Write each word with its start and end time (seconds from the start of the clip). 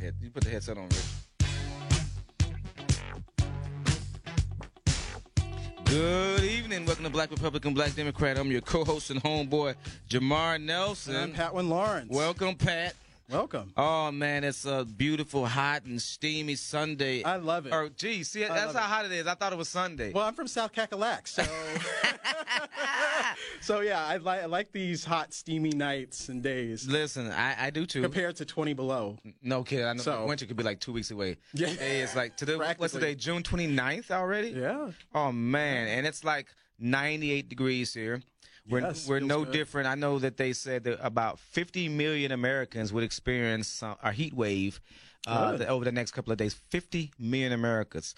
head. 0.00 0.14
You 0.20 0.30
put 0.30 0.42
the 0.44 0.50
headset 0.50 0.78
on, 0.78 0.84
Rich. 0.84 1.04
Good 5.84 6.44
evening. 6.44 6.86
Welcome 6.86 7.04
to 7.04 7.10
Black 7.10 7.30
Republican, 7.30 7.74
Black 7.74 7.94
Democrat. 7.94 8.38
I'm 8.38 8.50
your 8.50 8.60
co-host 8.60 9.10
and 9.10 9.22
homeboy, 9.22 9.74
Jamar 10.08 10.60
Nelson. 10.60 11.16
I'm 11.16 11.32
Patwin 11.32 11.68
Lawrence. 11.68 12.08
Welcome, 12.10 12.54
Pat. 12.54 12.94
Welcome. 13.30 13.72
Oh 13.76 14.10
man, 14.10 14.42
it's 14.42 14.64
a 14.64 14.84
beautiful, 14.84 15.46
hot 15.46 15.84
and 15.84 16.02
steamy 16.02 16.56
Sunday. 16.56 17.22
I 17.22 17.36
love 17.36 17.66
it. 17.66 17.72
Or 17.72 17.88
gee, 17.88 18.24
see, 18.24 18.40
that's 18.40 18.72
how 18.72 18.78
it. 18.80 18.82
hot 18.82 19.04
it 19.04 19.12
is. 19.12 19.26
I 19.28 19.34
thought 19.34 19.52
it 19.52 19.56
was 19.58 19.68
Sunday. 19.68 20.12
Well, 20.12 20.24
I'm 20.26 20.34
from 20.34 20.48
South 20.48 20.72
Cackalack, 20.72 21.28
so 21.28 21.44
so 23.60 23.80
yeah, 23.80 24.04
I 24.04 24.16
like 24.16 24.42
I 24.42 24.46
like 24.46 24.72
these 24.72 25.04
hot, 25.04 25.32
steamy 25.32 25.70
nights 25.70 26.28
and 26.28 26.42
days 26.42 26.88
Listen, 26.88 27.30
I, 27.30 27.66
I 27.66 27.70
do 27.70 27.86
too. 27.86 28.02
compared 28.02 28.34
to 28.36 28.44
20 28.44 28.72
below. 28.74 29.16
No 29.42 29.62
kid, 29.62 29.84
I 29.84 29.92
know 29.92 30.02
So- 30.02 30.26
winter 30.26 30.46
could 30.46 30.56
be 30.56 30.64
like 30.64 30.80
two 30.80 30.92
weeks 30.92 31.10
away. 31.10 31.36
Yeah. 31.54 31.68
Hey, 31.68 32.00
it's 32.00 32.16
like 32.16 32.36
today. 32.36 32.56
What's 32.56 32.94
today? 32.94 33.14
June 33.14 33.42
29th 33.42 34.10
already. 34.10 34.50
Yeah. 34.50 34.90
Oh 35.14 35.30
man, 35.30 35.86
and 35.88 36.06
it's 36.06 36.24
like 36.24 36.46
98 36.80 37.48
degrees 37.48 37.92
here. 37.94 38.22
We're, 38.68 38.80
Yes, 38.80 39.08
we're 39.08 39.20
no 39.20 39.44
good. 39.44 39.52
different. 39.52 39.88
I 39.88 39.94
know 39.94 40.18
that 40.18 40.36
they 40.36 40.52
said 40.52 40.84
that 40.84 40.98
about 41.04 41.38
50 41.38 41.88
million 41.88 42.32
Americans 42.32 42.92
would 42.92 43.04
experience 43.04 43.82
uh, 43.82 43.94
a 44.02 44.12
heat 44.12 44.32
wave 44.34 44.80
uh, 45.26 45.56
the- 45.56 45.66
over 45.68 45.84
the 45.84 45.92
next 45.92 46.12
couple 46.12 46.32
of 46.32 46.38
days. 46.38 46.54
50 46.70 47.10
million 47.18 47.52
Americans, 47.52 48.14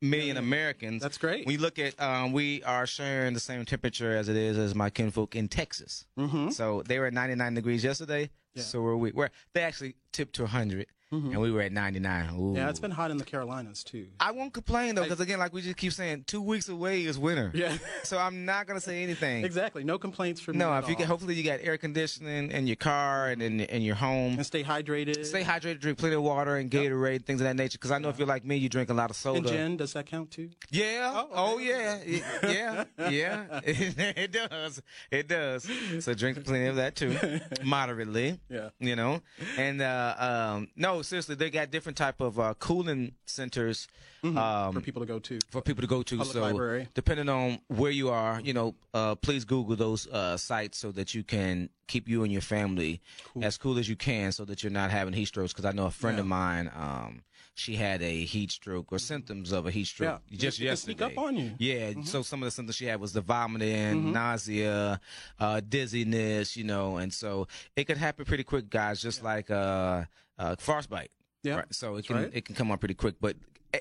million 0.00 0.36
Americans. 0.36 1.02
That's 1.02 1.18
great. 1.18 1.46
We 1.46 1.56
look 1.56 1.78
at, 1.78 2.00
um, 2.00 2.32
we 2.32 2.62
are 2.64 2.86
sharing 2.86 3.34
the 3.34 3.40
same 3.40 3.64
temperature 3.64 4.16
as 4.16 4.28
it 4.28 4.36
is 4.36 4.56
as 4.58 4.74
my 4.74 4.90
kinfolk 4.90 5.34
in 5.36 5.48
Texas. 5.48 6.06
Mm-hmm. 6.18 6.50
So 6.50 6.82
they 6.86 6.98
were 6.98 7.06
at 7.06 7.12
99 7.14 7.54
degrees 7.54 7.82
yesterday. 7.84 8.30
Yeah. 8.54 8.62
So 8.62 8.80
were 8.80 8.96
we. 8.96 9.12
We're, 9.12 9.30
they 9.54 9.62
actually 9.62 9.96
tipped 10.12 10.34
to 10.36 10.42
100, 10.42 10.86
and 11.12 11.40
we 11.40 11.50
were 11.52 11.62
at 11.62 11.72
99. 11.72 12.34
Ooh. 12.38 12.54
Yeah, 12.56 12.68
it's 12.68 12.80
been 12.80 12.90
hot 12.90 13.10
in 13.10 13.16
the 13.16 13.24
Carolinas 13.24 13.84
too. 13.84 14.08
I 14.18 14.32
won't 14.32 14.52
complain 14.52 14.94
though, 14.96 15.02
because 15.04 15.20
again, 15.20 15.38
like 15.38 15.52
we 15.52 15.62
just 15.62 15.76
keep 15.76 15.92
saying, 15.92 16.24
two 16.26 16.42
weeks 16.42 16.68
away 16.68 17.04
is 17.04 17.18
winter. 17.18 17.50
Yeah. 17.54 17.76
So 18.02 18.18
I'm 18.18 18.44
not 18.44 18.66
gonna 18.68 18.80
say 18.80 19.02
anything. 19.02 19.44
Exactly. 19.44 19.82
No 19.82 19.98
complaints 19.98 20.40
from 20.40 20.58
No, 20.58 20.70
me. 20.70 20.78
if 20.78 20.84
at 20.84 20.90
you 20.90 20.96
get, 20.96 21.06
hopefully 21.08 21.34
you 21.34 21.42
got 21.42 21.58
air 21.60 21.76
conditioning 21.76 22.52
in 22.52 22.66
your 22.68 22.76
car 22.76 23.28
and 23.30 23.42
in, 23.42 23.60
in 23.60 23.82
your 23.82 23.96
home. 23.96 24.34
and 24.34 24.46
stay 24.46 24.62
hydrated. 24.62 25.24
Stay 25.26 25.42
hydrated, 25.42 25.80
drink 25.80 25.98
plenty 25.98 26.14
of 26.14 26.22
water 26.22 26.54
and 26.56 26.70
Gatorade, 26.70 27.24
things 27.24 27.40
of 27.40 27.46
that 27.46 27.56
nature. 27.56 27.78
Because 27.78 27.90
I 27.90 27.98
know 27.98 28.08
if 28.08 28.18
you're 28.18 28.28
like 28.28 28.44
me, 28.44 28.56
you 28.56 28.68
drink 28.68 28.90
a 28.90 28.94
lot 28.94 29.10
of 29.10 29.16
soda. 29.16 29.38
and 29.40 29.48
gin, 29.48 29.76
does 29.76 29.92
that 29.94 30.06
count 30.06 30.30
too? 30.30 30.50
Yeah. 30.70 31.10
Oh, 31.14 31.28
Oh, 31.32 31.54
okay. 31.56 32.22
yeah. 32.44 32.84
Yeah. 32.98 33.10
Yeah. 33.10 33.60
it 33.64 34.30
does. 34.32 34.80
It 35.10 35.26
does. 35.28 35.68
So 36.00 36.14
drink 36.14 36.44
plenty 36.44 36.66
of 36.66 36.76
that 36.76 36.94
too, 36.94 37.16
moderately. 37.64 38.38
Yeah. 38.48 38.68
You 38.78 38.94
know, 38.96 39.20
and 39.58 39.82
uh, 39.82 40.14
um, 40.56 40.68
no, 40.76 40.95
seriously, 41.02 41.34
they 41.34 41.50
got 41.50 41.70
different 41.70 41.96
type 41.98 42.20
of 42.20 42.38
uh, 42.38 42.54
cooling 42.58 43.12
centers. 43.24 43.88
Um, 44.24 44.72
For 44.72 44.80
people 44.80 45.02
to 45.02 45.06
go 45.06 45.20
to. 45.20 45.38
for 45.50 45.62
people 45.62 45.82
to 45.82 45.86
go 45.86 46.02
to. 46.02 46.16
Public 46.16 46.32
so 46.34 46.40
library. 46.42 46.88
depending 46.94 47.28
on 47.28 47.60
where 47.68 47.92
you 47.92 48.08
are, 48.10 48.40
you 48.40 48.52
know, 48.52 48.74
uh, 48.92 49.14
please 49.14 49.44
Google 49.44 49.76
those 49.76 50.08
uh, 50.08 50.36
sites 50.36 50.78
so 50.78 50.90
that 50.92 51.14
you 51.14 51.22
can 51.22 51.68
keep 51.86 52.08
you 52.08 52.24
and 52.24 52.32
your 52.32 52.42
family 52.42 53.00
as 53.40 53.56
cool 53.56 53.78
as 53.78 53.88
you 53.88 53.94
can, 53.94 54.32
so 54.32 54.44
that 54.44 54.64
you're 54.64 54.72
not 54.72 54.90
having 54.90 55.14
heat 55.14 55.26
strokes. 55.26 55.52
Because 55.52 55.64
I 55.64 55.70
know 55.70 55.86
a 55.86 55.92
friend 55.92 56.18
of 56.18 56.26
mine, 56.26 56.72
um, 56.74 57.22
she 57.54 57.76
had 57.76 58.02
a 58.02 58.24
heat 58.24 58.50
stroke 58.50 58.90
or 58.92 58.98
symptoms 58.98 59.52
of 59.52 59.64
a 59.66 59.70
heat 59.70 59.86
stroke 59.86 60.20
Yeah. 60.28 60.38
just 60.38 60.58
yesterday. 60.58 60.94
sneak 60.98 61.02
up 61.02 61.16
on 61.16 61.36
you. 61.36 61.52
Yeah. 61.58 61.92
So 62.02 62.22
some 62.22 62.42
of 62.42 62.46
the 62.48 62.50
symptoms 62.50 62.74
she 62.74 62.86
had 62.86 62.98
was 63.00 63.12
the 63.12 63.20
vomiting, 63.20 64.12
nausea, 64.12 65.00
uh, 65.38 65.60
dizziness, 65.68 66.56
you 66.56 66.64
know, 66.64 66.96
and 66.96 67.14
so 67.14 67.46
it 67.76 67.84
could 67.84 67.96
happen 67.98 68.24
pretty 68.24 68.44
quick, 68.44 68.68
guys. 68.70 69.00
Just 69.00 69.22
like 69.22 69.50
uh, 69.52 70.04
uh, 70.38 70.56
frostbite. 70.58 71.10
Yeah. 71.42 71.56
Right? 71.56 71.74
So 71.74 71.96
it 71.96 72.06
can 72.06 72.16
right. 72.16 72.30
it 72.32 72.44
can 72.44 72.54
come 72.54 72.70
on 72.70 72.78
pretty 72.78 72.94
quick, 72.94 73.16
but 73.20 73.36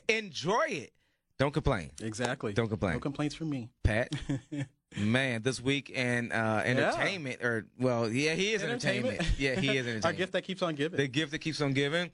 enjoy 0.07 0.65
it. 0.67 0.91
Don't 1.37 1.53
complain. 1.53 1.91
Exactly. 2.01 2.53
Don't 2.53 2.69
complain. 2.69 2.93
No 2.93 2.99
complaints 2.99 3.35
from 3.35 3.49
me. 3.49 3.69
Pat. 3.83 4.13
Man, 4.97 5.41
this 5.41 5.59
week 5.59 5.91
and 5.93 6.31
uh, 6.31 6.61
entertainment, 6.63 7.43
or 7.43 7.65
well, 7.77 8.07
yeah, 8.07 8.33
he 8.33 8.53
is 8.53 8.63
entertainment. 8.63 9.15
Entertainment. 9.15 9.39
Yeah, 9.39 9.55
he 9.55 9.67
is 9.67 9.73
entertainment. 9.87 10.05
Our 10.05 10.13
gift 10.13 10.31
that 10.33 10.43
keeps 10.43 10.61
on 10.61 10.75
giving. 10.75 10.95
the 10.97 11.07
gift 11.07 11.31
that 11.31 11.39
keeps 11.39 11.59
on 11.59 11.73
giving. 11.73 12.11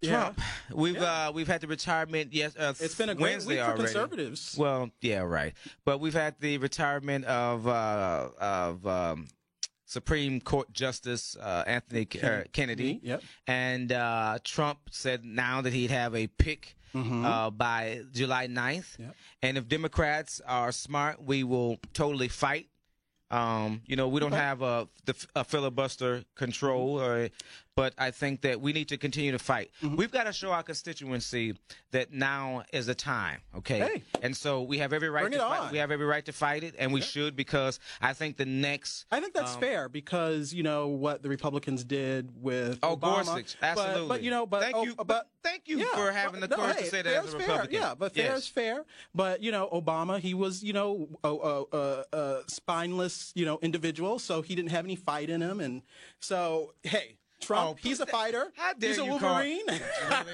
Yeah. 0.00 0.10
Trump. 0.10 0.40
We've 0.72 0.94
Yeah. 0.94 1.28
uh, 1.28 1.32
we've 1.32 1.48
had 1.48 1.60
the 1.62 1.66
retirement. 1.66 2.32
Yes, 2.32 2.54
uh, 2.56 2.74
it's 2.78 2.94
been 2.94 3.08
a 3.08 3.14
great 3.16 3.32
Wednesday 3.32 3.54
week 3.54 3.64
for 3.64 3.70
already. 3.70 3.82
conservatives. 3.84 4.54
Well, 4.56 4.90
yeah, 5.00 5.20
right. 5.20 5.54
But 5.84 5.98
we've 5.98 6.14
had 6.14 6.36
the 6.38 6.58
retirement 6.58 7.24
of 7.24 7.66
uh, 7.66 8.28
of 8.38 8.86
um, 8.86 9.28
Supreme 9.86 10.40
Court 10.40 10.72
Justice 10.72 11.36
uh, 11.36 11.64
Anthony 11.66 12.04
K- 12.06 12.20
uh, 12.20 12.44
Kennedy. 12.52 13.00
Yep. 13.02 13.22
And 13.46 13.92
uh, 13.92 14.38
Trump 14.44 14.78
said 14.90 15.24
now 15.24 15.60
that 15.60 15.72
he'd 15.72 15.90
have 15.90 16.14
a 16.14 16.26
pick 16.26 16.76
uh, 16.96 17.50
by 17.50 18.02
July 18.12 18.46
9th. 18.46 18.98
Yep. 18.98 19.16
And 19.42 19.58
if 19.58 19.68
Democrats 19.68 20.40
are 20.46 20.70
smart, 20.70 21.22
we 21.22 21.42
will 21.42 21.78
totally 21.92 22.28
fight. 22.28 22.68
Um, 23.32 23.82
you 23.86 23.96
know, 23.96 24.06
we 24.06 24.20
don't 24.20 24.30
have 24.32 24.62
a, 24.62 24.86
a 25.34 25.42
filibuster 25.42 26.22
control, 26.36 27.00
or, 27.00 27.30
but 27.76 27.94
I 27.98 28.10
think 28.10 28.42
that 28.42 28.60
we 28.60 28.72
need 28.72 28.88
to 28.88 28.96
continue 28.96 29.32
to 29.32 29.38
fight. 29.38 29.70
Mm-hmm. 29.82 29.96
We've 29.96 30.12
got 30.12 30.24
to 30.24 30.32
show 30.32 30.52
our 30.52 30.62
constituency 30.62 31.54
that 31.90 32.12
now 32.12 32.62
is 32.72 32.86
the 32.86 32.94
time, 32.94 33.40
okay? 33.56 33.78
Hey. 33.78 34.02
And 34.22 34.36
so 34.36 34.62
we 34.62 34.78
have 34.78 34.92
every 34.92 35.08
right 35.10 35.22
Bring 35.22 35.32
to 35.32 35.38
it 35.38 35.40
fight. 35.42 35.60
on. 35.60 35.72
We 35.72 35.78
have 35.78 35.90
every 35.90 36.06
right 36.06 36.24
to 36.26 36.32
fight 36.32 36.62
it, 36.62 36.74
and 36.78 36.92
we 36.92 37.00
should 37.00 37.34
because 37.36 37.80
I 38.00 38.12
think 38.12 38.36
the 38.36 38.46
next 38.46 39.06
I 39.10 39.20
think 39.20 39.34
that's 39.34 39.54
Um, 39.54 39.60
fair 39.60 39.88
because 39.88 40.52
you 40.54 40.62
know 40.62 40.88
what 40.88 41.22
the 41.22 41.28
Republicans 41.28 41.84
did 41.84 42.30
with 42.42 42.78
Oh, 42.82 42.96
Obama. 42.96 43.24
Gorsuch, 43.24 43.56
But- 43.60 43.68
absolutely. 43.68 44.08
But, 44.08 44.22
you 44.22 44.30
know, 44.30 44.46
but 44.46 44.62
thank 44.62 44.76
oh, 44.76 44.84
you, 44.84 44.94
but, 44.94 45.28
thank 45.42 45.62
you 45.68 45.78
yeah, 45.78 45.86
for 45.94 46.12
having 46.12 46.40
the 46.40 46.48
no, 46.48 46.56
courage 46.56 46.76
hey, 46.76 46.82
to 46.84 46.88
say 46.90 47.02
that 47.02 47.14
as 47.14 47.24
a 47.24 47.26
is 47.26 47.32
fair. 47.34 47.40
Republican. 47.46 47.80
Yeah, 47.80 47.94
but 47.94 48.14
fair 48.14 48.24
Yes. 48.26 48.38
is 48.38 48.48
fair. 48.48 48.84
But 49.14 49.42
you 49.42 49.50
know, 49.50 49.68
Obama, 49.72 50.20
he 50.20 50.34
was 50.34 50.62
you 50.62 50.72
know 50.72 51.08
a, 51.24 51.28
a, 51.28 51.64
a, 51.72 52.04
a 52.16 52.42
spineless 52.46 53.32
you 53.34 53.44
know 53.44 53.58
individual, 53.62 54.18
so 54.18 54.42
he 54.42 54.54
didn't 54.54 54.70
have 54.70 54.84
any 54.84 54.96
fight 54.96 55.28
in 55.28 55.40
him, 55.42 55.60
and 55.60 55.82
so 56.20 56.74
hey. 56.82 57.16
Trump, 57.46 57.70
Oh, 57.70 57.78
he's 57.88 58.00
a 58.00 58.06
fighter. 58.06 58.52
how 58.56 58.72
dare 58.74 58.90
he's 58.90 58.98
a 58.98 59.04
you 59.04 59.18
call- 59.18 59.20
Wolverine. 59.34 59.68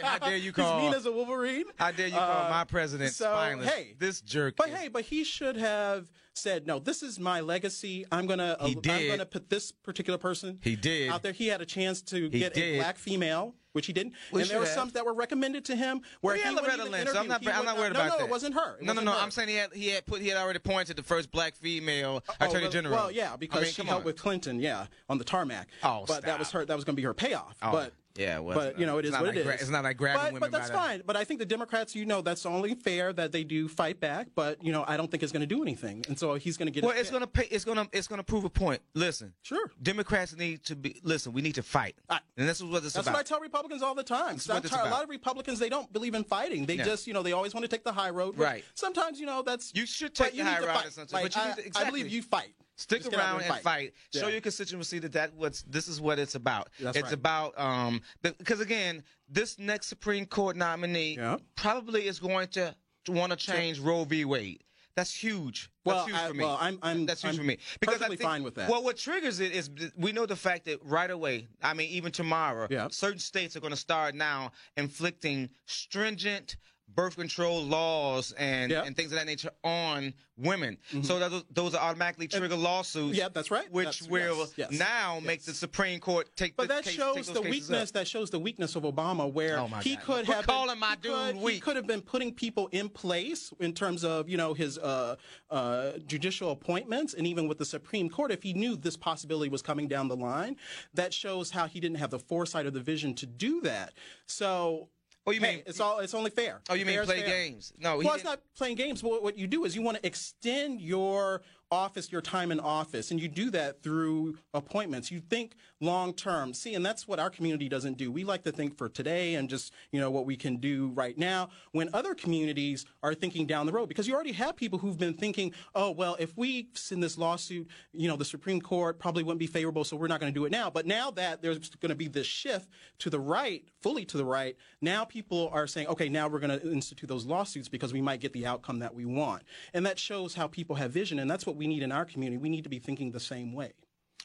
How 0.02 0.18
dare 0.18 0.36
you 0.36 0.52
call- 0.52 0.78
He's 0.80 0.86
mean 0.90 0.94
as 0.94 1.06
a 1.06 1.12
Wolverine. 1.12 1.64
How 1.76 1.90
dare 1.90 2.06
you 2.08 2.14
call 2.14 2.46
Uh, 2.46 2.50
my 2.50 2.64
president 2.64 3.12
so, 3.12 3.24
spineless? 3.26 3.68
hey, 3.68 3.94
this 3.98 4.20
jerk. 4.20 4.56
But 4.56 4.68
is- 4.70 4.74
hey, 4.76 4.88
but 4.88 5.02
he 5.04 5.24
should 5.24 5.56
have 5.56 6.08
said, 6.34 6.66
"No, 6.66 6.78
this 6.78 7.02
is 7.02 7.18
my 7.18 7.40
legacy. 7.40 8.04
I'm 8.10 8.26
gonna, 8.26 8.56
uh, 8.58 8.66
He 8.66 8.74
did. 8.74 8.92
I'm 8.92 9.08
gonna 9.08 9.26
put 9.26 9.50
this 9.50 9.72
particular 9.72 10.18
person 10.18 10.58
He 10.62 10.76
did. 10.76 11.10
out 11.10 11.22
there." 11.22 11.32
He 11.32 11.48
had 11.48 11.60
a 11.60 11.66
chance 11.66 12.00
to 12.02 12.24
He 12.30 12.38
get 12.38 12.54
did. 12.54 12.76
a 12.76 12.78
black 12.78 12.98
female, 12.98 13.54
which 13.72 13.86
he 13.86 13.92
didn't. 13.92 14.14
We 14.32 14.42
and 14.42 14.50
there 14.50 14.58
were 14.58 14.64
have. 14.64 14.74
some 14.74 14.90
that 14.90 15.04
were 15.04 15.12
recommended 15.14 15.64
to 15.66 15.76
him 15.76 16.02
where 16.20 16.34
Well, 16.34 16.36
he 16.36 16.40
yeah, 16.42 16.54
wouldn't 16.54 16.66
Loretta 16.78 16.90
Lynch. 16.90 17.10
So 17.10 17.18
I'm 17.18 17.28
not. 17.28 17.46
I'm 17.46 17.64
not 17.64 17.76
worried 17.76 17.92
no, 17.92 18.00
about 18.00 18.08
no, 18.12 18.18
that. 18.18 18.24
it 18.24 18.30
wasn't 18.30 18.54
her. 18.54 18.76
It 18.78 18.82
no, 18.84 18.92
no, 18.92 18.92
wasn't 18.92 19.04
no. 19.06 19.12
her. 19.12 19.18
I'm 19.18 19.30
saying 19.30 19.48
he 19.48 19.54
had 19.56 19.72
he 19.74 19.88
had 19.88 20.06
put 20.06 20.20
he 20.22 20.28
had 20.28 20.36
already 20.38 20.58
pointed 20.60 20.96
the 20.96 21.02
first 21.02 21.30
black 21.30 21.54
female 21.56 22.22
Oh, 22.28 22.34
attorney 22.46 22.62
well- 22.64 22.70
general. 22.70 22.94
Well, 22.96 23.10
yeah, 23.12 23.36
because 23.36 23.58
I 23.60 23.62
mean, 23.64 23.72
she 23.72 23.82
helped 23.82 24.00
on. 24.00 24.04
with 24.04 24.20
Clinton, 24.20 24.60
yeah, 24.60 24.86
on 25.08 25.18
the 25.18 25.24
tarmac. 25.24 25.68
Oh, 25.82 26.04
but 26.06 26.24
that 26.24 26.38
was 26.38 26.50
her. 26.52 26.64
That 26.64 26.74
was 26.74 26.84
going 26.84 26.94
to 26.96 27.00
be 27.00 27.04
her 27.06 27.14
payoff. 27.14 27.56
Oh, 27.62 27.72
but 27.72 27.92
yeah, 28.16 28.38
well, 28.40 28.56
but 28.58 28.78
you 28.78 28.86
know, 28.86 28.98
it 28.98 29.04
is 29.04 29.12
what 29.12 29.24
like 29.26 29.36
it 29.36 29.44
gra- 29.44 29.54
is. 29.54 29.62
it's 29.62 29.70
not 29.70 29.84
like 29.84 29.96
grabbing 29.96 30.20
but, 30.22 30.32
women 30.34 30.50
But 30.50 30.58
that's 30.58 30.70
fine. 30.70 31.02
But 31.06 31.16
I 31.16 31.24
think 31.24 31.38
the 31.40 31.46
Democrats, 31.46 31.94
you 31.94 32.04
know, 32.04 32.20
that's 32.20 32.44
only 32.44 32.74
fair 32.74 33.12
that 33.12 33.32
they 33.32 33.44
do 33.44 33.68
fight 33.68 34.00
back. 34.00 34.28
But 34.34 34.62
you 34.64 34.72
know, 34.72 34.84
I 34.86 34.96
don't 34.96 35.10
think 35.10 35.22
it's 35.22 35.32
going 35.32 35.40
to 35.40 35.46
do 35.46 35.62
anything, 35.62 36.04
and 36.08 36.18
so 36.18 36.34
he's 36.34 36.56
going 36.56 36.66
to 36.66 36.72
get. 36.72 36.84
Well, 36.84 36.96
it's 36.96 37.10
gonna 37.10 37.26
pay, 37.26 37.44
it's 37.50 37.64
gonna 37.64 37.88
it's 37.92 38.06
gonna 38.08 38.22
prove 38.22 38.44
a 38.44 38.50
point. 38.50 38.82
Listen, 38.94 39.32
Sure. 39.42 39.70
Democrats 39.82 40.36
need 40.36 40.64
to 40.64 40.76
be 40.76 41.00
listen. 41.04 41.32
We 41.32 41.42
need 41.42 41.54
to 41.54 41.62
fight, 41.62 41.96
I- 42.08 42.20
and 42.36 42.48
this 42.48 42.58
is 42.58 42.64
what 42.64 42.84
it's 42.84 42.94
That's 42.94 43.06
about. 43.06 43.16
what 43.16 43.20
I 43.20 43.28
tell 43.28 43.40
Republicans 43.40 43.82
all 43.82 43.94
the 43.94 44.02
time. 44.02 44.34
That's 44.36 44.46
'Cause 44.46 44.50
I'm 44.50 44.56
what 44.56 44.64
it's 44.64 44.74
tired- 44.74 44.88
a 44.88 44.90
lot 44.90 45.02
of 45.04 45.08
Republicans 45.10 45.58
they 45.58 45.68
don't 45.68 45.92
believe 45.92 46.14
in 46.14 46.24
fighting. 46.24 46.66
They 46.66 46.74
Yeah. 46.74 46.84
just 46.84 47.06
you 47.06 47.12
know 47.14 47.22
they 47.22 47.32
always 47.32 47.54
want 47.54 47.64
to 47.64 47.68
take 47.68 47.84
the 47.84 47.92
high 47.92 48.10
road. 48.10 48.36
Right. 48.38 48.64
Sometimes 48.74 49.20
you 49.20 49.26
know 49.26 49.42
that's 49.42 49.72
You 49.74 49.86
should 49.86 50.14
take 50.14 50.32
the 50.36 50.42
high 50.42 50.60
to 50.60 50.66
road. 50.66 50.74
Like, 51.12 51.22
but 51.24 51.36
you 51.36 51.42
I, 51.42 51.54
need 51.54 51.72
to- 51.72 51.80
I 51.80 51.84
believe 51.84 52.08
you 52.08 52.22
fight. 52.22 52.54
Stick 52.80 53.02
Just 53.02 53.14
around 53.14 53.42
and 53.42 53.54
fight. 53.60 53.92
Show 54.14 54.26
Yeah. 54.28 54.32
your 54.32 54.40
constituency 54.40 54.98
that 55.00 55.12
that 55.12 55.34
what's 55.34 55.62
this 55.62 55.86
is 55.86 56.00
what 56.00 56.18
it's 56.18 56.34
about. 56.34 56.70
That's 56.80 56.96
it's 56.96 57.04
right. 57.04 57.12
about 57.12 57.58
um 57.58 58.00
because 58.22 58.60
again, 58.60 59.04
this 59.28 59.58
next 59.58 59.88
Supreme 59.88 60.24
Court 60.24 60.56
nominee 60.56 61.16
Yeah. 61.16 61.36
probably 61.56 62.06
is 62.06 62.18
going 62.18 62.48
to 62.48 62.74
want 63.08 63.32
to 63.32 63.36
change 63.36 63.78
Roe 63.80 64.04
v. 64.04 64.24
Wade. 64.24 64.64
That's 64.96 65.12
huge. 65.14 65.70
Well, 65.84 65.96
That's 65.98 66.08
huge 66.08 66.16
I- 66.20 66.28
for 66.28 66.34
me. 66.34 66.44
well, 66.44 66.56
I'm- 66.56 66.78
I'm- 66.82 67.06
that's 67.06 67.22
huge 67.22 67.32
I'm 67.34 67.38
for 67.38 67.44
me 67.44 67.58
perfectly 67.80 68.06
I 68.06 68.08
think, 68.08 68.22
fine 68.22 68.42
with 68.42 68.54
that. 68.56 68.68
Well, 68.70 68.82
what 68.82 68.96
triggers 68.96 69.40
it 69.40 69.52
is 69.52 69.68
we 69.96 70.12
know 70.12 70.24
the 70.26 70.34
fact 70.36 70.64
that 70.64 70.82
right 70.82 71.10
away. 71.10 71.48
I 71.62 71.74
mean, 71.74 71.90
even 71.90 72.10
tomorrow, 72.12 72.66
Yeah. 72.70 72.88
certain 72.90 73.18
states 73.20 73.54
are 73.56 73.60
going 73.60 73.72
to 73.72 73.76
start 73.76 74.14
now 74.14 74.52
inflicting 74.78 75.50
stringent 75.66 76.56
birth 76.94 77.16
control 77.16 77.62
laws 77.62 78.32
and, 78.32 78.70
Yeah. 78.70 78.82
and 78.84 78.96
things 78.96 79.12
of 79.12 79.18
that 79.18 79.26
nature 79.26 79.50
on 79.64 80.12
women. 80.36 80.78
So 81.02 81.18
those, 81.18 81.44
those 81.52 81.74
are 81.74 81.80
automatically 81.90 82.26
trigger 82.26 82.56
lawsuits. 82.56 83.10
Mm-hmm. 83.10 83.14
Yeah, 83.14 83.28
that's 83.32 83.50
right. 83.50 83.70
Which 83.70 84.00
That's- 84.00 84.08
will 84.10 84.38
yes, 84.56 84.70
yes, 84.70 84.78
now 84.78 85.20
make 85.20 85.42
the 85.42 85.52
Supreme 85.52 86.00
Court 86.00 86.28
take. 86.36 86.56
But 86.56 86.68
the 86.68 86.74
that 86.74 86.84
case, 86.84 86.94
shows 86.94 87.26
the 87.30 87.42
weakness. 87.42 87.90
up. 87.90 87.94
That 87.94 88.08
shows 88.08 88.30
the 88.30 88.38
weakness 88.38 88.74
of 88.74 88.84
Obama, 88.84 89.30
where 89.30 89.58
Oh, 89.60 89.66
he 89.82 89.96
God. 89.96 90.04
could 90.04 90.24
Quit 90.24 90.36
have 90.36 90.46
calling 90.46 90.70
been, 90.70 90.78
my 90.78 90.90
he 90.90 90.96
dude 91.02 91.42
could, 91.42 91.52
he 91.52 91.60
could 91.60 91.76
have 91.76 91.86
been 91.86 92.00
putting 92.00 92.32
people 92.32 92.68
in 92.72 92.88
place 92.88 93.52
in 93.60 93.72
terms 93.74 94.02
of 94.04 94.28
you 94.28 94.36
know 94.38 94.54
his 94.54 94.78
uh, 94.78 95.16
uh, 95.50 95.92
judicial 96.06 96.50
appointments, 96.50 97.12
and 97.14 97.26
even 97.26 97.46
with 97.46 97.58
the 97.58 97.64
Supreme 97.66 98.08
Court, 98.08 98.32
if 98.32 98.42
he 98.42 98.52
knew 98.54 98.76
this 98.76 98.96
possibility 98.96 99.50
was 99.50 99.62
coming 99.62 99.88
down 99.88 100.08
the 100.08 100.16
line, 100.16 100.56
that 100.94 101.12
shows 101.12 101.50
how 101.50 101.66
he 101.66 101.80
didn't 101.80 101.98
have 101.98 102.10
the 102.10 102.18
foresight 102.18 102.64
or 102.66 102.70
the 102.70 102.80
vision 102.80 103.14
to 103.14 103.26
do 103.26 103.60
that. 103.62 103.92
So. 104.26 104.88
Oh, 105.26 105.32
you 105.32 105.40
hey, 105.40 105.56
mean- 105.56 105.62
it's 105.66 105.80
all? 105.80 105.98
It's 106.00 106.14
only 106.14 106.30
fair. 106.30 106.60
Oh, 106.70 106.74
you 106.74 106.84
mean 106.86 106.94
Fair 106.94 107.02
is 107.02 107.08
play 107.08 107.20
fair. 107.20 107.28
games? 107.28 107.72
No, 107.78 108.00
he 108.00 108.06
well, 108.06 108.14
it's 108.14 108.22
didn't- 108.22 108.32
not 108.36 108.40
playing 108.56 108.76
games. 108.76 109.02
What 109.02 109.36
you 109.36 109.46
do 109.46 109.64
is 109.64 109.76
you 109.76 109.82
want 109.82 109.98
to 109.98 110.06
extend 110.06 110.80
your 110.80 111.42
office, 111.70 112.10
your 112.10 112.20
time 112.20 112.50
in 112.50 112.58
office, 112.58 113.10
and 113.10 113.20
you 113.20 113.28
do 113.28 113.50
that 113.50 113.82
through 113.82 114.36
appointments. 114.54 115.10
You 115.10 115.20
think 115.20 115.54
long 115.80 116.12
term. 116.12 116.52
See, 116.52 116.74
and 116.74 116.84
that's 116.84 117.06
what 117.06 117.18
our 117.18 117.30
community 117.30 117.68
doesn't 117.68 117.96
do. 117.96 118.10
We 118.10 118.24
like 118.24 118.42
to 118.44 118.52
think 118.52 118.76
for 118.76 118.88
today 118.88 119.34
and 119.34 119.48
just 119.48 119.72
you 119.92 120.00
know 120.00 120.10
what 120.10 120.26
we 120.26 120.36
can 120.36 120.56
do 120.56 120.90
right 120.94 121.16
now. 121.16 121.50
When 121.72 121.88
other 121.92 122.14
communities 122.14 122.86
are 123.02 123.14
thinking 123.14 123.46
down 123.46 123.66
the 123.66 123.72
road, 123.72 123.88
because 123.88 124.08
you 124.08 124.14
already 124.14 124.32
have 124.32 124.56
people 124.56 124.78
who've 124.78 124.98
been 124.98 125.14
thinking, 125.14 125.54
oh 125.74 125.90
well, 125.90 126.16
if 126.18 126.36
we 126.36 126.68
send 126.74 127.02
this 127.02 127.16
lawsuit, 127.16 127.68
you 127.92 128.08
know, 128.08 128.16
the 128.16 128.24
Supreme 128.24 128.60
Court 128.60 128.98
probably 128.98 129.22
wouldn't 129.22 129.40
be 129.40 129.46
favorable, 129.46 129.84
so 129.84 129.96
we're 129.96 130.08
not 130.08 130.20
going 130.20 130.32
to 130.32 130.38
do 130.38 130.44
it 130.44 130.52
now. 130.52 130.70
But 130.70 130.86
now 130.86 131.10
that 131.12 131.42
there's 131.42 131.70
going 131.70 131.90
to 131.90 131.94
be 131.94 132.08
this 132.08 132.26
shift 132.26 132.68
to 132.98 133.10
the 133.10 133.20
right, 133.20 133.64
fully 133.80 134.04
to 134.06 134.16
the 134.16 134.24
right, 134.24 134.56
now 134.80 135.04
people 135.04 135.50
are 135.52 135.66
saying, 135.66 135.86
okay, 135.88 136.08
now 136.08 136.28
we're 136.28 136.40
going 136.40 136.58
to 136.58 136.70
institute 136.72 137.08
those 137.08 137.26
lawsuits 137.26 137.68
because 137.68 137.92
we 137.92 138.00
might 138.02 138.20
get 138.20 138.32
the 138.32 138.46
outcome 138.46 138.80
that 138.80 138.94
we 138.94 139.04
want. 139.04 139.42
And 139.72 139.86
that 139.86 139.98
shows 139.98 140.34
how 140.34 140.48
people 140.48 140.76
have 140.76 140.90
vision, 140.90 141.18
and 141.18 141.30
that's 141.30 141.46
what 141.46 141.56
we 141.60 141.66
need 141.66 141.82
in 141.82 141.92
our 141.92 142.06
community. 142.06 142.38
We 142.38 142.48
need 142.48 142.64
to 142.64 142.70
be 142.70 142.78
thinking 142.78 143.12
the 143.12 143.20
same 143.20 143.52
way. 143.52 143.72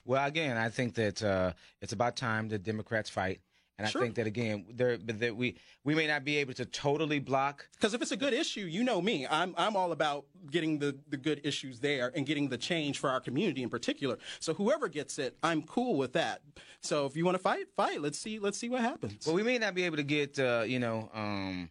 Well, 0.05 0.25
again, 0.25 0.55
I 0.55 0.69
think 0.69 0.93
that 0.95 1.21
uh, 1.21 1.51
it's 1.81 1.91
about 1.91 2.15
time 2.15 2.47
the 2.47 2.57
Democrats 2.57 3.09
fight, 3.09 3.41
and 3.77 3.89
Sure. 3.89 4.01
I 4.01 4.05
think 4.05 4.15
that 4.15 4.25
again, 4.25 4.65
there 4.73 4.95
that 4.97 5.35
we 5.35 5.57
we 5.83 5.95
may 5.95 6.07
not 6.07 6.23
be 6.23 6.37
able 6.37 6.53
to 6.53 6.65
totally 6.65 7.19
block. 7.19 7.67
Because 7.73 7.93
if 7.93 8.01
it's 8.01 8.13
a 8.13 8.17
good 8.25 8.31
issue, 8.31 8.61
you 8.61 8.85
know 8.85 9.01
me, 9.01 9.27
I'm, 9.29 9.53
I'm 9.57 9.75
all 9.75 9.91
about 9.91 10.27
getting 10.49 10.79
the, 10.79 10.97
the 11.09 11.17
good 11.17 11.41
issues 11.43 11.81
there 11.81 12.09
and 12.15 12.25
getting 12.25 12.47
the 12.47 12.57
change 12.57 12.99
for 12.99 13.09
our 13.09 13.19
community 13.19 13.63
in 13.63 13.69
particular. 13.69 14.17
So 14.39 14.53
whoever 14.53 14.88
gets 14.88 15.19
it, 15.19 15.35
I'm 15.43 15.61
cool 15.63 15.97
with 15.97 16.13
that. 16.13 16.41
So 16.79 17.05
if 17.05 17.17
you 17.17 17.25
want 17.25 17.35
to 17.35 17.43
fight, 17.43 17.65
fight. 17.75 17.99
Let's 18.01 18.17
see, 18.17 18.39
let's 18.39 18.57
see 18.57 18.69
what 18.69 18.79
happens. 18.81 19.25
Well, 19.27 19.35
we 19.35 19.43
may 19.43 19.57
not 19.57 19.75
be 19.75 19.83
able 19.83 19.97
to 19.97 20.03
get, 20.03 20.39
uh, 20.39 20.63
you 20.65 20.79
know, 20.79 21.09
um, 21.13 21.69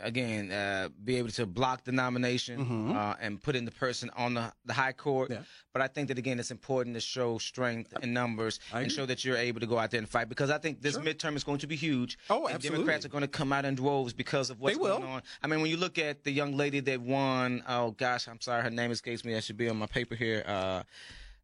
again, 0.00 0.50
uh, 0.50 0.88
be 1.04 1.16
able 1.16 1.30
to 1.30 1.46
block 1.46 1.84
the 1.84 1.92
nomination 1.92 2.92
uh, 2.94 3.14
and 3.20 3.42
put 3.42 3.56
in 3.56 3.64
the 3.64 3.70
person 3.70 4.10
on 4.16 4.34
the, 4.34 4.52
the 4.64 4.72
high 4.72 4.92
court. 4.92 5.30
Mm-hmm. 5.30 5.40
Yeah. 5.40 5.46
But 5.72 5.82
I 5.82 5.88
think 5.88 6.08
that 6.08 6.18
again, 6.18 6.38
it's 6.40 6.50
important 6.50 6.94
to 6.96 7.00
show 7.00 7.38
strength 7.38 7.92
in 8.02 8.12
numbers 8.12 8.58
and 8.72 8.90
show 8.90 9.06
that 9.06 9.24
you're 9.24 9.36
able 9.36 9.60
to 9.60 9.66
go 9.66 9.78
out 9.78 9.90
there 9.90 9.98
and 9.98 10.08
fight 10.08 10.28
because 10.28 10.50
I 10.50 10.58
think 10.58 10.82
this 10.82 10.98
midterm 10.98 11.36
is 11.36 11.44
going 11.44 11.58
to 11.58 11.66
be 11.66 11.76
huge. 11.76 12.18
Oh, 12.30 12.46
and 12.46 12.54
absolutely. 12.54 12.78
Democrats 12.84 13.04
are 13.06 13.10
going 13.10 13.22
to 13.22 13.28
come 13.28 13.52
out 13.52 13.64
in 13.64 13.74
droves 13.74 14.12
because 14.12 14.50
of 14.50 14.60
what's 14.60 14.76
They 14.76 14.82
will. 14.82 14.98
going 14.98 15.10
on. 15.10 15.22
I 15.42 15.46
mean, 15.46 15.60
when 15.60 15.70
you 15.70 15.76
look 15.76 15.98
at 15.98 16.24
the 16.24 16.30
young 16.32 16.56
lady 16.56 16.80
that 16.80 17.00
won, 17.00 17.62
oh 17.68 17.92
gosh, 17.92 18.26
I'm 18.28 18.40
sorry, 18.40 18.62
her 18.62 18.70
name 18.70 18.90
escapes 18.90 19.24
me. 19.24 19.34
That 19.34 19.44
should 19.44 19.56
be 19.56 19.68
on 19.68 19.76
my 19.76 19.86
paper 19.86 20.14
here. 20.14 20.42
Uh, 20.46 20.82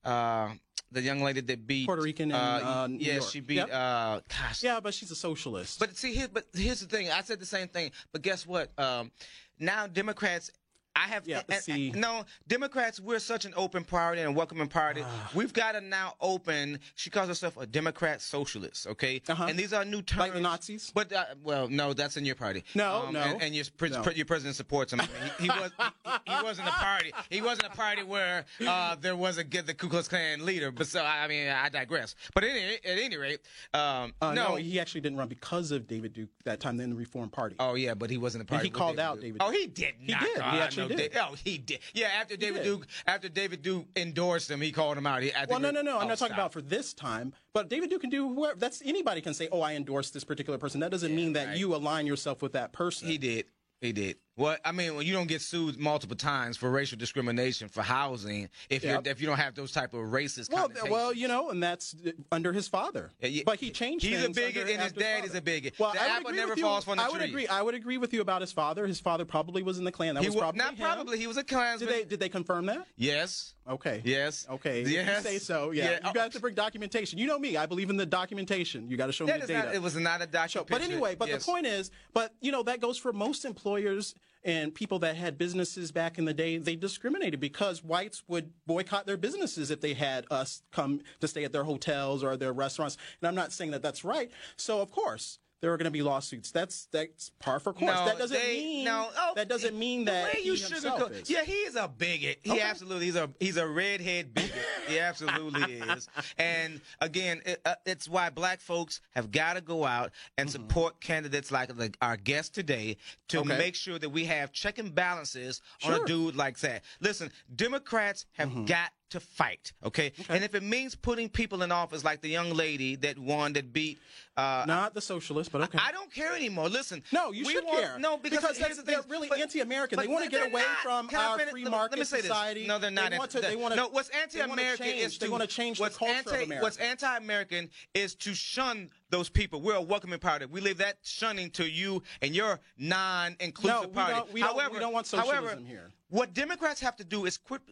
uh, 0.05 0.51
the 0.93 1.03
young 1.03 1.23
lady 1.23 1.41
that 1.41 1.67
beat 1.67 1.87
Puerto 1.87 2.03
Rican 2.03 2.31
in, 2.31 2.37
uh, 2.37 2.87
New 2.87 2.99
yeah, 2.99 3.15
York. 3.15 3.31
she 3.31 3.41
beat. 3.41 3.56
Yep. 3.56 3.69
Uh, 3.73 4.21
gosh, 4.29 4.62
yeah, 4.62 4.81
but 4.81 4.95
she's 4.95 5.11
a 5.11 5.17
socialist. 5.17 5.79
but 5.79 5.97
see, 5.97 6.15
here, 6.15 6.29
but 6.33 6.45
here's 6.55 6.81
the 6.81 6.87
thing. 6.87 7.11
I 7.11 7.23
said 7.23 7.41
the 7.41 7.47
same 7.47 7.69
thing, 7.69 7.91
but 8.12 8.23
guess 8.23 8.47
what? 8.47 8.71
Um, 8.79 9.11
now 9.59 9.87
Democrats. 9.87 10.51
I 10.96 11.08
have 11.08 11.26
Yeah, 11.26 11.43
and- 11.49 11.62
see- 11.62 11.91
and- 11.91 12.00
no 12.00 12.25
Democrats. 12.46 13.00
We're 13.00 13.19
such 13.19 13.44
an 13.44 13.52
open 13.56 13.85
party 13.85 14.20
and 14.20 14.29
a 14.31 14.32
welcoming 14.32 14.69
party. 14.69 15.02
Ah. 15.05 15.31
We've 15.35 15.52
got 15.52 15.73
to 15.73 15.81
now 15.81 16.14
open. 16.20 16.79
She 16.94 17.11
calls 17.11 17.29
herself 17.29 17.56
a 17.56 17.67
Democrat 17.67 18.20
socialist. 18.23 18.87
Okay, 18.87 19.20
Uh-huh. 19.29 19.46
and 19.49 19.58
these 19.58 19.73
are 19.73 19.85
new 19.85 20.02
terms. 20.02 20.20
Like 20.20 20.35
the 20.35 20.41
Nazis? 20.41 20.93
But 20.94 21.12
uh, 21.12 21.25
well, 21.43 21.69
no, 21.69 21.93
that's 21.94 22.17
in 22.17 22.25
your 22.25 22.35
party. 22.37 22.64
No, 22.75 23.11
no, 23.11 23.20
and, 23.20 23.43
and 23.43 23.55
your, 23.55 23.64
pre- 23.76 23.91
no. 23.91 24.02
pre- 24.02 24.14
your 24.14 24.25
president 24.26 24.56
supports 24.56 24.93
him. 24.93 25.00
He, 25.38 25.44
he 25.44 25.49
was 25.49 25.73
he, 25.79 26.32
he 26.37 26.43
wasn't 26.43 26.69
a 26.69 26.73
party. 26.73 27.12
He 27.31 27.40
wasn't 27.43 27.67
a 27.73 27.76
party 27.76 28.02
where 28.02 28.44
uh, 28.67 28.97
there 29.00 29.17
was 29.17 29.38
a 29.38 29.44
get 29.44 29.67
the 29.67 29.75
Ku 29.75 29.88
Klux 29.88 30.06
Klan 30.08 30.44
leader. 30.44 30.70
But 30.70 30.87
so 30.87 31.02
I 31.05 31.26
mean, 31.29 31.49
I 31.49 31.69
digress. 31.70 32.14
But 32.35 32.44
at 32.44 32.50
any, 32.50 32.75
at 32.85 32.99
any 32.99 33.17
rate, 33.17 33.40
um, 33.73 34.14
Uh, 34.20 34.32
no, 34.35 34.49
no, 34.50 34.55
he 34.56 34.79
actually 34.79 35.00
didn't 35.00 35.19
run 35.19 35.29
because 35.29 35.70
of 35.73 35.87
David 35.87 36.12
Duke 36.12 36.31
that 36.44 36.61
time 36.61 36.79
in 36.81 36.90
the 36.90 36.97
Reform 36.97 37.29
Party. 37.31 37.56
Oh 37.58 37.75
yeah, 37.75 37.94
but 37.94 38.11
he 38.11 38.17
wasn't 38.19 38.43
a 38.43 38.47
part. 38.47 38.62
he 38.62 38.69
of 38.69 38.75
what 38.75 38.79
called 38.79 39.00
out 39.00 39.14
Duke. 39.17 39.23
David 39.25 39.43
Oh, 39.43 39.50
he 39.50 39.67
did. 39.67 39.94
He 39.99 40.12
not. 40.12 40.20
did. 40.20 40.37
He 40.37 40.58
actually 40.58 40.84
no, 40.89 40.97
did. 40.97 41.13
Da- 41.13 41.29
Oh, 41.31 41.35
he 41.43 41.59
did. 41.59 41.81
Yeah, 41.93 42.09
after 42.21 42.37
David. 42.37 42.63
Duke, 42.65 42.87
after 43.07 43.29
David 43.29 43.63
Duke 43.63 43.87
endorsed 43.97 44.51
him, 44.51 44.61
he 44.61 44.73
called 44.73 44.99
him 44.99 45.07
out. 45.07 45.23
He, 45.23 45.33
Well, 45.49 45.61
no, 45.61 45.71
no, 45.71 45.83
no. 45.83 45.97
I'm 45.99 46.05
oh, 46.05 46.09
not 46.09 46.19
talking 46.19 46.35
stop. 46.35 46.39
about 46.39 46.53
for 46.53 46.61
this 46.63 46.93
time. 46.93 47.33
But 47.53 47.69
David 47.69 47.91
Duke 47.91 48.01
can 48.01 48.11
do 48.11 48.33
whoever. 48.35 48.59
That's 48.59 48.83
anybody 48.85 49.21
can 49.21 49.35
say, 49.35 49.49
"Oh, 49.51 49.61
I 49.61 49.75
endorse 49.75 50.11
this 50.11 50.25
particular 50.25 50.59
person." 50.59 50.81
That 50.81 50.91
doesn't 50.91 51.15
mean 51.15 51.35
that 51.35 51.49
right. 51.49 51.57
you 51.57 51.75
align 51.75 52.07
yourself 52.07 52.43
with 52.43 52.53
that 52.53 52.73
person. 52.73 53.09
He 53.09 53.19
did. 53.19 53.47
He 53.81 53.93
did. 53.93 54.17
Well, 54.37 54.57
I 54.65 54.73
mean, 54.73 54.97
when 54.97 55.07
you 55.07 55.13
don't 55.13 55.29
get 55.29 55.43
sued 55.43 55.79
multiple 55.79 56.17
times 56.17 56.57
for 56.57 56.69
racial 56.69 56.99
discrimination 56.99 57.69
for 57.69 57.83
housing, 57.83 58.49
if 58.69 58.83
you 58.83 58.91
Yep. 58.91 59.07
if 59.07 59.21
you 59.21 59.29
don't 59.29 59.37
have 59.39 59.55
those 59.55 59.71
type 59.71 59.95
of 59.95 60.01
racist 60.01 60.51
well, 60.53 60.69
well, 60.91 61.13
you 61.13 61.29
know, 61.29 61.51
and 61.51 61.63
that's 61.63 61.95
uh, 62.05 62.11
under 62.33 62.53
his 62.53 62.67
father. 62.67 63.13
Yeah, 63.21 63.29
yeah. 63.29 63.43
But 63.47 63.61
he 63.61 63.71
changed. 63.71 64.05
He's 64.05 64.25
a 64.25 64.31
bigot 64.31 64.69
and 64.69 64.83
his 64.83 64.93
dad 64.93 65.19
father. 65.21 65.29
is 65.29 65.35
a 65.37 65.41
bigot. 65.41 65.75
Well, 65.79 65.93
The 65.93 66.03
I 66.03 66.19
would 66.19 66.35
never 66.35 66.55
you. 66.57 66.63
falls 66.63 66.85
from 66.85 66.97
the 66.97 67.05
I 67.05 67.09
would 67.11 67.19
tree. 67.19 67.29
agree. 67.29 67.47
I 67.47 67.63
would 67.63 67.77
agree 67.77 67.97
with 67.99 68.13
you 68.13 68.21
about 68.23 68.41
his 68.41 68.51
father. 68.51 68.87
His 68.89 68.99
father 68.99 69.25
probably 69.25 69.63
was 69.63 69.79
in 69.79 69.85
the 69.85 69.93
Klan. 69.93 70.15
That 70.17 70.23
he 70.23 70.29
was 70.29 70.35
wa- 70.35 70.43
probably 70.43 70.59
not 70.59 70.75
him. 70.75 70.85
probably. 70.85 71.19
He 71.19 71.29
was 71.29 71.37
a 71.37 71.45
Klansman. 71.45 71.89
Did 71.89 71.99
they 72.01 72.05
did 72.09 72.19
they 72.21 72.29
confirm 72.29 72.67
that? 72.67 72.87
yes. 72.97 73.53
Okay. 73.67 74.03
Yes. 74.05 74.47
Okay. 74.51 74.83
If 74.83 74.91
you 74.91 75.05
say 75.23 75.39
so. 75.39 75.71
Yeah. 75.71 75.93
Yeah. 75.93 76.09
You 76.09 76.13
got 76.13 76.33
to 76.33 76.41
bring 76.41 76.55
documentation. 76.55 77.19
You 77.19 77.27
know 77.27 77.39
me. 77.39 77.57
I 77.57 77.65
believe 77.65 77.89
in 77.89 77.97
the 77.97 78.05
documentation. 78.05 78.91
You 78.91 78.99
got 78.99 79.07
to 79.07 79.13
show 79.13 79.25
That 79.25 79.37
me 79.37 79.41
the 79.43 79.47
data. 79.55 79.67
not. 79.69 79.75
It 79.75 79.81
was 79.81 79.97
not 79.97 80.21
a 80.21 80.25
So, 80.25 80.31
documentary. 80.31 80.67
but 80.69 80.83
anyway, 80.83 81.15
but 81.15 81.31
the 81.31 81.39
point 81.39 81.65
is, 81.67 81.91
but 82.13 82.35
you 82.43 82.53
know, 82.53 82.63
that 82.65 82.81
goes 82.81 82.99
for 82.99 83.13
most 83.15 83.47
employers 83.47 84.15
and 84.44 84.75
people 84.75 84.99
that 85.00 85.17
had 85.17 85.38
businesses 85.38 85.91
back 85.93 86.19
in 86.19 86.25
the 86.25 86.35
day. 86.35 86.58
They 86.58 86.76
discriminated 86.76 87.41
because 87.41 87.82
whites 87.82 88.23
would 88.29 88.52
boycott 88.67 89.06
their 89.06 89.17
businesses 89.17 89.70
if 89.70 89.81
they 89.81 89.94
had 89.94 90.26
us 90.31 90.62
come 90.73 91.00
to 91.20 91.29
stay 91.29 91.44
at 91.44 91.52
their 91.52 91.64
hotels 91.64 92.23
or 92.23 92.37
their 92.37 92.52
restaurants. 92.52 92.96
And 93.20 93.29
I'm 93.29 93.35
not 93.35 93.52
saying 93.52 93.70
that 93.73 93.82
that's 93.82 94.05
right. 94.05 94.31
So 94.56 94.81
of 94.81 94.91
course. 94.91 95.38
There 95.64 95.72
are 95.72 95.78
going 95.78 95.87
to 95.87 95.90
be 95.90 96.02
lawsuits. 96.02 96.50
That's 96.50 96.88
that's 96.93 97.31
par 97.38 97.58
for 97.58 97.72
course. 97.72 97.90
No, 97.94 98.05
that 98.05 98.19
doesn't 98.19 98.37
they- 98.38 98.52
mean 98.58 98.84
no, 98.84 99.08
oh, 99.16 99.32
that 99.34 99.49
doesn't 99.49 99.78
mean 99.78 100.05
the 100.05 100.11
that 100.11 100.34
way 100.34 100.40
you 100.44 100.52
sugarcoat-. 100.52 101.31
Yeah, 101.31 101.43
he 101.43 101.52
is 101.52 101.75
a 101.75 101.88
bigot. 101.88 102.40
He 102.43 102.50
Okay. 102.52 102.61
absolutely 102.61 103.06
he's 103.06 103.16
a 103.16 103.31
he's 103.40 103.56
a 103.56 103.66
redhead 103.66 104.34
bigot. 104.34 104.52
he 104.87 104.99
absolutely 104.99 105.62
is. 105.72 106.06
And 106.37 106.82
again, 107.00 107.40
it, 107.46 107.62
uh, 107.64 107.76
it's 107.87 108.06
why 108.11 108.28
black 108.28 108.61
folks 108.61 109.00
have 109.12 109.31
got 109.32 109.55
to 109.55 109.62
go 109.62 109.87
out 109.87 110.12
and 110.37 110.50
support 110.50 111.00
candidates 111.00 111.50
like, 111.50 111.75
like 111.78 111.96
our 112.02 112.19
guest 112.19 112.55
today 112.55 112.99
to 113.28 113.38
Mm-hmm. 113.40 113.50
Okay. 113.52 113.58
make 113.58 113.75
sure 113.75 113.99
that 113.99 114.11
we 114.11 114.26
have 114.26 114.52
check 114.52 114.76
and 114.78 114.94
balances 114.94 115.62
on 115.83 115.94
a 115.94 116.04
dude 116.04 116.37
like 116.37 116.59
that. 116.61 116.83
Listen, 117.00 117.30
Democrats 117.56 118.26
have 118.35 118.50
Mm-hmm. 118.50 118.66
got 118.66 118.90
to 119.14 119.21
fight, 119.21 119.73
okay? 119.85 120.12
And 120.28 120.42
if 120.44 120.54
it 120.54 120.62
means 120.62 120.94
putting 120.94 121.28
people 121.28 121.62
in 121.62 121.71
office 121.73 122.04
like 122.04 122.21
the 122.21 122.28
young 122.28 122.50
lady 122.52 122.97
that 122.97 123.18
won 123.18 123.52
that 123.54 123.73
beat 123.73 123.99
uh, 124.37 124.64
Not 124.66 124.94
the 124.94 125.00
socialist, 125.00 125.52
but 125.52 125.62
okay. 125.62 125.78
I 125.80 125.92
don't 125.92 126.12
care 126.12 126.35
anymore. 126.35 126.68
Listen. 126.68 127.04
No, 127.12 127.30
you 127.30 127.44
should 127.44 127.64
want- 127.64 127.78
care. 127.80 127.99
No, 128.00 128.16
because, 128.16 128.40
Because 128.59 128.76
the 128.78 128.83
they're 128.83 129.02
really 129.09 129.28
But- 129.28 129.38
anti-American. 129.38 129.94
but 129.94 130.06
They 130.06 130.12
wanna 130.12 130.28
get 130.28 130.49
away 130.49 130.61
not. 130.62 130.78
from 130.78 131.09
our 131.16 131.38
finish? 131.38 131.52
free 131.52 131.64
market 131.66 131.92
let 131.92 131.99
me 132.00 132.04
say 132.04 132.16
this. 132.16 132.26
society. 132.26 132.66
No, 132.66 132.80
they're 132.80 132.90
They 132.90 132.94
not. 133.11 133.16
want 133.16 133.30
to- 133.30 133.40
they 133.40 133.54
wanna- 133.54 133.76
no, 133.76 133.88
what's 133.90 134.09
anti-American 134.09 134.87
is 134.88 135.14
to 135.18 135.26
They 135.26 135.28
wanna 135.28 135.47
change 135.47 135.78
the 135.78 135.83
what's 135.85 135.97
culture 135.97 136.12
of 136.18 136.26
anti, 136.26 136.42
America. 136.47 136.64
What's 136.64 136.76
anti-American 136.78 137.71
is 137.94 138.16
to 138.16 138.35
shun 138.35 138.90
those 139.11 139.28
people. 139.28 139.61
We're 139.62 139.76
a 139.76 139.80
welcoming 139.83 140.18
party. 140.18 140.47
We 140.47 140.61
leave 140.61 140.78
that 140.78 140.99
shunning 141.04 141.50
to 141.52 141.71
you 141.71 142.02
and 142.21 142.35
your 142.35 142.59
non-inclusive 142.76 143.83
No, 143.83 143.87
we 143.88 143.94
party. 143.94 144.12
don't- 144.14 144.33
we 144.33 144.40
don't- 144.40 144.56
we 144.56 144.61
however, 144.62 144.80
don't 144.80 144.92
want 144.92 145.09
however, 145.11 145.30
socialism 145.50 145.64
here. 145.66 145.92
What 146.09 146.35
Democrats 146.35 146.80
have 146.80 146.97
to 146.97 147.04
do 147.04 147.25
is 147.26 147.38
quit. 147.38 147.62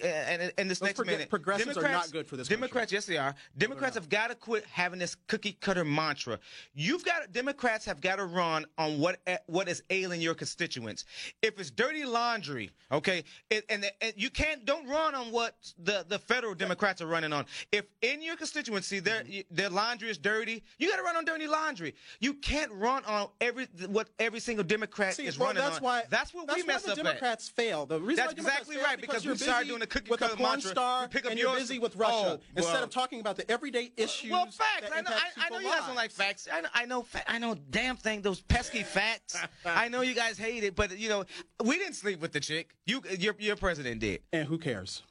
And 0.00 0.52
in 0.58 0.68
this 0.68 0.78
Those 0.78 0.88
next 0.88 0.96
prog- 0.96 1.06
minute, 1.06 1.28
progressives 1.30 1.76
are 1.76 1.80
Democrats, 1.80 2.06
not 2.08 2.12
good 2.12 2.26
for 2.26 2.36
this 2.36 2.48
country. 2.48 2.60
Democrats, 2.60 2.92
yes, 2.92 3.06
they 3.06 3.16
are. 3.18 3.34
Democrats 3.58 3.94
have 3.94 4.08
got 4.08 4.28
to 4.28 4.34
quit 4.34 4.64
having 4.66 4.98
this 4.98 5.16
cookie 5.26 5.52
cutter 5.60 5.84
mantra. 5.84 6.38
You've 6.74 7.04
got 7.04 7.32
Democrats 7.32 7.84
have 7.86 8.00
got 8.00 8.16
to 8.16 8.24
run 8.24 8.66
on 8.78 8.98
what 8.98 9.20
what 9.46 9.68
is 9.68 9.82
ailing 9.90 10.20
your 10.20 10.34
constituents. 10.34 11.04
If 11.42 11.58
it's 11.60 11.70
dirty 11.70 12.04
laundry, 12.04 12.70
okay, 12.90 13.24
it, 13.50 13.64
and, 13.68 13.84
and 14.00 14.12
you 14.16 14.30
can't 14.30 14.64
don't 14.64 14.86
run 14.88 15.14
on 15.14 15.32
what 15.32 15.56
the, 15.78 16.04
the 16.08 16.18
federal 16.18 16.54
Democrats 16.54 17.00
are 17.02 17.06
running 17.06 17.32
on. 17.32 17.46
If 17.72 17.84
in 18.02 18.22
your 18.22 18.36
constituency 18.36 18.98
their 19.00 19.22
Mm-hmm. 19.22 19.40
their 19.54 19.68
laundry 19.68 20.08
is 20.10 20.18
dirty, 20.18 20.62
you 20.78 20.88
got 20.90 20.96
to 20.96 21.02
run 21.02 21.16
on 21.16 21.24
dirty 21.24 21.46
laundry. 21.46 21.94
You 22.20 22.34
can't 22.34 22.72
run 22.72 23.04
on 23.04 23.28
every 23.40 23.66
what 23.88 24.08
every 24.18 24.40
single 24.40 24.64
Democrat 24.64 25.14
See, 25.14 25.26
is 25.26 25.38
well, 25.38 25.48
running 25.48 25.62
that's 25.62 25.76
on. 25.76 25.82
why 25.84 26.02
that's 26.08 26.32
what 26.34 26.48
we 26.48 26.62
why 26.62 26.66
mess 26.66 26.84
up 26.88 26.98
at. 26.98 27.04
Democrats 27.04 27.48
fail. 27.48 27.86
The 27.86 28.00
reason 28.00 28.16
That's 28.16 28.28
why 28.32 28.34
Democrats 28.34 28.58
exactly 28.62 28.76
fail 28.76 28.84
right, 28.84 29.00
because 29.00 29.24
you're 29.24 29.34
we 29.34 29.38
started 29.38 29.68
doing 29.68 29.81
with 30.08 30.22
a 30.22 30.28
porn 30.28 30.40
mantra, 30.50 30.70
star, 30.70 31.02
we 31.02 31.08
pick 31.08 31.24
up 31.24 31.30
and 31.32 31.40
yours. 31.40 31.50
you're 31.52 31.60
busy 31.60 31.78
with 31.78 31.96
Russia 31.96 32.38
Oh, 32.38 32.40
instead 32.56 32.74
well. 32.74 32.84
of 32.84 32.90
talking 32.90 33.20
about 33.20 33.36
the 33.36 33.50
everyday 33.50 33.92
issues. 33.96 34.30
Well, 34.30 34.46
facts. 34.46 34.90
I 34.94 35.00
know. 35.02 35.10
I, 35.10 35.46
I 35.46 35.48
know 35.50 35.58
you 35.58 35.68
guys 35.68 35.86
don't 35.86 35.96
like 35.96 36.10
facts. 36.10 36.48
I 36.52 36.60
know. 36.60 36.68
I 36.74 36.84
know. 36.86 37.02
fa- 37.02 37.30
I 37.30 37.38
know. 37.38 37.54
Damn 37.70 37.96
thing. 37.96 38.22
Those 38.22 38.40
pesky 38.40 38.82
facts. 38.82 39.36
I 39.64 39.88
know 39.88 40.00
you 40.02 40.14
guys 40.14 40.38
hate 40.38 40.64
it, 40.64 40.74
but 40.74 40.98
you 40.98 41.08
know 41.08 41.24
we 41.64 41.78
didn't 41.78 41.94
sleep 41.94 42.20
with 42.20 42.32
the 42.32 42.40
chick. 42.40 42.74
You, 42.86 43.02
your, 43.18 43.34
your 43.38 43.56
president 43.56 44.00
did. 44.00 44.20
And 44.32 44.46
who 44.48 44.58
cares? 44.58 45.02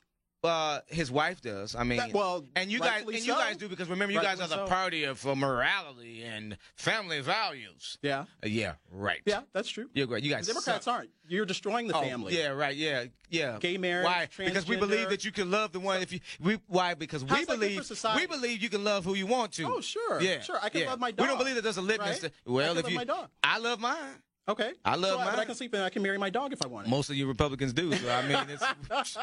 Uh, 0.44 0.80
his 0.88 1.12
wife 1.12 1.40
does. 1.40 1.76
I 1.76 1.84
mean, 1.84 2.00
That- 2.00 2.14
well, 2.14 2.44
and 2.56 2.72
you 2.72 2.80
guys, 2.80 2.90
rightfully 2.90 3.18
and 3.18 3.26
you 3.28 3.34
guys 3.34 3.58
do 3.58 3.70
because 3.70 3.88
remember, 3.90 4.14
you 4.14 4.22
guys 4.22 4.40
are 4.42 4.48
the 4.48 4.56
so. 4.56 4.68
party 4.68 5.04
of 5.04 5.26
uh, 5.28 5.36
morality 5.36 6.24
and 6.24 6.58
family 6.76 7.22
values. 7.22 8.00
Yeah. 8.02 8.22
Uh, 8.22 8.48
yeah, 8.48 8.74
right. 8.92 9.22
Yeah, 9.26 9.42
that's 9.54 9.70
true. 9.70 9.90
You're 9.94 10.08
great. 10.08 10.24
You 10.24 10.32
guys. 10.32 10.48
The 10.48 10.54
Democrats 10.54 10.86
suck. 10.86 10.96
aren't. 10.96 11.10
You're 11.28 11.46
destroying 11.46 11.88
the 11.88 11.96
Oh, 11.96 12.02
family. 12.02 12.36
Yeah, 12.38 12.48
right. 12.50 12.76
Yeah, 12.76 13.06
yeah. 13.30 13.58
Gay 13.60 13.78
marriage, 13.78 14.06
Why? 14.06 14.28
Because 14.36 14.68
we 14.68 14.78
believe 14.78 15.10
that 15.10 15.24
you 15.24 15.32
can 15.32 15.52
love 15.52 15.72
the 15.74 15.80
one 15.80 16.02
if 16.02 16.12
you. 16.12 16.20
We, 16.40 16.60
why? 16.68 16.96
Because 16.96 17.24
we 17.24 17.30
that 17.30 17.38
good 17.40 17.48
for 17.48 17.58
believe 17.58 18.16
we 18.16 18.26
believe 18.26 18.62
you 18.64 18.70
can 18.70 18.84
love 18.84 19.06
who 19.06 19.14
you 19.14 19.28
want 19.28 19.54
to. 19.54 19.66
Oh, 19.66 19.80
sure. 19.82 20.22
Yeah, 20.22 20.40
Sure. 20.42 20.58
I 20.62 20.70
can 20.70 20.82
yeah. 20.82 20.90
love 20.90 21.00
my 21.00 21.12
dog. 21.12 21.24
We 21.24 21.28
don't 21.28 21.38
believe 21.38 21.56
that 21.56 21.62
there's 21.62 21.78
a 21.78 21.82
litmus. 21.84 22.24
right? 22.24 22.32
To, 22.46 22.52
well, 22.52 22.72
if 22.78 22.84
love 22.84 22.92
you, 22.92 22.98
my 22.98 23.04
dog. 23.04 23.30
I 23.44 23.60
love 23.60 23.80
mine. 23.80 24.24
Okay. 24.52 24.74
I 24.84 24.96
love 24.96 25.12
so, 25.12 25.18
But 25.18 25.34
I 25.34 25.38
mine. 25.38 25.46
can 25.46 25.56
sleep 25.56 25.74
and 25.74 25.84
I 25.84 25.90
can 25.90 26.02
marry 26.04 26.18
my 26.18 26.30
dog 26.30 26.52
if 26.54 26.62
I 26.64 26.68
want. 26.68 26.88
Most 26.88 27.10
of 27.10 27.16
you 27.16 27.28
Republicans 27.28 27.72
do. 27.74 27.94
So 27.96 28.10
I 28.10 28.28
mean, 28.28 28.38
it's, 28.50 29.18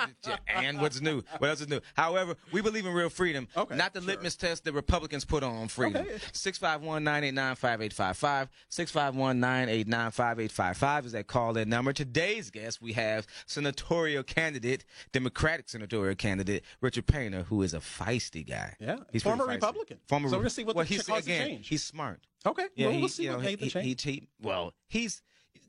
and 0.48 0.80
what's 0.80 1.00
new? 1.00 1.22
What 1.38 1.50
else 1.50 1.60
is 1.60 1.68
new? 1.68 1.80
However, 1.94 2.34
we 2.52 2.60
believe 2.62 2.86
in 2.86 2.92
real 2.92 3.10
freedom, 3.10 3.46
Okay, 3.56 3.76
not 3.76 3.92
the 3.92 4.00
sure. 4.00 4.08
litmus 4.08 4.36
test 4.36 4.64
that 4.64 4.72
Republicans 4.72 5.24
put 5.24 5.42
on 5.42 5.68
freedom. 5.68 6.06
Six 6.32 6.56
five 6.58 6.82
one 6.82 7.04
nine 7.04 7.24
eight 7.24 7.34
nine 7.34 7.54
five 7.56 7.82
eight 7.82 7.92
five 7.92 8.16
five. 8.16 8.48
Six 8.68 8.90
five 8.90 9.14
one 9.16 9.38
nine 9.40 9.68
eight 9.68 9.86
nine 9.86 10.10
five 10.10 10.40
eight 10.40 10.52
five 10.52 10.76
five 10.76 11.04
is 11.06 11.12
that 11.12 11.26
call-in 11.26 11.68
number. 11.68 11.92
Today's 11.92 12.50
guest, 12.50 12.80
we 12.80 12.92
have 12.94 13.26
senatorial 13.46 14.22
candidate, 14.22 14.84
Democratic 15.12 15.68
senatorial 15.68 16.14
candidate 16.14 16.64
Richard 16.80 17.06
Painter, 17.06 17.42
who 17.42 17.62
is 17.62 17.74
a 17.74 17.80
feisty 17.80 18.46
guy. 18.46 18.74
Yeah, 18.80 18.96
he's 19.12 19.22
former 19.22 19.44
feisty. 19.46 19.54
Republican. 19.54 19.98
Former. 20.06 20.28
So 20.28 20.36
we're 20.36 20.42
gonna 20.42 20.50
see 20.50 20.64
what 20.64 20.76
well, 20.76 20.84
the 20.84 20.94
he's, 20.94 21.08
again, 21.08 21.46
change. 21.48 21.68
He's 21.68 21.84
smart. 21.84 22.20
Okay. 22.48 22.66
Yeah, 22.74 22.86
well, 22.86 22.94
he, 22.94 23.00
we'll 23.00 23.08
see 23.08 23.24
you 23.24 23.30
what 23.30 23.38
know, 23.38 23.44
made 23.44 23.58
the 23.60 23.64
he, 23.66 23.70
change. 23.70 24.02
he, 24.02 24.10
he, 24.12 24.28
well, 24.42 24.72
he's. 24.88 25.22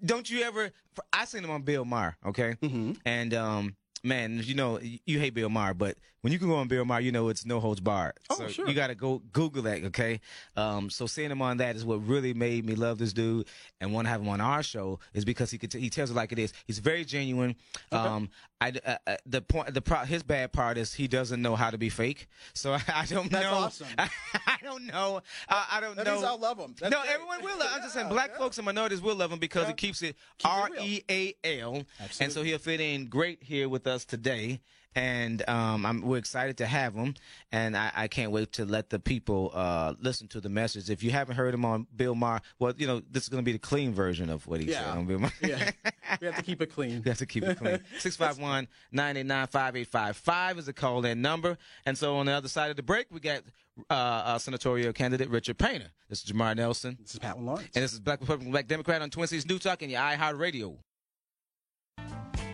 Don't 0.03 0.29
you 0.29 0.41
ever? 0.43 0.71
I 1.11 1.25
seen 1.25 1.43
him 1.43 1.51
on 1.51 1.63
Bill 1.63 1.83
Maher, 1.85 2.15
okay, 2.25 2.55
Mm-hmm. 2.61 2.93
and 3.05 3.33
um, 3.33 3.75
man, 4.03 4.39
you 4.43 4.55
know, 4.55 4.79
you 5.05 5.19
hate 5.19 5.33
Bill 5.33 5.49
Maher, 5.49 5.73
but 5.73 5.97
when 6.21 6.31
you 6.31 6.39
can 6.39 6.47
go 6.47 6.55
on 6.55 6.67
Bill 6.69 6.85
Maher, 6.85 7.01
you 7.01 7.11
know 7.11 7.27
it's 7.29 7.45
no 7.45 7.59
holds 7.59 7.81
barred. 7.81 8.13
Oh, 8.29 8.35
so 8.35 8.47
sure. 8.47 8.67
You 8.67 8.73
got 8.73 8.87
to 8.87 8.95
go 8.95 9.21
Google 9.33 9.61
that, 9.63 9.83
okay? 9.85 10.19
Um, 10.55 10.89
so 10.89 11.05
seeing 11.05 11.31
him 11.31 11.41
on 11.41 11.57
that 11.57 11.75
is 11.75 11.83
what 11.85 11.97
really 12.07 12.33
made 12.33 12.65
me 12.65 12.75
love 12.75 12.97
this 12.97 13.11
dude 13.13 13.47
and 13.81 13.93
want 13.93 14.05
to 14.07 14.09
have 14.09 14.21
him 14.21 14.29
on 14.29 14.39
our 14.41 14.63
show 14.63 14.99
is 15.13 15.23
because 15.25 15.51
he 15.51 15.57
could 15.57 15.71
t- 15.71 15.79
he 15.79 15.89
tells 15.89 16.11
it 16.11 16.15
like 16.15 16.31
it 16.31 16.39
is. 16.39 16.53
He's 16.65 16.79
very 16.79 17.03
genuine. 17.05 17.55
Um, 17.91 18.29
I 18.61 18.73
uh, 18.85 18.97
uh, 19.07 19.15
the 19.25 19.41
point 19.41 19.73
the 19.73 19.81
pro- 19.81 19.99
his 20.05 20.21
bad 20.23 20.51
part 20.51 20.77
is 20.77 20.93
he 20.93 21.07
doesn't 21.07 21.41
know 21.41 21.55
how 21.55 21.69
to 21.69 21.77
be 21.77 21.89
fake. 21.89 22.27
So 22.53 22.73
I, 22.73 22.81
I 22.93 23.05
don't 23.05 23.31
That's 23.31 23.45
know. 23.45 23.53
awesome. 23.53 23.87
I, 23.97 24.57
don't 24.61 24.85
know. 24.85 25.21
I, 25.47 25.65
I 25.73 25.79
don't 25.79 25.95
That 25.95 26.05
know. 26.05 26.13
means 26.15 26.25
I'll 26.25 26.37
love 26.39 26.57
him. 26.59 26.75
That's 26.79 26.91
no, 26.91 27.01
great. 27.01 27.13
everyone 27.13 27.41
will. 27.43 27.57
love 27.57 27.69
I'm 27.73 27.81
just 27.81 27.93
saying, 27.93 28.09
black 28.09 28.31
yeah. 28.33 28.37
folks 28.37 28.57
and 28.57 28.65
minorities 28.65 29.01
will 29.01 29.15
love 29.15 29.31
him 29.31 29.39
because 29.39 29.63
Yeah. 29.63 29.69
it 29.71 29.77
keeps 29.77 30.01
it 30.01 30.15
Keep 30.39 30.51
real. 30.71 30.83
E 30.83 31.01
A 31.09 31.33
L, 31.61 31.83
and 32.19 32.31
so 32.33 32.43
he'll 32.43 32.57
fit 32.57 32.81
in 32.81 33.05
great 33.07 33.41
here 33.43 33.69
with 33.69 33.87
us 33.87 34.03
today. 34.05 34.59
And 34.95 35.47
um, 35.47 35.85
I'm, 35.85 36.01
we're 36.01 36.17
excited 36.17 36.57
to 36.57 36.65
have 36.65 36.95
him, 36.95 37.13
and 37.51 37.77
I, 37.77 37.91
I 37.95 38.07
can't 38.07 38.31
wait 38.31 38.51
to 38.53 38.65
let 38.65 38.89
the 38.89 38.97
people 38.99 39.51
uh, 39.53 39.93
listen 40.01 40.27
to 40.29 40.41
the 40.41 40.49
message. 40.49 40.89
If 40.89 41.03
you 41.03 41.11
haven't 41.11 41.35
heard 41.35 41.53
him 41.53 41.63
on 41.63 41.85
Bill 41.95 42.15
Maher, 42.15 42.41
well, 42.57 42.73
you 42.75 42.87
know 42.87 42.99
this 43.09 43.21
is 43.23 43.29
going 43.29 43.41
to 43.41 43.45
be 43.45 43.51
the 43.51 43.59
clean 43.59 43.93
version 43.93 44.31
of 44.31 44.47
what 44.47 44.59
he 44.59 44.71
said 44.71 44.83
on 44.87 45.05
Bill 45.05 45.19
Maher. 45.19 45.31
Yeah. 45.43 45.71
we 46.21 46.27
have 46.27 46.35
to 46.35 46.43
keep 46.43 46.61
it 46.61 46.67
clean. 46.67 47.01
We 47.03 47.09
have 47.09 47.17
to 47.19 47.25
keep 47.25 47.43
it 47.43 47.57
clean. 47.57 47.79
651 47.99 48.67
989 48.91 49.47
5855 49.47 50.59
is 50.59 50.65
the 50.65 50.73
call 50.73 51.05
in 51.05 51.21
number. 51.21 51.57
And 51.85 51.97
so 51.97 52.17
on 52.17 52.25
the 52.25 52.31
other 52.33 52.47
side 52.47 52.69
of 52.69 52.75
the 52.75 52.83
break, 52.83 53.07
we 53.11 53.19
got 53.19 53.41
uh, 53.89 53.93
uh, 53.93 54.37
senatorial 54.37 54.93
candidate 54.93 55.29
Richard 55.29 55.57
Painter. 55.57 55.91
This 56.09 56.23
is 56.23 56.31
Jamar 56.31 56.55
Nelson. 56.55 56.97
This 57.01 57.13
is 57.13 57.19
Pat 57.19 57.39
Lawrence. 57.39 57.69
And 57.75 57.83
this 57.83 57.93
is 57.93 57.99
Black 57.99 58.21
Republican, 58.21 58.51
Black 58.51 58.67
Democrat 58.67 59.01
on 59.01 59.09
Twin 59.09 59.27
Cities 59.27 59.47
News 59.47 59.61
Talk 59.61 59.81
and 59.81 59.91
your 59.91 60.01
iHeart 60.01 60.39
Radio. 60.39 60.77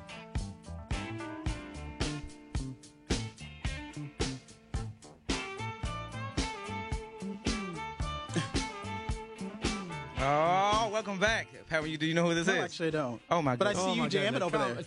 Oh, 10.28 10.75
welcome 10.96 11.20
back. 11.20 11.48
Pat, 11.70 11.86
you 11.90 11.98
do 11.98 12.06
you 12.06 12.14
know 12.14 12.24
who 12.26 12.34
this 12.34 12.48
no, 12.48 12.54
is? 12.54 12.64
actually, 12.64 12.88
I 12.88 12.92
don't. 12.92 13.22
Oh 13.30 13.42
my 13.42 13.52
god! 13.52 13.60
But 13.60 13.68
I 13.68 13.74
see 13.74 13.80
Oh 13.82 13.94
you 13.96 14.08
jamming 14.08 14.42
over 14.42 14.58
there. 14.58 14.78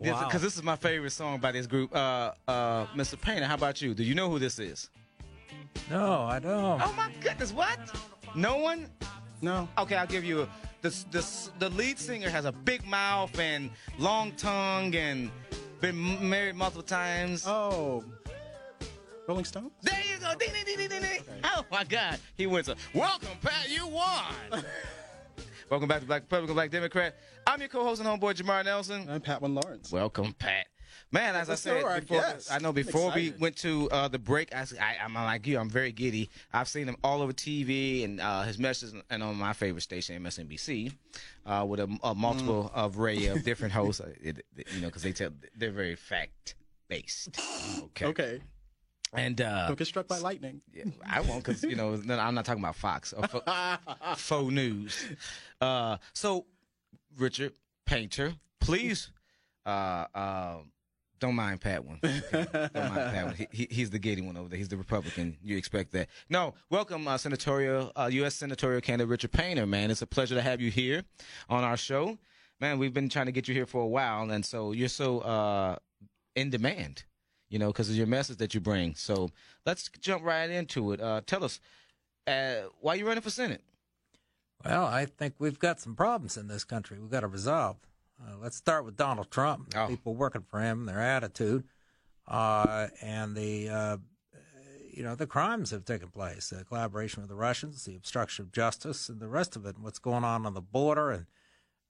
Because 0.00 0.22
Wow. 0.22 0.38
this 0.38 0.56
is 0.56 0.62
my 0.62 0.74
favorite 0.74 1.10
song 1.10 1.38
by 1.38 1.52
this 1.52 1.66
group. 1.66 1.94
Uh, 1.94 2.32
uh, 2.48 2.86
Mr. 2.96 3.20
Painter, 3.20 3.44
how 3.44 3.54
about 3.54 3.82
you? 3.82 3.92
Do 3.92 4.04
you 4.04 4.14
know 4.14 4.30
who 4.30 4.38
this 4.38 4.58
is? 4.58 4.88
No, 5.90 6.22
I 6.22 6.38
don't. 6.38 6.80
Oh 6.80 6.94
my 6.96 7.12
goodness, 7.20 7.52
what? 7.52 7.78
No 8.34 8.56
one? 8.56 8.88
No. 9.42 9.68
Okay, 9.76 9.96
I'll 9.96 10.06
give 10.06 10.24
you 10.24 10.42
a, 10.42 10.48
the, 10.80 10.88
the 11.10 11.50
the 11.58 11.68
lead 11.70 11.98
singer 11.98 12.30
has 12.30 12.46
a 12.46 12.52
big 12.52 12.86
mouth 12.86 13.38
and 13.38 13.70
long 13.98 14.32
tongue 14.32 14.96
and 14.96 15.30
been 15.82 16.26
married 16.26 16.56
multiple 16.56 16.82
times. 16.82 17.44
Oh. 17.46 18.02
Rolling 19.28 19.44
Stone? 19.44 19.70
There 19.82 20.00
you 20.10 20.18
go. 20.18 20.32
Ding, 20.38 20.48
ding, 20.52 20.64
ding, 20.64 20.78
ding, 20.78 20.88
ding, 20.88 21.02
ding. 21.02 21.20
Oh 21.44 21.64
my 21.70 21.84
God, 21.84 22.18
he 22.34 22.46
wins. 22.46 22.70
A, 22.70 22.76
Welcome, 22.94 23.36
Pat. 23.42 23.68
You 23.68 23.86
won. 23.86 24.64
Welcome 25.72 25.88
back 25.88 26.00
to 26.00 26.06
Black 26.06 26.20
Republican, 26.24 26.54
Black 26.54 26.70
Democrat. 26.70 27.16
I'm 27.46 27.58
your 27.58 27.70
co-host 27.70 28.02
and 28.02 28.06
homeboy 28.06 28.34
Jamar 28.34 28.62
Nelson. 28.62 29.08
I'm 29.08 29.22
Pat 29.22 29.40
Lawrence. 29.42 29.90
Welcome, 29.90 30.34
Pat. 30.34 30.66
Man, 31.10 31.34
as 31.34 31.48
I 31.48 31.54
said 31.54 31.82
before. 32.06 32.22
I 32.50 32.58
know 32.58 32.74
before 32.74 33.10
we 33.14 33.32
went 33.40 33.56
to 33.56 33.88
uh, 33.90 34.06
the 34.08 34.18
break, 34.18 34.54
I, 34.54 34.66
I, 34.78 34.96
I'm 35.02 35.14
like 35.14 35.46
you. 35.46 35.58
I'm 35.58 35.70
very 35.70 35.90
giddy. 35.90 36.28
I've 36.52 36.68
seen 36.68 36.86
him 36.86 36.96
all 37.02 37.22
over 37.22 37.32
TV 37.32 38.04
and 38.04 38.20
uh, 38.20 38.42
his 38.42 38.58
messages 38.58 38.94
and 39.08 39.22
on 39.22 39.36
my 39.36 39.54
favorite 39.54 39.80
station, 39.80 40.22
MSNBC, 40.22 40.92
uh, 41.46 41.64
with 41.66 41.80
a, 41.80 41.88
a 42.04 42.14
multiple 42.14 42.70
Mm. 42.76 42.94
array 42.98 43.26
of 43.28 43.42
different 43.42 43.72
hosts. 43.72 44.02
It, 44.22 44.44
it- 44.54 44.66
you 44.74 44.82
know, 44.82 44.88
because 44.88 45.00
they 45.04 45.12
tell 45.12 45.30
they're 45.56 45.70
very 45.72 45.96
fact 45.96 46.54
based. 46.88 47.40
Okay. 47.84 48.04
Okay. 48.08 48.40
And 49.14 49.40
uh, 49.40 49.66
Don't 49.68 49.78
get 49.78 49.86
struck 49.86 50.08
by 50.08 50.18
lightning. 50.18 50.62
I 51.06 51.20
won't 51.20 51.44
because 51.44 51.62
you 51.62 51.76
know 51.76 52.00
I'm 52.08 52.34
not 52.34 52.44
talking 52.44 52.62
about 52.62 52.76
Fox 52.76 53.12
or 53.12 53.26
fo- 53.28 53.42
faux 54.16 54.52
news. 54.52 55.04
Uh, 55.60 55.98
so, 56.14 56.46
Richard 57.18 57.52
Painter, 57.84 58.34
please, 58.60 59.10
uh, 59.66 60.06
uh, 60.14 60.56
don't 61.20 61.34
mind 61.34 61.60
Patwin. 61.60 62.00
Okay? 62.02 62.20
Don't 62.52 62.74
mind 62.74 63.14
Patwin. 63.14 63.34
He, 63.36 63.46
he, 63.52 63.68
he's 63.70 63.90
the 63.90 63.98
giddy 64.00 64.22
one 64.22 64.36
over 64.36 64.48
there. 64.48 64.58
He's 64.58 64.68
the 64.68 64.76
Republican. 64.76 65.36
You 65.44 65.56
expect 65.56 65.92
that? 65.92 66.08
No. 66.28 66.54
Welcome, 66.68 67.06
uh, 67.06 67.16
senatorial 67.16 67.92
uh, 67.94 68.08
U.S. 68.12 68.34
senatorial 68.34 68.80
candidate 68.80 69.08
Richard 69.08 69.30
Painter. 69.30 69.64
Man, 69.64 69.92
it's 69.92 70.02
a 70.02 70.06
pleasure 70.06 70.34
to 70.34 70.42
have 70.42 70.60
you 70.60 70.68
here 70.68 71.04
on 71.48 71.62
our 71.62 71.76
show. 71.76 72.18
Man, 72.60 72.78
we've 72.80 72.92
been 72.92 73.08
trying 73.08 73.26
to 73.26 73.32
get 73.32 73.46
you 73.46 73.54
here 73.54 73.66
for 73.66 73.82
a 73.82 73.86
while, 73.86 74.30
and 74.32 74.44
so 74.44 74.72
you're 74.72 74.88
so 74.88 75.20
uh, 75.20 75.76
in 76.34 76.50
demand 76.50 77.04
you 77.52 77.58
know, 77.58 77.66
because 77.66 77.90
of 77.90 77.96
your 77.96 78.06
message 78.06 78.38
that 78.38 78.54
you 78.54 78.60
bring. 78.60 78.94
So 78.94 79.28
let's 79.66 79.90
jump 80.00 80.24
right 80.24 80.48
into 80.48 80.92
it. 80.92 81.00
Uh, 81.02 81.20
tell 81.26 81.44
us 81.44 81.60
uh, 82.26 82.62
why 82.80 82.94
you 82.94 83.06
running 83.06 83.22
for 83.22 83.28
Senate. 83.28 83.62
Well, 84.64 84.86
I 84.86 85.04
think 85.04 85.34
we've 85.38 85.58
got 85.58 85.78
some 85.78 85.94
problems 85.94 86.38
in 86.38 86.48
this 86.48 86.64
country. 86.64 86.98
We've 86.98 87.10
got 87.10 87.20
to 87.20 87.26
resolve. 87.26 87.76
Uh, 88.18 88.36
let's 88.40 88.56
start 88.56 88.86
with 88.86 88.96
Donald 88.96 89.30
Trump. 89.30 89.74
Oh. 89.76 89.86
People 89.86 90.14
working 90.14 90.44
for 90.48 90.60
him, 90.60 90.86
their 90.86 91.00
attitude, 91.00 91.64
uh, 92.26 92.86
and 93.02 93.36
the 93.36 93.68
uh, 93.68 93.96
you 94.90 95.02
know 95.02 95.14
the 95.14 95.26
crimes 95.26 95.72
have 95.72 95.84
taken 95.84 96.08
place, 96.08 96.50
the 96.50 96.64
collaboration 96.64 97.20
with 97.20 97.28
the 97.28 97.34
Russians, 97.36 97.84
the 97.84 97.96
obstruction 97.96 98.44
of 98.44 98.52
justice, 98.52 99.10
and 99.10 99.20
the 99.20 99.28
rest 99.28 99.56
of 99.56 99.66
it. 99.66 99.74
And 99.74 99.84
what's 99.84 99.98
going 99.98 100.24
on 100.24 100.46
on 100.46 100.54
the 100.54 100.60
border, 100.62 101.10
and 101.10 101.26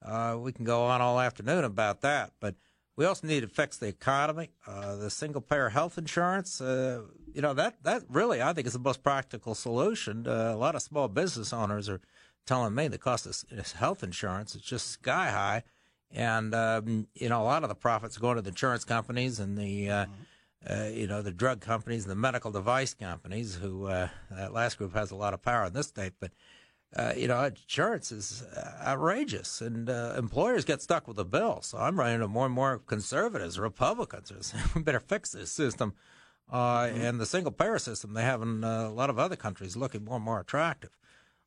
uh, 0.05 0.37
we 0.41 0.51
can 0.51 0.65
go 0.65 0.85
on 0.85 1.01
all 1.01 1.21
afternoon 1.21 1.63
about 1.63 2.01
that. 2.01 2.33
But 2.41 2.57
we 2.97 3.07
also 3.07 3.27
need 3.27 3.41
to 3.41 3.49
fix 3.49 3.79
the 3.79 3.87
economy, 3.89 4.51
uh, 4.67 4.97
the 4.97 5.11
single-payer 5.11 5.71
health 5.71 5.97
insurance. 5.97 6.61
Uh, 6.61 7.03
you 7.33 7.41
know 7.41 7.55
that 7.55 7.83
that 7.85 8.03
really, 8.09 8.43
I 8.43 8.53
think, 8.53 8.67
is 8.67 8.75
the 8.75 8.79
most 8.79 9.03
practical 9.03 9.55
solution. 9.55 10.27
Uh, 10.27 10.53
a 10.55 10.57
lot 10.57 10.75
of 10.75 10.83
small 10.83 11.09
business 11.09 11.53
owners 11.53 11.89
are 11.89 12.01
telling 12.47 12.75
me 12.75 12.89
the 12.89 12.99
cost 12.99 13.27
of 13.27 13.73
health 13.73 14.03
insurance 14.03 14.55
is 14.55 14.63
just 14.63 14.89
sky 14.89 15.31
high, 15.31 15.63
and 16.11 16.55
um, 16.55 17.07
you 17.15 17.29
know 17.29 17.41
a 17.43 17.45
lot 17.45 17.63
of 17.63 17.69
the 17.69 17.75
profits 17.75 18.17
are 18.17 18.21
going 18.21 18.37
to 18.37 18.43
the 18.43 18.51
insurance 18.51 18.85
companies 18.85 19.41
and 19.41 19.57
the. 19.57 19.91
Uh, 19.91 20.07
uh, 20.65 20.89
you 20.93 21.09
know 21.09 21.23
the 21.23 21.33
drug 21.33 21.61
companies, 21.61 22.05
and 22.05 22.11
the 22.13 22.15
medical 22.15 22.53
device 22.53 22.95
companies. 22.95 23.57
Who 23.57 23.87
uh, 23.87 24.07
that 24.31 24.53
last 24.53 24.79
group 24.79 24.95
has 24.95 25.11
a 25.11 25.17
lot 25.17 25.35
of 25.35 25.43
power 25.43 25.65
in 25.67 25.73
this 25.73 25.89
state, 25.89 26.13
but 26.21 26.31
uh, 26.97 27.13
you 27.17 27.27
know, 27.29 27.43
insurance 27.45 28.13
is 28.13 28.43
uh, 28.43 28.83
outrageous, 28.87 29.61
and 29.61 29.89
uh, 29.89 30.15
employers 30.19 30.65
get 30.65 30.83
stuck 30.83 31.09
with 31.09 31.17
the 31.17 31.25
bill. 31.25 31.61
So 31.63 31.79
I'm 31.79 31.99
running 31.99 32.17
into 32.17 32.29
more 32.29 32.45
and 32.47 32.55
more 32.55 32.79
conservatives, 32.79 33.59
Republicans, 33.59 34.31
are 34.31 34.43
saying 34.43 34.65
we 34.75 34.83
better 34.83 35.01
fix 35.01 35.31
this 35.33 35.51
system. 35.51 35.95
Uh, 36.51 36.91
And 36.95 37.19
the 37.19 37.25
single 37.27 37.53
payer 37.53 37.79
system 37.79 38.13
they 38.13 38.23
have 38.23 38.43
in 38.43 38.63
uh, 38.63 38.89
a 38.89 38.91
lot 38.91 39.09
of 39.09 39.19
other 39.19 39.37
countries 39.37 39.77
looking 39.77 40.05
more 40.05 40.17
and 40.17 40.25
more 40.25 40.41
attractive. 40.41 40.91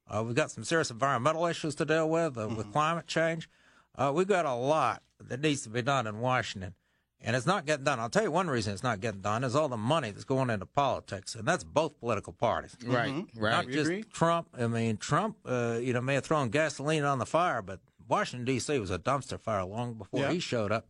Uh, 0.10 0.24
we've 0.26 0.36
got 0.36 0.52
some 0.52 0.64
serious 0.64 0.90
environmental 0.90 1.46
issues 1.46 1.76
to 1.76 1.86
deal 1.86 2.10
with 2.10 2.38
uh, 2.38 2.48
with 2.48 2.72
climate 2.72 3.08
change. 3.08 3.50
Uh, 3.96 4.12
we've 4.14 4.28
got 4.28 4.46
a 4.46 4.54
lot 4.54 5.04
that 5.20 5.42
needs 5.42 5.62
to 5.64 5.70
be 5.70 5.82
done 5.82 6.08
in 6.08 6.20
Washington. 6.20 6.74
And 7.22 7.36
it's 7.36 7.46
not 7.48 7.66
getting 7.66 7.86
done. 7.86 8.00
I'll 8.00 8.10
tell 8.10 8.24
you 8.24 8.30
one 8.32 8.48
reason 8.48 8.74
it's 8.74 8.84
not 8.84 9.00
getting 9.00 9.22
done 9.22 9.44
is 9.44 9.56
all 9.56 9.68
the 9.68 9.78
money 9.78 10.12
that's 10.12 10.26
going 10.26 10.50
into 10.52 10.66
politics, 10.68 11.34
and 11.34 11.48
that's 11.48 11.64
both 11.64 12.00
political 12.00 12.34
parties. 12.34 12.76
Right, 12.86 13.12
Mm-hmm. 13.12 13.40
right. 13.44 13.52
Not 13.52 13.68
just 13.68 13.86
agree. 13.90 14.04
Trump. 14.04 14.48
I 14.58 14.68
mean, 14.68 14.98
Trump, 14.98 15.38
uh, 15.46 15.80
you 15.82 15.92
know, 15.94 16.02
may 16.02 16.14
have 16.16 16.26
thrown 16.26 16.50
gasoline 16.50 17.04
on 17.04 17.18
the 17.18 17.26
fire, 17.26 17.62
but 17.64 17.80
Washington 18.08 18.46
D.C. 18.46 18.78
was 18.78 18.92
a 18.92 19.00
dumpster 19.00 19.40
fire 19.40 19.64
long 19.66 19.96
before 19.96 20.20
Yeah. 20.20 20.32
he 20.32 20.40
showed 20.40 20.72
up. 20.72 20.88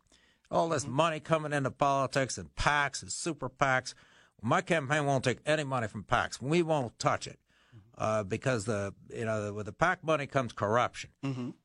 All 0.52 0.68
this 0.68 0.86
money 0.86 1.20
coming 1.22 1.54
into 1.54 1.72
politics 1.72 2.38
and 2.38 2.54
PACs 2.56 3.02
and 3.02 3.12
super 3.12 3.50
PACs. 3.50 3.94
My 4.42 4.62
campaign 4.62 5.06
won't 5.06 5.24
take 5.24 5.40
any 5.46 5.64
money 5.64 5.88
from 5.88 6.04
PACs. 6.04 6.42
We 6.42 6.62
won't 6.62 7.00
touch 7.00 7.28
it 7.28 7.40
uh, 7.98 8.24
because 8.24 8.66
the 8.66 8.94
you 9.14 9.26
know 9.26 9.54
with 9.54 9.66
the 9.66 9.72
PAC 9.72 10.04
money 10.04 10.28
comes 10.28 10.54
corruption, 10.54 11.10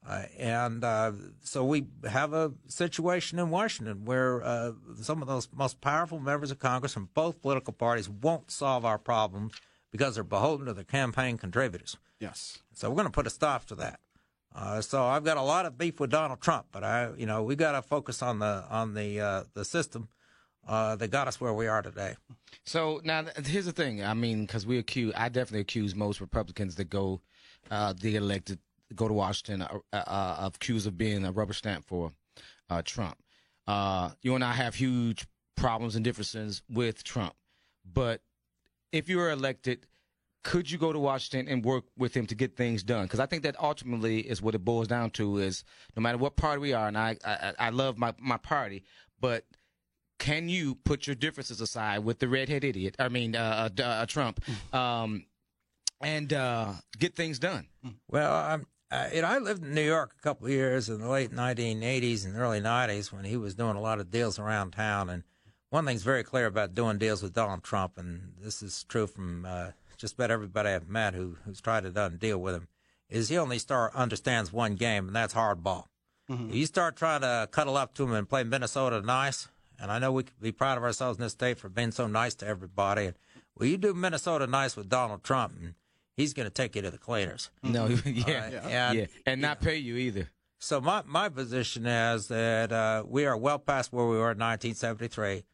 uh, 0.06 0.22
and 0.38 0.84
uh, 0.84 1.12
so 1.42 1.64
we 1.64 1.86
have 2.08 2.32
a 2.32 2.52
situation 2.68 3.38
in 3.38 3.50
Washington 3.50 4.04
where 4.04 4.42
uh, 4.42 4.72
some 5.00 5.22
of 5.22 5.28
those 5.28 5.48
most 5.54 5.80
powerful 5.80 6.20
members 6.20 6.50
of 6.50 6.58
Congress 6.58 6.94
from 6.94 7.08
both 7.14 7.42
political 7.42 7.72
parties 7.72 8.08
won't 8.08 8.50
solve 8.50 8.84
our 8.84 8.98
problems 8.98 9.54
because 9.90 10.14
they're 10.14 10.24
beholden 10.24 10.66
to 10.66 10.72
their 10.72 10.84
campaign 10.84 11.36
contributors. 11.36 11.96
Yes. 12.20 12.58
So 12.72 12.88
we're 12.88 12.96
going 12.96 13.06
to 13.06 13.12
put 13.12 13.26
a 13.26 13.30
stop 13.30 13.64
to 13.66 13.74
that. 13.76 14.00
Uh, 14.54 14.80
so 14.80 15.04
I've 15.04 15.24
got 15.24 15.36
a 15.36 15.42
lot 15.42 15.66
of 15.66 15.78
beef 15.78 16.00
with 16.00 16.10
Donald 16.10 16.40
Trump, 16.40 16.66
but 16.72 16.82
I, 16.82 17.10
you 17.16 17.26
know, 17.26 17.42
we 17.42 17.54
got 17.54 17.72
to 17.72 17.82
focus 17.82 18.20
on 18.22 18.40
the 18.40 18.64
on 18.68 18.94
the 18.94 19.20
uh, 19.20 19.44
the 19.54 19.64
system 19.64 20.08
uh, 20.66 20.96
that 20.96 21.10
got 21.10 21.28
us 21.28 21.40
where 21.40 21.52
we 21.54 21.66
are 21.66 21.82
today. 21.82 22.14
So 22.64 23.00
now 23.04 23.24
here's 23.44 23.66
the 23.66 23.72
thing. 23.72 24.04
I 24.04 24.14
mean, 24.14 24.46
because 24.46 24.66
we 24.66 24.78
accuse, 24.78 25.12
I 25.16 25.28
definitely 25.28 25.60
accuse 25.60 25.94
most 25.94 26.20
Republicans 26.20 26.76
that 26.76 26.90
go, 26.90 27.20
uh, 27.70 27.94
they 27.98 28.14
elected, 28.14 28.58
go 28.94 29.08
to 29.08 29.14
Washington, 29.14 29.62
uh, 29.62 29.78
uh, 29.92 30.36
of 30.38 30.56
accused 30.56 30.86
of 30.86 30.96
being 30.96 31.24
a 31.24 31.32
rubber 31.32 31.52
stamp 31.54 31.86
for 31.86 32.12
uh, 32.68 32.82
Trump. 32.84 33.16
Uh, 33.66 34.10
you 34.22 34.34
and 34.34 34.44
I 34.44 34.52
have 34.52 34.74
huge 34.74 35.26
problems 35.56 35.96
and 35.96 36.04
differences 36.04 36.62
with 36.68 37.04
Trump, 37.04 37.34
but 37.84 38.22
if 38.92 39.08
you 39.08 39.18
were 39.18 39.30
elected, 39.30 39.86
could 40.42 40.70
you 40.70 40.78
go 40.78 40.92
to 40.92 40.98
Washington 40.98 41.52
and 41.52 41.64
work 41.64 41.84
with 41.96 42.16
him 42.16 42.26
to 42.26 42.34
get 42.34 42.56
things 42.56 42.82
done? 42.82 43.04
Because 43.04 43.20
I 43.20 43.26
think 43.26 43.42
that 43.42 43.60
ultimately 43.60 44.20
is 44.20 44.40
what 44.40 44.54
it 44.54 44.64
boils 44.64 44.88
down 44.88 45.10
to: 45.10 45.38
is 45.38 45.64
no 45.96 46.02
matter 46.02 46.18
what 46.18 46.36
party 46.36 46.60
we 46.60 46.72
are, 46.72 46.88
and 46.88 46.96
I, 46.96 47.16
I, 47.24 47.52
I 47.58 47.70
love 47.70 47.98
my 47.98 48.14
my 48.18 48.38
party, 48.38 48.84
but 49.20 49.44
can 50.20 50.48
you 50.48 50.76
put 50.76 51.06
your 51.08 51.16
differences 51.16 51.60
aside 51.60 52.04
with 52.04 52.20
the 52.20 52.28
redhead 52.28 52.62
idiot? 52.62 52.94
I 53.00 53.08
mean, 53.08 53.34
uh, 53.34 53.70
uh, 53.76 53.82
uh, 53.82 54.06
Trump, 54.06 54.40
um, 54.72 55.24
and 56.00 56.32
uh, 56.32 56.74
get 56.98 57.16
things 57.16 57.38
done. 57.40 57.66
Well, 58.08 58.32
I'm, 58.32 58.66
uh, 58.92 59.08
you 59.12 59.22
know, 59.22 59.28
I 59.28 59.38
lived 59.38 59.64
in 59.64 59.74
New 59.74 59.82
York 59.82 60.14
a 60.18 60.22
couple 60.22 60.46
of 60.46 60.52
years 60.52 60.88
in 60.88 61.00
the 61.00 61.08
late 61.08 61.32
1980s 61.32 62.24
and 62.24 62.36
early 62.36 62.60
90s 62.60 63.12
when 63.12 63.24
he 63.24 63.36
was 63.36 63.54
doing 63.54 63.76
a 63.76 63.80
lot 63.80 63.98
of 63.98 64.10
deals 64.10 64.38
around 64.38 64.72
town. 64.72 65.08
And 65.10 65.24
one 65.70 65.86
thing's 65.86 66.02
very 66.02 66.22
clear 66.22 66.46
about 66.46 66.74
doing 66.74 66.98
deals 66.98 67.22
with 67.22 67.32
Donald 67.32 67.62
Trump, 67.64 67.96
and 67.96 68.34
this 68.40 68.62
is 68.62 68.84
true 68.84 69.06
from 69.06 69.46
uh, 69.46 69.70
just 69.96 70.14
about 70.14 70.30
everybody 70.30 70.68
I've 70.68 70.88
met 70.88 71.14
who, 71.14 71.36
who's 71.44 71.60
tried 71.60 71.84
to 71.84 71.90
done 71.90 72.18
deal 72.18 72.38
with 72.38 72.54
him, 72.54 72.68
is 73.08 73.28
he 73.28 73.38
only 73.38 73.58
start 73.58 73.94
understands 73.94 74.52
one 74.52 74.74
game, 74.74 75.06
and 75.06 75.16
that's 75.16 75.34
hardball. 75.34 75.84
You 76.52 76.64
start 76.66 76.94
trying 76.94 77.22
to 77.22 77.48
cuddle 77.50 77.76
up 77.76 77.94
to 77.94 78.04
him 78.04 78.12
and 78.12 78.28
play 78.28 78.44
Minnesota 78.44 79.00
nice, 79.00 79.48
and 79.80 79.90
I 79.90 79.98
know 79.98 80.12
we 80.12 80.24
could 80.24 80.40
be 80.40 80.52
proud 80.52 80.78
of 80.78 80.84
ourselves 80.84 81.18
in 81.18 81.22
this 81.22 81.32
state 81.32 81.58
for 81.58 81.68
being 81.68 81.90
so 81.92 82.06
nice 82.06 82.34
to 82.36 82.46
everybody. 82.46 83.06
And 83.06 83.16
well, 83.56 83.68
you 83.68 83.76
do 83.76 83.94
Minnesota 83.94 84.46
nice 84.46 84.76
with 84.76 84.88
Donald 84.88 85.24
Trump, 85.24 85.54
and 85.60 85.74
he's 86.16 86.34
going 86.34 86.46
to 86.46 86.52
take 86.54 86.76
you 86.76 86.82
to 86.82 86.90
the 86.90 86.98
cleaners. 86.98 87.50
No, 87.62 87.86
yeah, 88.04 88.50
Uh, 88.64 88.68
yeah, 88.68 88.90
and, 88.90 89.08
and 89.26 89.40
not 89.40 89.60
pay 89.60 89.76
you 89.76 89.96
either. 89.96 90.30
So 90.58 90.80
my, 90.80 91.02
my 91.06 91.30
position 91.30 91.86
is 91.86 92.28
that 92.28 92.70
uh, 92.70 93.04
we 93.06 93.24
are 93.24 93.36
well 93.36 93.58
past 93.58 93.92
where 93.92 94.04
we 94.04 94.16
were 94.16 94.32
in 94.32 94.38
1973 94.38 95.44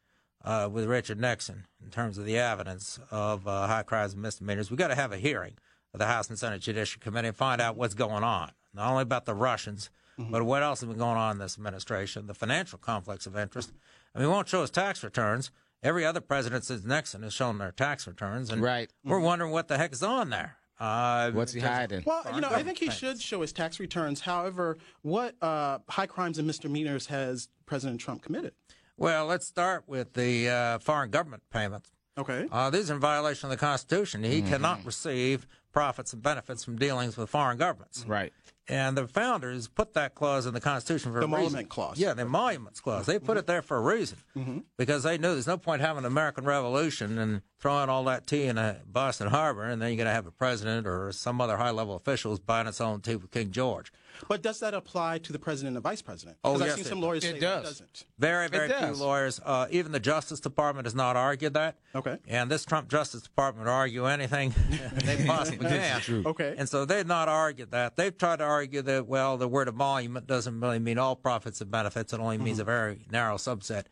uh, 0.43 0.69
with 0.71 0.85
Richard 0.85 1.19
Nixon 1.19 1.65
in 1.83 1.89
terms 1.89 2.17
of 2.17 2.25
the 2.25 2.37
evidence 2.37 2.99
of 3.09 3.47
uh, 3.47 3.67
high 3.67 3.83
crimes 3.83 4.13
and 4.13 4.21
misdemeanors. 4.21 4.69
We've 4.69 4.77
got 4.77 4.89
to 4.89 4.95
have 4.95 5.13
a 5.13 5.17
hearing 5.17 5.53
of 5.93 5.99
the 5.99 6.07
House 6.07 6.29
and 6.29 6.37
Senate 6.37 6.61
Judiciary 6.61 6.99
Committee 7.01 7.29
and 7.29 7.37
find 7.37 7.61
out 7.61 7.77
what's 7.77 7.93
going 7.93 8.23
on, 8.23 8.51
not 8.73 8.89
only 8.91 9.03
about 9.03 9.25
the 9.25 9.33
Russians, 9.33 9.89
but 10.19 10.43
what 10.43 10.63
else 10.63 10.79
has 10.81 10.89
been 10.89 10.97
going 10.97 11.15
on 11.15 11.33
in 11.33 11.37
this 11.37 11.57
administration, 11.57 12.25
the 12.25 12.33
financial 12.33 12.79
conflicts 12.79 13.27
of 13.27 13.37
interest. 13.37 13.71
I 14.17 14.21
mean, 14.21 14.29
he 14.29 14.33
won't 14.33 14.49
show 14.49 14.61
his 14.61 14.71
tax 14.71 15.03
returns. 15.03 15.51
Every 15.83 16.03
other 16.03 16.21
president 16.21 16.63
since 16.63 16.83
Nixon 16.83 17.21
has 17.21 17.33
shown 17.33 17.59
their 17.59 17.71
tax 17.71 18.07
returns, 18.07 18.49
and 18.49 18.63
Right. 18.63 18.89
we're 19.03 19.19
wondering 19.19 19.51
what 19.51 19.67
the 19.67 19.77
heck 19.77 19.93
is 19.93 20.01
on 20.01 20.31
there. 20.31 20.57
Uh, 20.79 21.29
What's 21.31 21.53
he 21.53 21.59
hiding? 21.59 22.03
Well, 22.05 22.23
you 22.33 22.41
know, 22.41 22.49
I 22.49 22.63
think 22.63 22.79
he 22.79 22.85
government 22.87 22.99
should 22.99 23.21
show 23.21 23.41
his 23.41 23.51
tax 23.53 23.79
returns. 23.79 24.21
However, 24.21 24.77
what 25.03 25.35
uh, 25.41 25.79
high 25.87 26.07
crimes 26.07 26.39
and 26.39 26.47
misdemeanors 26.47 27.07
has 27.07 27.49
President 27.67 27.99
Trump 28.01 28.23
committed? 28.23 28.53
Well, 28.97 29.27
let's 29.27 29.45
start 29.45 29.83
with 29.87 30.13
the 30.13 30.49
uh, 30.49 30.79
foreign 30.79 31.11
government 31.11 31.43
payments. 31.51 31.91
Okay. 32.17 32.47
Uh, 32.51 32.71
these 32.71 32.89
are 32.89 32.95
in 32.95 32.99
violation 32.99 33.45
of 33.47 33.51
the 33.51 33.57
Constitution. 33.57 34.23
He 34.23 34.41
cannot 34.41 34.83
receive 34.83 35.45
profits 35.77 36.11
and 36.11 36.23
benefits 36.23 36.63
from 36.63 36.75
dealings 36.75 37.15
with 37.15 37.29
foreign 37.29 37.55
governments. 37.55 38.03
Right. 38.07 38.33
And 38.67 38.97
the 38.97 39.07
founders 39.07 39.67
put 39.67 39.93
that 39.93 40.15
clause 40.15 40.47
in 40.47 40.55
the 40.55 40.59
Constitution 40.59 41.13
for 41.13 41.19
The 41.19 41.25
a 41.25 41.27
reason. 41.27 41.39
emolument 41.39 41.69
clause. 41.69 41.99
Yeah, 41.99 42.15
the 42.15 42.23
emoluments 42.23 42.79
clause. 42.79 43.05
They 43.05 43.19
put 43.19 43.37
it 43.37 43.45
there 43.45 43.61
for 43.61 43.77
a 43.77 43.81
reason 43.81 44.17
mm-hmm. 44.35 44.57
because 44.75 45.03
they 45.03 45.19
knew 45.19 45.33
there's 45.33 45.45
no 45.45 45.57
point 45.57 45.81
having 45.81 45.99
an 45.99 46.05
American 46.05 46.45
Revolution 46.45 47.19
and 47.19 47.43
throwing 47.59 47.89
all 47.89 48.03
that 48.05 48.25
tea 48.25 48.45
in 48.45 48.57
a 48.57 48.81
Boston 48.87 49.27
Harbor, 49.27 49.65
and 49.65 49.79
then 49.79 49.89
you're 49.89 49.97
going 49.97 50.07
to 50.07 50.13
have 50.13 50.25
a 50.25 50.31
president 50.31 50.87
or 50.87 51.11
some 51.11 51.39
other 51.39 51.57
high-level 51.57 51.95
officials 51.95 52.39
buying 52.39 52.65
its 52.67 52.81
own 52.81 53.01
tea 53.01 53.15
with 53.15 53.29
King 53.29 53.51
George. 53.51 53.91
But 54.27 54.41
does 54.41 54.59
that 54.59 54.73
apply 54.73 55.19
to 55.19 55.31
the 55.33 55.39
president 55.39 55.75
and 55.77 55.83
vice 55.83 56.01
president? 56.01 56.37
Oh, 56.43 56.53
'Cause 56.53 56.61
I've 56.61 56.67
yes, 56.67 56.75
seen 56.77 56.85
it- 56.85 56.89
some 56.89 57.01
lawyers 57.01 57.23
it 57.23 57.33
say 57.35 57.39
does. 57.39 57.61
it 57.61 57.67
doesn't. 57.69 58.05
Very, 58.19 58.47
very 58.47 58.69
few 58.69 58.93
lawyers. 58.93 59.39
Uh, 59.43 59.67
even 59.69 59.91
the 59.91 59.99
Justice 59.99 60.39
Department 60.39 60.85
has 60.85 60.95
not 60.95 61.15
argued 61.15 61.53
that. 61.53 61.77
Okay. 61.95 62.17
And 62.27 62.49
this 62.51 62.65
Trump 62.65 62.89
Justice 62.89 63.21
Department 63.21 63.65
would 63.65 63.71
argue 63.71 64.05
anything 64.05 64.53
they 64.93 65.25
possibly 65.25 65.67
can. 65.67 66.01
Okay. 66.25 66.55
And 66.57 66.67
so 66.67 66.85
they've 66.85 67.07
not 67.07 67.29
argued 67.29 67.71
that. 67.71 67.95
They've 67.95 68.17
tried 68.17 68.37
to 68.37 68.45
argue 68.45 68.81
that, 68.83 69.07
well, 69.07 69.37
the 69.37 69.47
word 69.47 69.67
emolument 69.67 70.27
doesn't 70.27 70.59
really 70.59 70.79
mean 70.79 70.97
all 70.97 71.15
profits 71.15 71.61
and 71.61 71.69
benefits. 71.71 72.13
It 72.13 72.19
only 72.19 72.37
means 72.37 72.59
a 72.59 72.63
very 72.63 73.05
narrow 73.11 73.35
subset. 73.37 73.85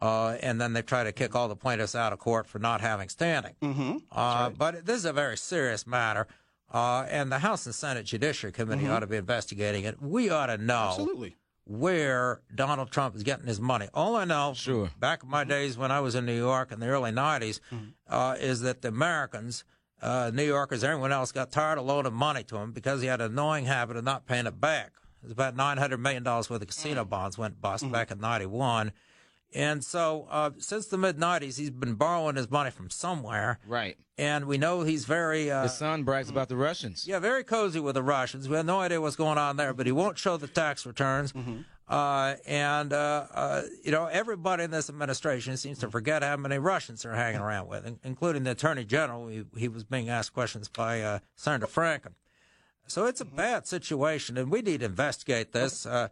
Uh, 0.00 0.36
and 0.42 0.60
then 0.60 0.72
they 0.72 0.82
try 0.82 1.04
to 1.04 1.12
kick 1.12 1.36
all 1.36 1.48
the 1.48 1.54
plaintiffs 1.54 1.94
out 1.94 2.12
of 2.12 2.18
court 2.18 2.46
for 2.48 2.58
not 2.58 2.80
having 2.80 3.08
standing. 3.08 3.54
Mm-hmm. 3.62 3.96
Uh, 4.10 4.48
But 4.50 4.86
this 4.86 4.96
is 4.96 5.04
a 5.04 5.12
very 5.12 5.36
serious 5.36 5.86
matter. 5.86 6.26
Uh, 6.72 7.06
and 7.10 7.30
the 7.30 7.38
House 7.40 7.66
and 7.66 7.74
Senate 7.74 8.06
Judiciary 8.06 8.52
Committee 8.52 8.88
ought 8.88 9.00
to 9.00 9.06
be 9.06 9.16
investigating 9.16 9.84
it. 9.84 10.00
We 10.00 10.30
ought 10.30 10.46
to 10.46 10.56
know 10.56 10.88
Absolutely. 10.90 11.36
where 11.66 12.40
Donald 12.54 12.90
Trump 12.90 13.14
is 13.14 13.22
getting 13.22 13.46
his 13.46 13.60
money. 13.60 13.88
All 13.92 14.16
I 14.16 14.24
know, 14.24 14.54
Sure. 14.54 14.90
back 14.98 15.22
in 15.22 15.28
my 15.28 15.44
days 15.44 15.76
when 15.76 15.90
I 15.90 16.00
was 16.00 16.14
in 16.14 16.24
New 16.24 16.36
York 16.36 16.72
in 16.72 16.80
the 16.80 16.86
early 16.86 17.12
90s, 17.12 17.60
uh, 18.08 18.36
is 18.40 18.60
that 18.62 18.80
the 18.82 18.88
Americans, 18.88 19.64
uh, 20.00 20.30
New 20.32 20.44
Yorkers, 20.44 20.82
everyone 20.82 21.12
else 21.12 21.30
got 21.30 21.52
tired 21.52 21.78
of 21.78 21.84
loaning 21.84 22.14
money 22.14 22.42
to 22.44 22.56
him 22.56 22.72
because 22.72 23.02
he 23.02 23.06
had 23.08 23.20
an 23.20 23.32
annoying 23.32 23.66
habit 23.66 23.96
of 23.98 24.04
not 24.04 24.26
paying 24.26 24.46
it 24.46 24.60
back. 24.60 24.92
It 25.22 25.26
was 25.26 25.32
about 25.32 25.54
$900 25.54 26.00
million 26.00 26.24
worth 26.24 26.50
of 26.50 26.66
casino 26.66 27.04
bonds 27.04 27.36
went 27.38 27.60
bust 27.60 27.90
back 27.92 28.10
in 28.10 28.18
91. 28.18 28.92
And 29.54 29.84
so 29.84 30.26
uh, 30.30 30.50
since 30.58 30.86
the 30.86 30.96
mid 30.98 31.18
90s, 31.18 31.58
he's 31.58 31.70
been 31.70 31.94
borrowing 31.94 32.36
his 32.36 32.50
money 32.50 32.70
from 32.70 32.88
somewhere. 32.90 33.58
Right. 33.66 33.96
And 34.18 34.46
we 34.46 34.56
know 34.58 34.82
he's 34.82 35.04
very. 35.04 35.50
Uh, 35.50 35.64
His 35.64 35.74
son 35.76 36.04
brags 36.04 36.30
about 36.30 36.48
the 36.48 36.56
Russians. 36.56 37.06
yeah, 37.06 37.18
very 37.18 37.44
cozy 37.44 37.80
with 37.80 37.94
the 37.94 38.02
Russians. 38.02 38.48
We 38.48 38.56
have 38.56 38.66
no 38.66 38.80
idea 38.80 39.00
what's 39.00 39.16
going 39.16 39.38
on 39.38 39.56
there, 39.56 39.72
but 39.74 39.86
he 39.86 39.92
won't 39.92 40.18
show 40.18 40.36
the 40.36 40.46
tax 40.48 40.86
returns. 40.86 41.32
Uh, 41.88 42.36
and, 42.46 42.92
uh, 42.92 43.26
uh, 43.34 43.62
you 43.84 43.90
know, 43.90 44.06
everybody 44.06 44.64
in 44.64 44.70
this 44.70 44.88
administration 44.88 45.56
seems 45.56 45.78
to 45.78 45.90
forget 45.90 46.22
how 46.22 46.36
many 46.36 46.56
Russians 46.58 47.02
they're 47.02 47.14
hanging 47.14 47.40
around 47.40 47.68
with, 47.68 47.86
in- 47.86 47.98
including 48.04 48.44
the 48.44 48.52
Attorney 48.52 48.84
General. 48.84 49.28
He, 49.28 49.44
he 49.56 49.68
was 49.68 49.84
being 49.84 50.08
asked 50.08 50.32
questions 50.32 50.68
by 50.68 51.02
uh, 51.02 51.18
Senator 51.34 51.66
Franken. 51.66 52.12
So 52.86 53.06
it's 53.06 53.20
a 53.20 53.24
bad 53.26 53.66
situation, 53.66 54.38
and 54.38 54.50
we 54.50 54.62
need 54.62 54.80
to 54.80 54.86
investigate 54.86 55.52
this. 55.52 55.84
Uh, 55.84 56.08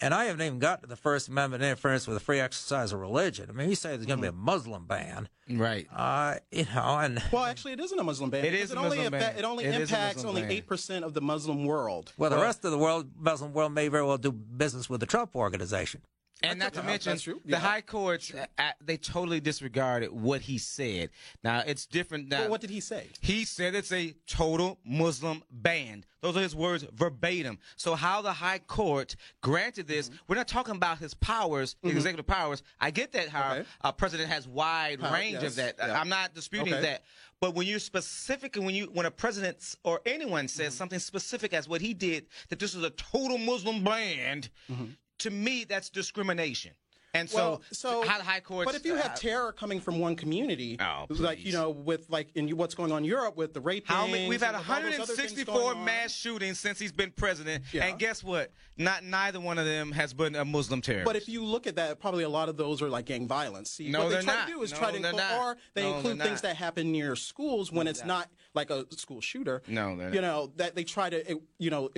and 0.00 0.14
I 0.14 0.24
haven't 0.26 0.44
even 0.46 0.58
got 0.58 0.82
to 0.82 0.88
the 0.88 0.96
First 0.96 1.28
Amendment 1.28 1.62
interference 1.62 2.06
with 2.06 2.16
the 2.16 2.20
free 2.24 2.40
exercise 2.40 2.92
of 2.92 3.00
religion. 3.00 3.46
I 3.48 3.52
mean, 3.52 3.68
you 3.68 3.74
say 3.74 3.90
there's 3.90 4.06
going 4.06 4.18
to 4.18 4.22
be 4.22 4.28
a 4.28 4.32
Muslim 4.32 4.86
ban, 4.86 5.28
Right. 5.48 5.86
uh, 5.94 6.36
you 6.50 6.64
know, 6.74 6.98
and 6.98 7.22
Well, 7.32 7.44
actually, 7.44 7.72
it 7.72 7.80
isn't 7.80 7.98
a 7.98 8.04
Muslim 8.04 8.30
ban. 8.30 8.44
It 8.44 8.50
because 8.52 8.70
is 8.70 8.72
a 8.72 8.78
only 8.78 8.96
Muslim 8.98 9.10
ban. 9.12 9.22
affa- 9.34 9.38
It 9.38 9.44
only 9.44 9.64
It 9.64 9.68
is 9.74 9.76
a 9.76 9.80
impacts 9.94 10.24
only 10.24 10.42
eight 10.44 10.66
percent 10.66 11.04
of 11.04 11.14
the 11.14 11.20
Muslim 11.20 11.64
world. 11.64 12.12
well, 12.16 12.30
the 12.30 12.38
rest 12.38 12.64
of 12.64 12.70
the 12.70 12.78
world, 12.78 13.10
Muslim 13.18 13.52
world, 13.52 13.72
may 13.72 13.88
very 13.88 14.04
well 14.04 14.18
do 14.18 14.32
business 14.32 14.88
with 14.88 15.00
the 15.00 15.06
Trump 15.06 15.34
organization. 15.36 16.02
And 16.42 16.58
not 16.58 16.72
to 16.74 16.82
mention, 16.82 17.16
the 17.16 17.40
Yeah. 17.44 17.58
high 17.58 17.82
courts, 17.82 18.32
uh, 18.32 18.72
they 18.80 18.96
totally 18.96 19.40
disregarded 19.40 20.10
what 20.10 20.40
he 20.42 20.58
said. 20.58 21.10
Now, 21.44 21.60
it's 21.66 21.86
different 21.86 22.28
now. 22.28 22.40
Well, 22.40 22.50
what 22.50 22.60
did 22.60 22.70
he 22.70 22.80
say? 22.80 23.08
He 23.20 23.44
said 23.44 23.74
it's 23.74 23.92
a 23.92 24.14
total 24.26 24.78
Muslim 24.84 25.42
ban. 25.50 26.04
Those 26.22 26.36
are 26.36 26.40
his 26.42 26.54
words 26.54 26.84
verbatim. 26.92 27.58
So 27.76 27.94
how 27.94 28.22
the 28.22 28.32
High 28.32 28.58
Court 28.58 29.16
granted 29.42 29.86
this, 29.86 30.08
Mm-hmm. 30.08 30.16
we're 30.28 30.36
not 30.36 30.48
talking 30.48 30.74
about 30.76 30.98
his 30.98 31.14
powers, 31.14 31.76
his 31.82 31.92
executive 31.96 32.26
powers. 32.26 32.62
I 32.80 32.90
get 32.90 33.12
that 33.12 33.28
how 33.28 33.54
Okay. 33.54 33.68
a 33.82 33.92
president 33.92 34.28
has 34.30 34.46
wide 34.48 35.00
Power, 35.00 35.12
range 35.12 35.34
yes, 35.42 35.52
of 35.52 35.56
that. 35.56 35.76
yeah. 35.78 35.98
I'm 36.00 36.08
not 36.08 36.34
disputing 36.34 36.72
Okay. 36.74 36.82
that. 36.82 37.04
But 37.40 37.54
when 37.54 37.66
you 37.66 37.78
specifically, 37.78 38.62
when 38.64 38.74
you, 38.74 38.86
when 38.92 39.06
a 39.06 39.10
president 39.10 39.76
or 39.82 40.00
anyone 40.06 40.46
says 40.48 40.72
Mm-hmm. 40.72 40.78
something 40.78 40.98
specific 40.98 41.52
as 41.54 41.68
what 41.68 41.80
he 41.80 41.94
did, 41.94 42.26
that 42.48 42.58
this 42.58 42.74
is 42.74 42.82
a 42.82 42.90
total 42.90 43.38
Muslim 43.38 43.82
ban, 43.84 44.42
Mm-hmm. 44.70 44.84
To 45.20 45.30
me, 45.30 45.64
that's 45.64 45.90
discrimination. 45.90 46.72
And 47.12 47.28
so, 47.28 47.36
Well, 47.36 47.62
so 47.72 48.02
the 48.04 48.08
high 48.08 48.38
courts. 48.38 48.66
But 48.70 48.76
if 48.76 48.86
you 48.86 48.94
have 48.94 49.10
uh, 49.10 49.16
terror 49.16 49.50
coming 49.50 49.80
from 49.80 49.98
one 49.98 50.14
community, 50.14 50.76
Oh, 50.78 51.06
like 51.08 51.44
you 51.44 51.52
know, 51.52 51.70
with 51.70 52.08
like 52.08 52.28
in 52.36 52.48
what's 52.56 52.76
going 52.76 52.92
on 52.92 52.98
in 52.98 53.04
Europe 53.04 53.36
with 53.36 53.52
the 53.52 53.60
rape, 53.60 53.88
How 53.88 54.06
many, 54.06 54.28
we've 54.28 54.40
had 54.40 54.54
and 54.54 54.62
with 54.64 54.70
all 54.70 54.76
those 54.82 55.00
other 55.00 55.14
things 55.16 55.32
164 55.32 55.54
going 55.56 55.78
on. 55.78 55.84
mass 55.84 56.12
shootings 56.12 56.60
since 56.60 56.78
he's 56.78 56.92
been 56.92 57.10
president, 57.10 57.64
Yeah. 57.72 57.86
and 57.86 57.98
guess 57.98 58.22
what? 58.22 58.52
Not 58.76 59.02
neither 59.02 59.40
one 59.40 59.58
of 59.58 59.64
them 59.66 59.90
has 59.90 60.14
been 60.14 60.36
a 60.36 60.44
Muslim 60.44 60.82
terrorist. 60.82 61.04
But 61.06 61.16
if 61.16 61.28
you 61.28 61.42
look 61.44 61.66
at 61.66 61.74
that, 61.74 61.98
probably 61.98 62.22
a 62.22 62.28
lot 62.28 62.48
of 62.48 62.56
those 62.56 62.80
are 62.80 62.88
like 62.88 63.06
gang 63.06 63.26
violence. 63.26 63.72
See, 63.72 63.88
No, 63.90 64.04
what 64.04 64.04
they 64.10 64.14
they're 64.14 64.22
try 64.22 64.34
not. 64.36 64.46
to 64.46 64.52
do 64.52 64.62
is 64.62 64.70
No, 64.70 64.78
try 64.78 64.90
to 64.92 64.96
include, 64.98 65.16
not. 65.16 65.32
or 65.32 65.56
they 65.74 65.82
No, 65.82 65.96
include 65.96 66.18
things 66.20 66.42
not. 66.44 66.50
that 66.50 66.56
happen 66.58 66.92
near 66.92 67.16
schools 67.16 67.72
when 67.72 67.88
it's 67.88 68.04
not 68.04 68.28
like 68.54 68.70
a 68.70 68.86
school 68.96 69.20
shooter. 69.20 69.62
No, 69.66 69.96
they're 69.96 70.14
you 70.14 70.20
not. 70.20 70.28
know 70.28 70.52
that 70.58 70.76
they 70.76 70.84
try 70.84 71.10
to, 71.10 71.40
you 71.58 71.70
know, 71.70 71.90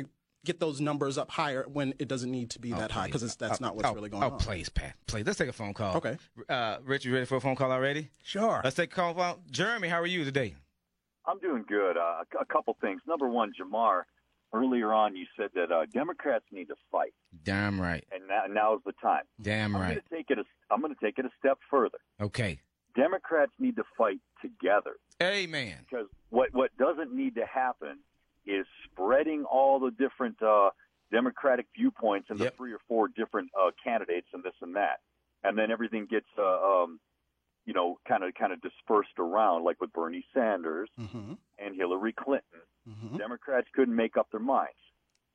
get 0.45 0.61
those 0.61 0.81
numbers 0.81 1.19
up 1.19 1.31
higher 1.31 1.65
when 1.73 1.95
it 1.99 2.09
doesn't 2.09 2.31
need 2.31 2.51
to 2.51 2.59
be 2.59 2.73
that 2.73 2.91
high 2.91 3.07
because 3.07 3.37
that's 3.37 3.61
not 3.61 3.77
what's 3.77 3.89
oh, 3.89 3.95
really 3.95 4.09
going 4.09 4.23
on. 4.23 4.33
oh, 4.33 4.37
please, 4.37 4.69
Pat, 4.69 4.95
please. 5.07 5.25
Let's 5.27 5.39
take 5.39 5.49
a 5.49 5.53
phone 5.53 5.75
call. 5.75 5.97
Okay. 5.97 6.19
Uh, 6.49 6.79
Rich, 6.85 7.05
you 7.05 7.13
ready 7.13 7.27
for 7.27 7.37
a 7.37 7.41
phone 7.41 7.57
call 7.57 7.71
already? 7.71 8.11
Sure. 8.23 8.61
Let's 8.65 8.77
take 8.77 8.93
a 8.93 8.95
call. 8.95 9.15
Phone. 9.15 9.37
Jeremy, 9.51 9.89
how 9.89 10.01
are 10.01 10.07
you 10.07 10.25
today? 10.25 10.55
I'm 11.27 11.39
doing 11.39 11.65
good. 11.69 11.97
Uh, 11.97 12.25
a 12.41 12.45
couple 12.45 12.77
things. 12.81 13.01
Number 13.07 13.29
one, 13.29 13.53
Jamar, 13.61 14.03
earlier 14.53 14.93
on 14.93 15.17
you 15.17 15.27
said 15.37 15.51
that 15.55 15.71
uh, 15.71 15.87
Democrats 15.93 16.45
need 16.51 16.67
to 16.69 16.75
fight, 16.91 17.15
Damn 17.45 17.81
right. 17.81 18.05
and 18.13 18.27
now, 18.27 18.43
now's 18.49 18.81
the 18.85 18.93
time. 19.01 19.23
Damn 19.41 19.77
I'm 19.77 19.83
right. 19.83 19.89
going 19.91 20.01
to 20.01 20.17
take 20.17 20.31
it. 20.31 20.39
A, 20.39 20.45
I'm 20.73 20.81
going 20.81 20.95
to 20.95 21.01
take 21.05 21.19
it 21.19 21.25
a 21.25 21.31
step 21.39 21.59
further. 21.71 21.99
Okay. 22.21 22.61
Democrats 22.95 23.53
need 23.59 23.77
to 23.77 23.85
fight 23.97 24.21
together 24.43 24.97
Amen. 25.23 25.77
because 25.89 26.09
what 26.29 26.53
what 26.53 26.77
doesn't 26.77 27.15
need 27.15 27.37
to 27.37 27.47
happen 27.47 27.99
is 28.47 28.67
spreading 28.85 29.45
all 29.45 29.79
the 29.81 29.91
different 29.91 30.41
uh, 30.43 30.71
Democratic 31.11 31.67
viewpoints 31.77 32.29
into 32.31 32.45
Yep. 32.45 32.57
three 32.57 32.73
or 32.73 32.81
four 32.89 33.09
different 33.09 33.51
uh, 33.61 33.71
candidates 33.83 34.29
and 34.33 34.43
this 34.43 34.55
and 34.63 34.77
that, 34.77 35.01
and 35.45 35.57
then 35.59 35.71
everything 35.71 36.07
gets 36.07 36.27
uh, 36.39 36.43
um, 36.83 37.01
you 37.67 37.73
know 37.73 37.99
kind 38.09 38.25
of 38.25 38.35
kind 38.35 38.53
of 38.53 38.61
dispersed 38.61 39.19
around, 39.19 39.65
like 39.65 39.81
with 39.81 39.93
Bernie 39.93 40.25
Sanders 40.35 40.91
hmm 40.97 41.35
and 41.59 41.77
Hillary 41.77 42.13
Clinton. 42.13 42.61
hmm 42.87 43.17
Democrats 43.17 43.69
couldn't 43.75 43.95
make 43.95 44.17
up 44.17 44.29
their 44.31 44.41
minds. 44.41 44.73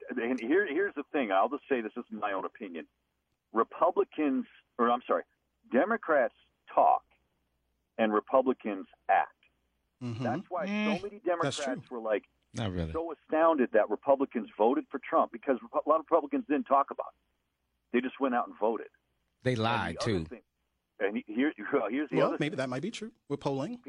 And 0.10 0.40
here, 0.40 0.66
here's 0.68 0.96
the 0.96 1.04
thing. 1.12 1.32
I'll 1.32 1.50
just 1.50 1.64
say 1.70 1.82
this, 1.82 1.92
this 1.96 2.06
is 2.12 2.20
my 2.20 2.32
own 2.34 2.46
opinion. 2.46 2.86
Republicans, 3.54 4.46
or 4.78 4.90
I'm 4.90 5.02
sorry, 5.08 5.24
Democrats 5.72 6.34
talk 6.74 7.04
and 7.98 8.14
Republicans 8.14 8.88
act. 9.10 9.32
hmm 10.02 10.24
That's 10.24 10.44
why 10.50 10.66
Mm, 10.68 10.86
so 10.86 11.00
many 11.08 11.20
Democrats 11.26 11.90
were 11.90 12.00
like 12.00 12.24
Not 12.54 12.72
really. 12.72 12.92
so 12.94 13.14
astounded 13.14 13.70
that 13.74 13.90
Republicans 13.90 14.50
voted 14.58 14.86
for 14.90 15.00
Trump 15.08 15.32
because 15.32 15.58
a 15.74 15.90
lot 15.90 16.00
of 16.00 16.06
Republicans 16.10 16.46
didn't 16.50 16.66
talk 16.66 16.88
about 16.92 17.08
it. 17.14 17.94
They 17.94 18.02
just 18.02 18.20
went 18.20 18.36
out 18.36 18.48
and 18.48 18.56
voted. 18.60 18.88
They 19.44 19.52
And 19.52 19.58
the 19.60 19.64
lied 19.64 19.98
too. 20.00 20.26
thing- 20.26 20.42
and 21.00 21.22
here, 21.28 21.54
here's 21.92 22.10
the 22.10 22.18
Well, 22.18 22.28
other 22.28 22.38
maybe 22.40 22.56
that 22.56 22.70
might 22.70 22.82
be 22.82 22.90
true 22.92 23.12
with 23.30 23.40
polling. 23.40 23.80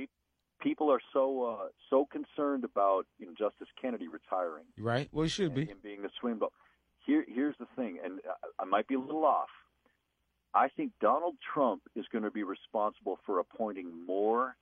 people 0.60 0.90
are 0.92 1.00
so 1.12 1.44
uh, 1.44 1.68
so 1.88 2.06
concerned 2.12 2.64
about 2.64 3.06
you 3.18 3.26
know, 3.26 3.32
Justice 3.38 3.68
Kennedy 3.80 4.08
retiring 4.08 4.64
Right? 4.76 5.08
Well, 5.12 5.24
you 5.24 5.30
should 5.30 5.46
and 5.46 5.54
be. 5.54 5.64
him 5.66 5.78
being 5.82 6.02
the 6.02 6.10
swing 6.20 6.38
vote. 6.38 6.52
Here, 7.06 7.24
here's 7.26 7.54
the 7.58 7.66
thing, 7.76 7.98
and 8.04 8.20
I, 8.58 8.62
I 8.62 8.64
might 8.66 8.86
be 8.86 8.94
a 8.94 9.00
little 9.00 9.24
off. 9.24 9.48
I 10.52 10.68
think 10.68 10.92
Donald 11.00 11.36
Trump 11.54 11.82
is 11.96 12.04
going 12.12 12.24
to 12.24 12.30
be 12.30 12.42
responsible 12.42 13.18
for 13.24 13.38
appointing 13.38 13.90
more, 14.06 14.56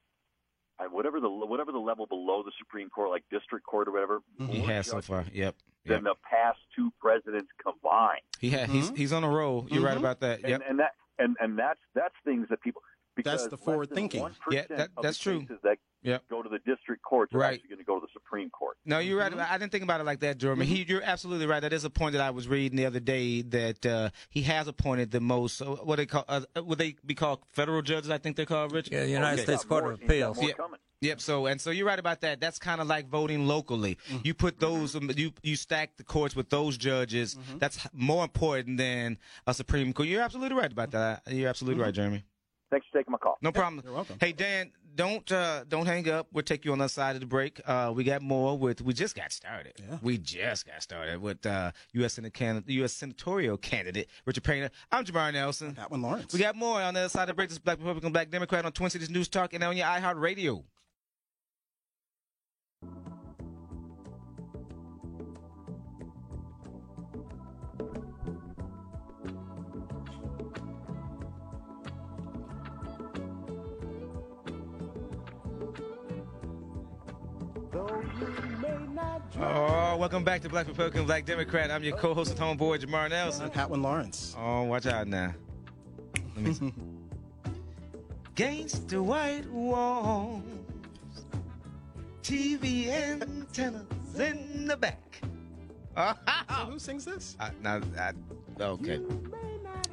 whatever 0.91 1.21
the 1.21 1.29
whatever 1.29 1.73
the 1.73 1.79
level 1.79 2.07
below 2.07 2.43
the 2.43 2.53
Supreme 2.59 2.89
Court, 2.91 3.11
like 3.11 3.25
district 3.31 3.67
court 3.67 3.89
or 3.89 3.93
whatever, 3.93 4.21
He 4.51 4.61
has 4.61 4.87
so 4.87 5.01
far. 5.01 5.25
Yep. 5.33 5.55
than 5.85 6.03
Yep. 6.03 6.03
the 6.05 6.15
past 6.29 6.59
two 6.75 6.93
presidents 7.01 7.49
combined. 7.62 8.21
He 8.41 8.51
had. 8.51 8.69
He's 8.69 8.91
Mhm. 8.91 8.97
he's 8.97 9.12
on 9.12 9.23
a 9.25 9.29
roll. 9.31 9.67
You're 9.71 9.85
right 9.85 9.95
Mhm. 9.97 10.01
about 10.01 10.21
that. 10.21 10.41
And, 10.41 10.49
Yep. 10.49 10.62
and 10.69 10.79
that 10.81 10.95
and 11.19 11.37
and 11.41 11.59
that's 11.59 11.81
that's 11.95 12.15
things 12.25 12.49
that 12.51 12.61
people. 12.61 12.83
Because 13.16 13.40
That's 13.42 13.50
the 13.50 13.57
forward 13.57 13.90
thinking. 13.90 14.29
Yeah, 14.50 14.64
that- 14.68 14.90
that's 15.02 15.18
true. 15.18 15.40
cases 15.40 15.59
That 15.62 15.79
Yep. 16.02 16.29
go 16.31 16.40
to 16.42 16.48
the 16.48 16.59
district 16.61 17.02
courts 17.02 17.35
are 17.35 17.38
Right. 17.38 17.55
actually 17.55 17.70
going 17.70 17.79
to 17.81 17.85
go 17.85 17.98
to 17.98 18.07
the 18.07 18.12
Supreme 18.12 18.48
Court. 18.50 18.76
No, 18.85 19.00
you're 19.00 19.20
Mm-hmm. 19.20 19.38
right. 19.38 19.50
I 19.50 19.59
didn't 19.59 19.72
think 19.72 19.83
about 19.83 20.00
it 20.00 20.05
like 20.05 20.20
that, 20.20 20.38
Jeremy. 20.38 20.64
He, 20.66 20.85
you're 20.85 21.02
absolutely 21.02 21.46
right. 21.46 21.59
That 21.61 21.72
is 21.72 21.83
a 21.85 21.90
point 21.90 22.12
that 22.12 22.20
I 22.22 22.31
was 22.31 22.46
reading 22.46 22.76
the 22.76 22.87
other 22.87 23.00
day 23.00 23.42
that 23.42 23.85
uh, 23.85 24.11
he 24.29 24.42
has 24.42 24.68
appointed 24.68 25.11
the 25.11 25.20
most. 25.20 25.61
uh, 25.62 25.64
What 25.76 25.96
they 25.96 26.07
call? 26.07 26.24
Uh, 26.29 26.42
would 26.62 26.79
they 26.79 26.94
be 27.05 27.14
called 27.16 27.40
federal 27.48 27.83
judges? 27.83 28.11
I 28.11 28.18
think 28.18 28.37
they're 28.37 28.46
called, 28.46 28.70
Rich. 28.72 28.90
Yeah, 28.92 29.02
United 29.05 29.38
He's 29.38 29.46
States 29.46 29.64
Court 29.64 29.83
more- 29.85 29.92
of 29.94 30.02
Appeals. 30.02 30.37
more 30.37 30.48
Yeah. 30.48 30.55
coming. 30.55 30.79
Yep. 31.02 31.20
So 31.20 31.44
and 31.46 31.61
so 31.61 31.70
you're 31.70 31.87
right 31.87 31.98
about 31.98 32.20
that. 32.22 32.40
That's 32.40 32.59
kind 32.59 32.81
of 32.81 32.87
like 32.87 33.09
voting 33.09 33.46
locally. 33.46 33.98
You 34.22 34.33
put 34.33 34.61
those 34.61 34.94
um, 34.96 35.11
you 35.14 35.33
you 35.42 35.55
stack 35.57 35.96
the 35.98 36.05
courts 36.05 36.35
with 36.37 36.48
those 36.50 36.79
judges. 36.79 37.37
That's 37.57 37.87
more 37.92 38.24
important 38.24 38.79
than 38.79 39.18
a 39.46 39.52
Supreme 39.52 39.92
Court. 39.92 40.09
You're 40.09 40.22
absolutely 40.22 40.57
right 40.57 40.72
about 40.72 40.92
that. 40.92 41.22
You're 41.31 41.48
absolutely 41.50 41.83
right, 41.83 41.92
Jeremy. 41.92 42.24
Thanks 42.70 42.87
for 42.90 42.98
taking 42.98 43.12
my 43.12 43.18
call. 43.18 43.37
No 43.42 43.52
problem. 43.52 43.83
you're 43.85 43.94
welcome. 43.94 44.16
Hey 44.20 44.33
Dan, 44.33 44.72
don't 44.96 45.31
uh, 45.31 45.64
don't 45.68 45.87
hang 45.87 46.09
up. 46.09 46.26
We'll 46.33 46.42
take 46.42 46.64
you 46.64 46.72
on 46.72 46.79
the 46.79 46.85
other 46.85 46.88
side 46.88 47.14
of 47.14 47.20
the 47.20 47.26
break. 47.26 47.61
Uh, 47.64 47.92
we 47.94 48.02
got 48.02 48.22
more 48.22 48.59
with. 48.59 48.83
We 48.83 48.92
just 48.92 49.14
got 49.14 49.31
started. 49.31 49.74
Yeah. 49.79 49.98
We 50.02 50.18
just 50.18 50.66
got 50.66 50.83
started 50.83 51.20
with 51.20 51.46
uh, 51.46 51.70
U.S. 51.92 52.14
Senate 52.14 52.35
can- 52.35 52.64
U.S. 52.66 52.92
senatorial 52.92 53.57
candidate 53.57 54.09
Richard 54.24 54.42
Painter. 54.44 54.70
I'm 54.90 55.05
Jamar 55.05 55.33
Nelson. 55.33 55.74
Patwin, 55.74 56.02
Lawrence. 56.02 56.33
We 56.33 56.40
got 56.40 56.57
more 56.57 56.81
on 56.81 56.94
the 56.94 57.00
other 57.00 57.09
side 57.09 57.22
of 57.22 57.29
the 57.29 57.35
break. 57.35 57.50
This 57.50 57.57
is 57.57 57.61
Black 57.61 57.79
Republican, 57.79 58.12
Black 58.12 58.31
Democrat 58.31 58.64
on 58.64 58.72
Twin 58.72 58.90
Cities 58.90 59.11
News 59.11 59.29
Talk 59.29 59.55
and 59.55 59.62
on 59.62 59.76
your 59.76 59.87
iHeart 59.87 60.20
Radio. 60.20 60.64
Oh, 79.38 79.99
welcome 79.99 80.25
back 80.25 80.40
to 80.42 80.49
Black 80.49 80.66
Republican, 80.66 81.05
Black 81.05 81.27
Democrat. 81.27 81.70
I'm 81.70 81.85
your 81.85 81.94
co-host 81.99 82.31
and 82.31 82.40
homeboy 82.40 82.81
Jamar 82.81 83.11
Nelson. 83.11 83.51
Pat 83.51 83.68
Win 83.68 83.83
Lawrence. 83.83 84.35
Oh, 84.38 84.62
watch 84.62 84.87
out 84.87 85.07
now. 85.07 85.35
Let 86.35 86.44
me 86.44 86.55
see. 86.55 86.75
Against 88.33 88.88
the 88.88 89.03
white 89.03 89.46
walls, 89.51 90.42
TV 92.22 92.88
antennas 92.88 93.85
in 94.18 94.66
the 94.66 94.77
back. 94.77 95.20
So 95.94 96.14
who 96.70 96.79
sings 96.79 97.05
this? 97.05 97.37
I, 97.38 97.51
now, 97.62 97.83
I, 97.99 98.12
okay. 98.62 99.01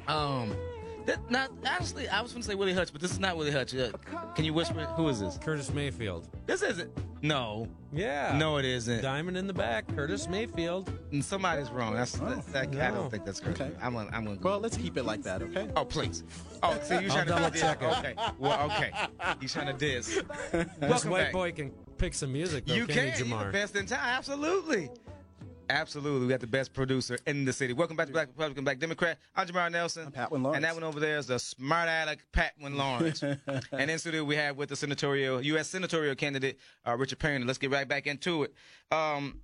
Um, 0.08 0.56
that, 1.06 1.30
now, 1.30 1.46
honestly, 1.66 2.08
I 2.08 2.20
was 2.20 2.32
going 2.32 2.42
to 2.42 2.48
say 2.48 2.54
Willie 2.54 2.72
Hutch, 2.74 2.92
but 2.92 3.00
this 3.00 3.10
is 3.10 3.18
not 3.20 3.36
Willie 3.36 3.50
Hutch. 3.50 3.74
Uh, 3.74 3.90
can 4.34 4.44
you 4.44 4.52
whisper 4.54 4.80
it? 4.80 4.86
Who 4.96 5.08
is 5.08 5.20
this? 5.20 5.38
Curtis 5.38 5.72
Mayfield. 5.72 6.28
This 6.46 6.62
isn't. 6.62 6.90
No. 7.22 7.68
Yeah. 7.92 8.36
No, 8.36 8.58
it 8.58 8.64
isn't. 8.64 9.00
Diamond 9.02 9.36
in 9.36 9.46
the 9.46 9.52
back, 9.54 9.86
Curtis 9.94 10.28
Mayfield. 10.28 10.92
And 11.12 11.24
somebody's 11.24 11.70
wrong. 11.70 11.94
That's, 11.94 12.12
that's 12.12 12.46
that, 12.46 12.68
I 12.68 12.90
don't 12.90 12.94
No. 12.94 13.08
think 13.08 13.24
that's 13.24 13.40
correct. 13.40 13.60
Okay. 13.60 13.72
I'm 13.82 13.94
gonna, 13.94 14.10
I'm 14.12 14.24
gonna. 14.24 14.38
Well, 14.42 14.60
let's 14.60 14.76
keep 14.76 14.96
it 14.96 15.04
like 15.04 15.22
that, 15.22 15.42
okay? 15.42 15.68
Oh, 15.76 15.84
please. 15.84 16.24
Oh, 16.62 16.78
so 16.82 16.98
you 16.98 17.08
trying 17.08 17.24
to 17.26 17.30
double 17.32 17.50
diss? 17.50 17.60
check 17.60 17.82
it. 17.82 17.86
Okay. 17.98 18.14
Well, 18.38 18.70
okay. 18.70 18.90
You 19.40 19.48
trying 19.48 19.66
to 19.68 19.72
diss? 19.72 20.20
This 20.52 20.66
Welcome 20.80 21.10
white 21.10 21.22
back. 21.24 21.32
boy 21.32 21.52
can 21.52 21.70
pick 21.98 22.14
some 22.14 22.32
music, 22.32 22.66
though, 22.66 22.74
You 22.74 22.86
can, 22.86 22.94
can. 22.94 23.12
he, 23.12 23.18
You're 23.30 23.38
the 23.38 23.44
Jamar? 23.46 23.52
best 23.52 23.76
in 23.76 23.86
town. 23.86 24.00
Absolutely. 24.02 24.90
Absolutely. 25.70 26.26
We 26.26 26.30
got 26.30 26.40
the 26.40 26.46
best 26.46 26.72
producer 26.72 27.18
in 27.26 27.44
the 27.44 27.52
city. 27.52 27.72
Welcome 27.72 27.96
back 27.96 28.08
to 28.08 28.12
Black 28.12 28.28
Republican, 28.28 28.64
Black 28.64 28.78
Democrat. 28.78 29.18
I'm 29.34 29.46
Jamar 29.46 29.70
Nelson. 29.70 30.06
I'm 30.06 30.12
Pat 30.12 30.30
Win 30.30 30.42
Lawrence. 30.42 30.56
And 30.56 30.64
that 30.64 30.74
one 30.74 30.84
over 30.84 31.00
there 31.00 31.18
is 31.18 31.26
the 31.26 31.38
smart 31.38 31.88
aleck 31.88 32.24
Pat 32.32 32.52
Win 32.60 32.76
Lawrence. 32.76 33.22
and 33.72 33.90
in 33.90 33.98
studio 33.98 34.24
we 34.24 34.36
have 34.36 34.56
with 34.56 34.68
the 34.68 34.76
senatorial, 34.76 35.40
U.S. 35.42 35.68
senatorial 35.68 36.14
candidate, 36.14 36.58
uh, 36.86 36.96
Richard 36.96 37.18
Perry. 37.18 37.42
Let's 37.42 37.58
get 37.58 37.70
right 37.70 37.88
back 37.88 38.06
into 38.06 38.44
it. 38.44 38.54
Um, 38.90 39.40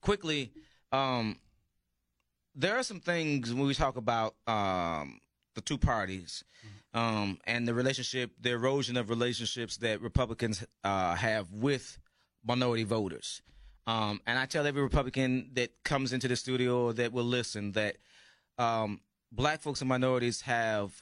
quickly, 0.00 0.52
um, 0.92 1.38
there 2.54 2.76
are 2.78 2.82
some 2.82 3.00
things 3.00 3.52
when 3.52 3.66
we 3.66 3.74
talk 3.74 3.96
about 3.96 4.34
um, 4.46 5.20
the 5.54 5.60
two 5.60 5.78
parties 5.78 6.44
um, 6.94 7.38
and 7.44 7.68
the 7.68 7.74
relationship, 7.74 8.30
the 8.40 8.50
erosion 8.52 8.96
of 8.96 9.10
relationships 9.10 9.76
that 9.78 10.00
Republicans 10.00 10.64
uh, 10.82 11.14
have 11.14 11.52
with 11.52 11.98
minority 12.44 12.84
voters. 12.84 13.42
Um, 13.86 14.20
and 14.26 14.38
I 14.38 14.46
tell 14.46 14.66
every 14.66 14.82
Republican 14.82 15.50
that 15.54 15.70
comes 15.84 16.12
into 16.12 16.26
the 16.28 16.36
studio 16.36 16.92
that 16.92 17.12
will 17.12 17.24
listen 17.24 17.72
that 17.72 17.96
um, 18.58 19.00
black 19.30 19.60
folks 19.60 19.80
and 19.80 19.88
minorities 19.88 20.40
have 20.42 21.00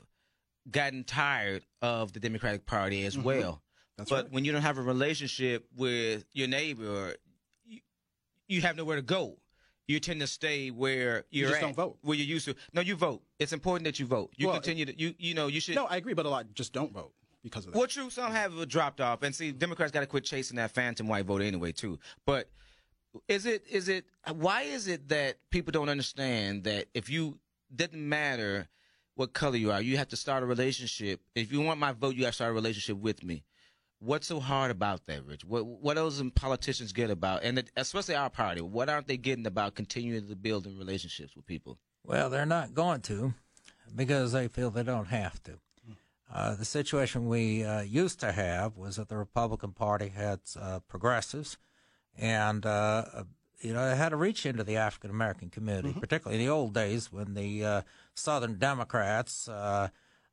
gotten 0.71 1.05
tired 1.05 1.65
of 1.83 2.13
the 2.13 2.21
Democratic 2.21 2.67
Party 2.67 3.05
as 3.07 3.17
well. 3.17 3.53
Mm-hmm. 3.53 3.59
That's 3.97 4.11
but 4.11 4.25
right. 4.25 4.33
when 4.33 4.45
you 4.45 4.53
don't 4.53 4.63
have 4.63 4.79
a 4.79 4.83
relationship 4.83 5.67
with 5.77 6.25
your 6.33 6.49
neighbor, 6.49 7.15
you, 7.65 7.81
you 8.49 8.61
have 8.63 8.77
nowhere 8.77 8.97
to 8.97 9.03
go. 9.03 9.39
You 9.87 10.01
tend 10.01 10.21
to 10.21 10.27
stay 10.27 10.71
where 10.71 11.25
you're 11.31 11.49
just 11.51 11.61
at, 11.61 11.67
don't 11.67 11.77
vote. 11.77 11.99
where 12.03 12.17
you 12.17 12.25
used 12.25 12.47
to. 12.47 12.55
No, 12.73 12.81
you 12.81 12.97
vote. 12.97 13.23
It's 13.39 13.53
important 13.53 13.85
that 13.85 14.01
you 14.01 14.07
vote. 14.07 14.31
You 14.37 14.49
Well, 14.49 14.57
continue 14.57 14.87
to. 14.87 14.99
You 14.99 15.15
you 15.19 15.35
know 15.35 15.47
you 15.47 15.61
should. 15.61 15.75
No, 15.75 15.85
I 15.85 15.97
agree, 15.97 16.15
but 16.15 16.25
a 16.25 16.31
lot 16.31 16.47
just 16.55 16.73
don't 16.73 16.91
vote 16.93 17.13
because 17.43 17.67
of 17.67 17.73
that. 17.73 17.79
Well, 17.79 17.87
true. 17.87 18.09
Some 18.09 18.33
have 18.33 18.67
dropped 18.67 19.03
off, 19.03 19.23
and 19.23 19.35
see, 19.35 19.53
Democrats 19.53 19.93
got 19.93 20.01
to 20.01 20.07
quit 20.07 20.25
chasing 20.25 20.57
that 20.57 20.71
phantom 20.71 21.07
white 21.07 21.27
vote 21.27 21.43
anyway, 21.43 21.71
too. 21.73 21.99
But 22.25 22.49
is 23.29 23.47
it 23.47 23.65
is 23.71 23.89
it 23.89 24.05
why 24.33 24.63
is 24.63 24.89
it 24.89 25.09
that 25.09 25.37
people 25.51 25.73
don't 25.73 25.89
understand 25.89 26.65
that 26.65 26.87
if 26.95 27.09
you 27.09 27.39
didn't 27.75 28.09
matter 28.09 28.69
what 29.15 29.33
color 29.33 29.57
you 29.57 29.71
are. 29.71 29.81
You 29.81 29.97
have 29.97 30.09
to 30.09 30.17
start 30.17 30.43
a 30.43 30.47
relationship. 30.47 31.21
If 31.35 31.53
you 31.53 31.61
want 31.61 31.81
my 31.81 31.93
vote, 31.93 32.15
you 32.15 32.25
have 32.25 32.33
to 32.33 32.37
start 32.37 32.51
a 32.51 32.55
relationship 32.55 32.97
with 32.99 33.23
me. 33.23 33.45
What's 34.01 34.27
so 34.27 34.41
hard 34.41 34.71
about 34.71 35.07
that, 35.07 35.25
Rich? 35.25 35.45
What 35.45 35.65
what 35.65 35.97
else 35.97 36.21
politicians 36.35 36.93
get 36.93 37.11
about, 37.11 37.43
and 37.43 37.59
it, 37.59 37.71
especially 37.77 38.17
our 38.17 38.29
party? 38.29 38.61
What 38.61 38.91
aren't 38.91 39.07
they 39.07 39.17
getting 39.17 39.47
about 39.47 39.75
continuing 39.75 40.29
to 40.29 40.37
build 40.37 40.67
relationships 40.67 41.35
with 41.35 41.47
people? 41.47 41.79
Well, 42.05 42.29
they're 42.29 42.45
not 42.45 42.75
going 42.75 43.01
to 43.03 43.33
because 43.95 44.33
they 44.33 44.49
feel 44.49 44.71
they 44.71 44.83
don't 44.83 45.07
have 45.07 45.43
to. 45.45 45.53
Uh, 46.31 46.55
the 46.55 46.65
situation 46.65 47.29
we 47.29 47.65
uh, 47.65 47.81
used 47.81 48.21
to 48.21 48.33
have 48.33 48.77
was 48.77 48.97
that 48.97 49.09
the 49.09 49.17
Republican 49.17 49.73
Party 49.73 50.09
had 50.09 50.41
uh, 50.61 50.81
progressives, 50.81 51.57
and 52.19 52.65
uh, 52.65 53.05
you 53.61 53.73
know 53.73 53.89
they 53.89 53.97
had 53.97 54.11
to 54.11 54.17
reach 54.17 54.47
into 54.47 54.65
the 54.65 54.77
African 54.77 55.11
American 55.11 55.51
community, 55.51 55.91
mm-hmm. 55.91 56.01
particularly 56.01 56.41
in 56.41 56.47
the 56.47 56.53
old 56.53 56.75
days 56.75 57.13
when 57.13 57.35
the 57.35 57.65
uh, 57.65 57.83
Southern 58.15 58.59
Democrats 58.59 59.49
uh, 59.49 59.89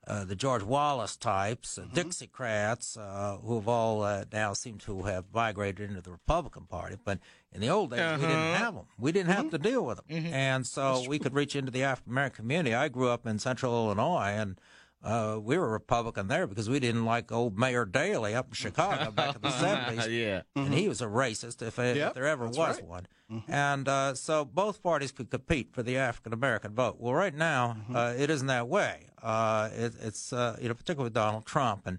uh, 0.08 0.26
the 0.26 0.36
George 0.36 0.63
Wallace 0.63 1.15
types, 1.15 1.78
uh, 1.78 1.84
mm-hmm. 1.84 1.94
Dixiecrats, 1.94 2.98
uh, 2.98 3.38
who 3.38 3.56
have 3.56 3.67
all 3.67 4.02
uh, 4.02 4.26
now 4.34 4.54
seem 4.54 4.80
to 4.80 5.04
have 5.04 5.26
migrated 5.34 5.89
into 5.89 6.02
the 6.02 6.12
Republican 6.12 6.65
Party. 6.65 6.98
But 7.04 7.20
in 7.54 7.62
the 7.62 7.70
old 7.70 7.91
days, 7.91 8.00
uh-huh. 8.00 8.17
we 8.20 8.28
didn't 8.28 8.56
have 8.56 8.76
them. 8.76 8.86
We 8.98 9.12
didn't 9.12 9.30
have 9.30 9.46
mm-hmm. 9.46 9.50
to 9.50 9.58
deal 9.60 9.86
with 9.86 9.98
them. 9.98 10.06
Mm-hmm. 10.10 10.34
And 10.34 10.65
so 10.65 11.04
we 11.08 11.20
could 11.20 11.36
reach 11.36 11.56
into 11.56 11.72
the 11.72 11.84
African 11.84 12.13
American 12.13 12.38
community. 12.38 12.74
I 12.74 12.88
grew 12.88 13.10
up 13.10 13.28
in 13.28 13.38
central 13.38 13.74
Illinois, 13.74 14.34
and 14.36 14.60
uh, 15.04 15.40
we 15.42 15.58
were 15.58 15.68
Republican 15.70 16.28
there 16.28 16.46
because 16.46 16.70
we 16.70 16.80
didn't 16.80 17.06
like 17.06 17.32
old 17.32 17.58
Mayor 17.58 17.86
Daley 17.86 18.36
up 18.36 18.50
in 18.50 18.54
Chicago 18.54 19.10
back 19.12 19.36
in 19.36 19.42
the 19.42 19.48
70s. 19.50 20.10
yeah. 20.10 20.42
And 20.56 20.66
mm-hmm. 20.66 20.74
he 20.74 20.88
was 20.88 21.02
a 21.02 21.08
racist, 21.08 21.62
if, 21.66 21.78
yep, 21.78 22.10
if 22.10 22.14
there 22.14 22.28
ever 22.28 22.48
was 22.48 22.58
right. 22.58 22.86
one. 22.86 23.08
Mm-hmm. 23.32 23.52
And 23.52 23.88
uh, 23.88 24.14
so 24.14 24.46
both 24.46 24.84
parties 24.84 25.12
could 25.12 25.32
compete 25.32 25.74
for 25.74 25.82
the 25.82 25.98
African 25.98 26.34
American 26.34 26.74
vote. 26.76 26.98
Well, 27.00 27.14
right 27.14 27.34
now, 27.34 27.78
mm-hmm. 27.80 27.96
uh, 27.96 28.14
it 28.18 28.30
isn't 28.30 28.48
that 28.48 28.68
way. 28.68 29.08
Uh, 29.24 29.70
it, 29.74 29.94
it's, 30.02 30.34
uh, 30.34 30.58
you 30.62 30.68
know, 30.68 30.76
particularly 30.76 31.08
with 31.08 31.14
Donald 31.14 31.46
Trump 31.46 31.88
and, 31.88 31.98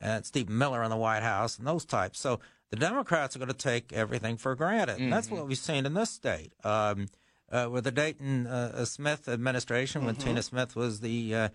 and 0.00 0.26
Stephen 0.26 0.58
Miller 0.58 0.82
in 0.82 0.90
the 0.90 0.96
White 0.96 1.22
House 1.22 1.58
and 1.58 1.66
those 1.66 1.86
types. 1.86 2.20
So 2.20 2.40
the 2.68 2.76
Democrats 2.76 3.34
are 3.34 3.38
going 3.38 3.48
to 3.48 3.54
take 3.54 3.94
everything 3.94 4.36
for 4.36 4.54
granted. 4.54 4.98
And 4.98 5.10
that's 5.10 5.28
mm-hmm. 5.28 5.36
what 5.36 5.48
we've 5.48 5.56
seen 5.56 5.86
in 5.86 5.94
this 5.94 6.10
state. 6.10 6.52
Um, 6.64 7.06
uh, 7.50 7.68
with 7.70 7.84
the 7.84 7.92
Dayton 7.92 8.46
Smith 8.86 9.28
administration, 9.28 10.06
when 10.06 10.14
mm-hmm. 10.14 10.28
Tina 10.28 10.42
Smith 10.42 10.74
was 10.74 11.00
the 11.00 11.50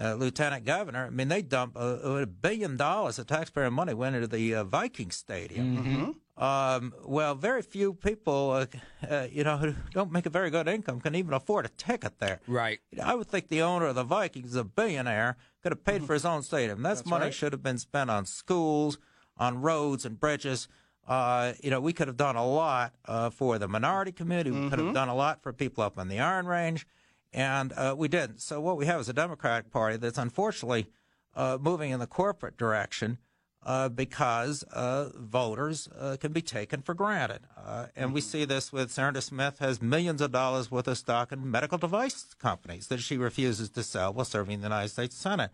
uh, 0.00 0.14
lieutenant 0.14 0.64
governor. 0.64 1.06
I 1.06 1.10
mean, 1.10 1.28
they 1.28 1.42
dumped 1.42 1.76
a, 1.76 2.20
a, 2.20 2.26
billion 2.26 2.76
dollars 2.76 3.18
of 3.18 3.26
taxpayer 3.26 3.70
money 3.70 3.94
went 3.94 4.14
into 4.16 4.28
the 4.28 4.54
uh, 4.54 4.64
Viking 4.64 5.10
Stadium. 5.10 5.76
Mm-hmm. 5.76 6.42
Um, 6.42 6.94
well, 7.04 7.34
very 7.34 7.62
few 7.62 7.94
people, 7.94 8.50
uh, 8.52 8.66
uh, 9.10 9.26
you 9.30 9.42
know, 9.42 9.56
who 9.56 9.74
don't 9.92 10.12
make 10.12 10.24
a 10.24 10.30
very 10.30 10.50
good 10.50 10.68
income 10.68 11.00
can 11.00 11.16
even 11.16 11.32
afford 11.32 11.66
a 11.66 11.68
ticket 11.70 12.20
there. 12.20 12.40
Right. 12.46 12.78
I 13.02 13.16
would 13.16 13.26
think 13.26 13.48
the 13.48 13.62
owner 13.62 13.86
of 13.86 13.96
the 13.96 14.04
Vikings, 14.04 14.54
a 14.54 14.62
billionaire, 14.62 15.36
could 15.62 15.72
have 15.72 15.84
paid 15.84 15.96
mm-hmm. 15.96 16.06
for 16.06 16.14
his 16.14 16.24
own 16.24 16.42
stadium. 16.42 16.82
That's, 16.82 17.00
That's 17.00 17.10
money 17.10 17.24
right. 17.24 17.34
should 17.34 17.52
have 17.52 17.62
been 17.62 17.78
spent 17.78 18.08
on 18.08 18.24
schools, 18.24 18.98
on 19.36 19.60
roads 19.62 20.04
and 20.04 20.20
bridges. 20.20 20.68
Uh, 21.08 21.54
you 21.60 21.70
know, 21.70 21.80
we 21.80 21.92
could 21.92 22.06
have 22.06 22.16
done 22.16 22.36
a 22.36 22.46
lot 22.46 22.94
uh, 23.06 23.30
for 23.30 23.58
the 23.58 23.66
minority 23.66 24.12
community. 24.12 24.50
We 24.50 24.58
mm-hmm. 24.58 24.68
could 24.68 24.78
have 24.78 24.86
mm-hmm. 24.86 24.94
done 24.94 25.08
a 25.08 25.16
lot 25.16 25.42
for 25.42 25.52
people 25.52 25.82
up 25.82 25.98
in 25.98 26.06
the 26.06 26.20
Iron 26.20 26.46
Range 26.46 26.86
and 27.32 27.72
uh, 27.72 27.94
we 27.96 28.08
didn't. 28.08 28.40
So 28.40 28.60
what 28.60 28.76
we 28.76 28.86
have 28.86 29.00
is 29.00 29.08
a 29.08 29.12
Democratic 29.12 29.70
Party 29.70 29.96
that's 29.96 30.18
unfortunately 30.18 30.86
uh, 31.34 31.58
moving 31.60 31.90
in 31.90 32.00
the 32.00 32.06
corporate 32.06 32.56
direction 32.56 33.18
uh, 33.64 33.88
because 33.88 34.62
uh, 34.72 35.10
voters 35.14 35.88
uh, 35.98 36.16
can 36.20 36.32
be 36.32 36.40
taken 36.40 36.80
for 36.80 36.94
granted. 36.94 37.40
Uh, 37.56 37.86
and 37.94 38.06
mm-hmm. 38.06 38.14
we 38.14 38.20
see 38.20 38.44
this 38.44 38.72
with 38.72 38.90
Senator 38.90 39.20
Smith 39.20 39.58
has 39.58 39.82
millions 39.82 40.20
of 40.20 40.32
dollars 40.32 40.70
worth 40.70 40.88
of 40.88 40.96
stock 40.96 41.32
in 41.32 41.50
medical 41.50 41.78
device 41.78 42.34
companies 42.38 42.86
that 42.88 43.00
she 43.00 43.16
refuses 43.16 43.68
to 43.70 43.82
sell 43.82 44.12
while 44.12 44.24
serving 44.24 44.54
in 44.54 44.60
the 44.60 44.66
United 44.66 44.88
States 44.88 45.16
Senate. 45.16 45.50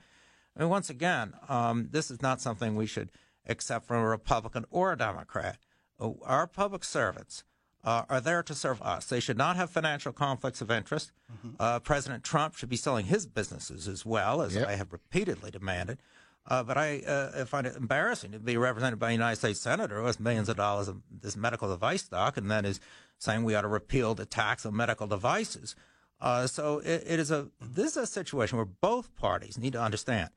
I 0.56 0.60
mean, 0.60 0.68
once 0.68 0.90
again, 0.90 1.34
um, 1.48 1.88
this 1.90 2.10
is 2.10 2.22
not 2.22 2.40
something 2.40 2.76
we 2.76 2.86
should 2.86 3.10
accept 3.46 3.86
from 3.86 4.02
a 4.02 4.08
Republican 4.08 4.64
or 4.70 4.92
a 4.92 4.98
Democrat. 4.98 5.58
Our 5.98 6.46
public 6.46 6.84
servants 6.84 7.44
uh, 7.84 8.04
are 8.08 8.20
there 8.20 8.42
to 8.42 8.54
serve 8.54 8.80
us. 8.82 9.06
They 9.06 9.20
should 9.20 9.36
not 9.36 9.56
have 9.56 9.70
financial 9.70 10.12
conflicts 10.12 10.60
of 10.60 10.70
interest. 10.70 11.12
Mm-hmm. 11.32 11.56
Uh, 11.60 11.80
President 11.80 12.24
Trump 12.24 12.56
should 12.56 12.68
be 12.68 12.76
selling 12.76 13.06
his 13.06 13.26
businesses 13.26 13.86
as 13.86 14.06
well, 14.06 14.42
as 14.42 14.54
yep. 14.54 14.68
I 14.68 14.76
have 14.76 14.92
repeatedly 14.92 15.50
demanded. 15.50 15.98
Uh, 16.46 16.62
but 16.62 16.76
I 16.76 16.98
uh, 17.00 17.44
find 17.46 17.66
it 17.66 17.74
embarrassing 17.74 18.32
to 18.32 18.38
be 18.38 18.56
represented 18.58 18.98
by 18.98 19.10
a 19.10 19.12
United 19.12 19.36
States 19.36 19.60
senator 19.60 20.00
who 20.00 20.06
has 20.06 20.20
millions 20.20 20.48
of 20.50 20.56
dollars 20.56 20.88
of 20.88 21.00
this 21.10 21.36
medical 21.36 21.68
device 21.68 22.04
stock 22.04 22.36
and 22.36 22.50
then 22.50 22.66
is 22.66 22.80
saying 23.18 23.44
we 23.44 23.54
ought 23.54 23.62
to 23.62 23.68
repeal 23.68 24.14
the 24.14 24.26
tax 24.26 24.66
on 24.66 24.76
medical 24.76 25.06
devices. 25.06 25.74
Uh, 26.20 26.46
so 26.46 26.78
it, 26.80 27.02
it 27.06 27.18
is 27.18 27.30
a 27.30 27.48
this 27.60 27.92
is 27.92 27.96
a 27.96 28.06
situation 28.06 28.56
where 28.56 28.66
both 28.66 29.14
parties 29.16 29.58
need 29.58 29.72
to 29.72 29.80
understand 29.80 30.30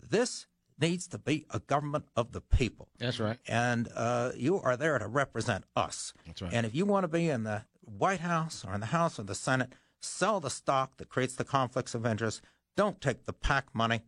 this 0.00 0.46
needs 0.82 1.06
to 1.06 1.18
be 1.18 1.46
a 1.50 1.60
government 1.60 2.04
of 2.16 2.32
the 2.32 2.40
people. 2.42 2.88
That's 2.98 3.20
right. 3.20 3.38
And 3.46 3.88
uh, 3.94 4.32
you 4.36 4.60
are 4.60 4.76
there 4.76 4.98
to 4.98 5.06
represent 5.06 5.64
us. 5.74 6.12
That's 6.26 6.42
right. 6.42 6.52
And 6.52 6.66
if 6.66 6.74
you 6.74 6.84
want 6.84 7.04
to 7.04 7.08
be 7.08 7.30
in 7.30 7.44
the 7.44 7.62
White 7.80 8.20
House 8.20 8.64
or 8.66 8.74
in 8.74 8.80
the 8.80 8.86
House 8.86 9.18
or 9.18 9.22
the 9.22 9.34
Senate, 9.34 9.72
sell 10.00 10.40
the 10.40 10.50
stock 10.50 10.96
that 10.98 11.08
creates 11.08 11.36
the 11.36 11.44
conflicts 11.44 11.94
of 11.94 12.04
interest. 12.04 12.42
Don't 12.76 13.00
take 13.00 13.24
the 13.24 13.32
PAC 13.32 13.66
money 13.72 14.02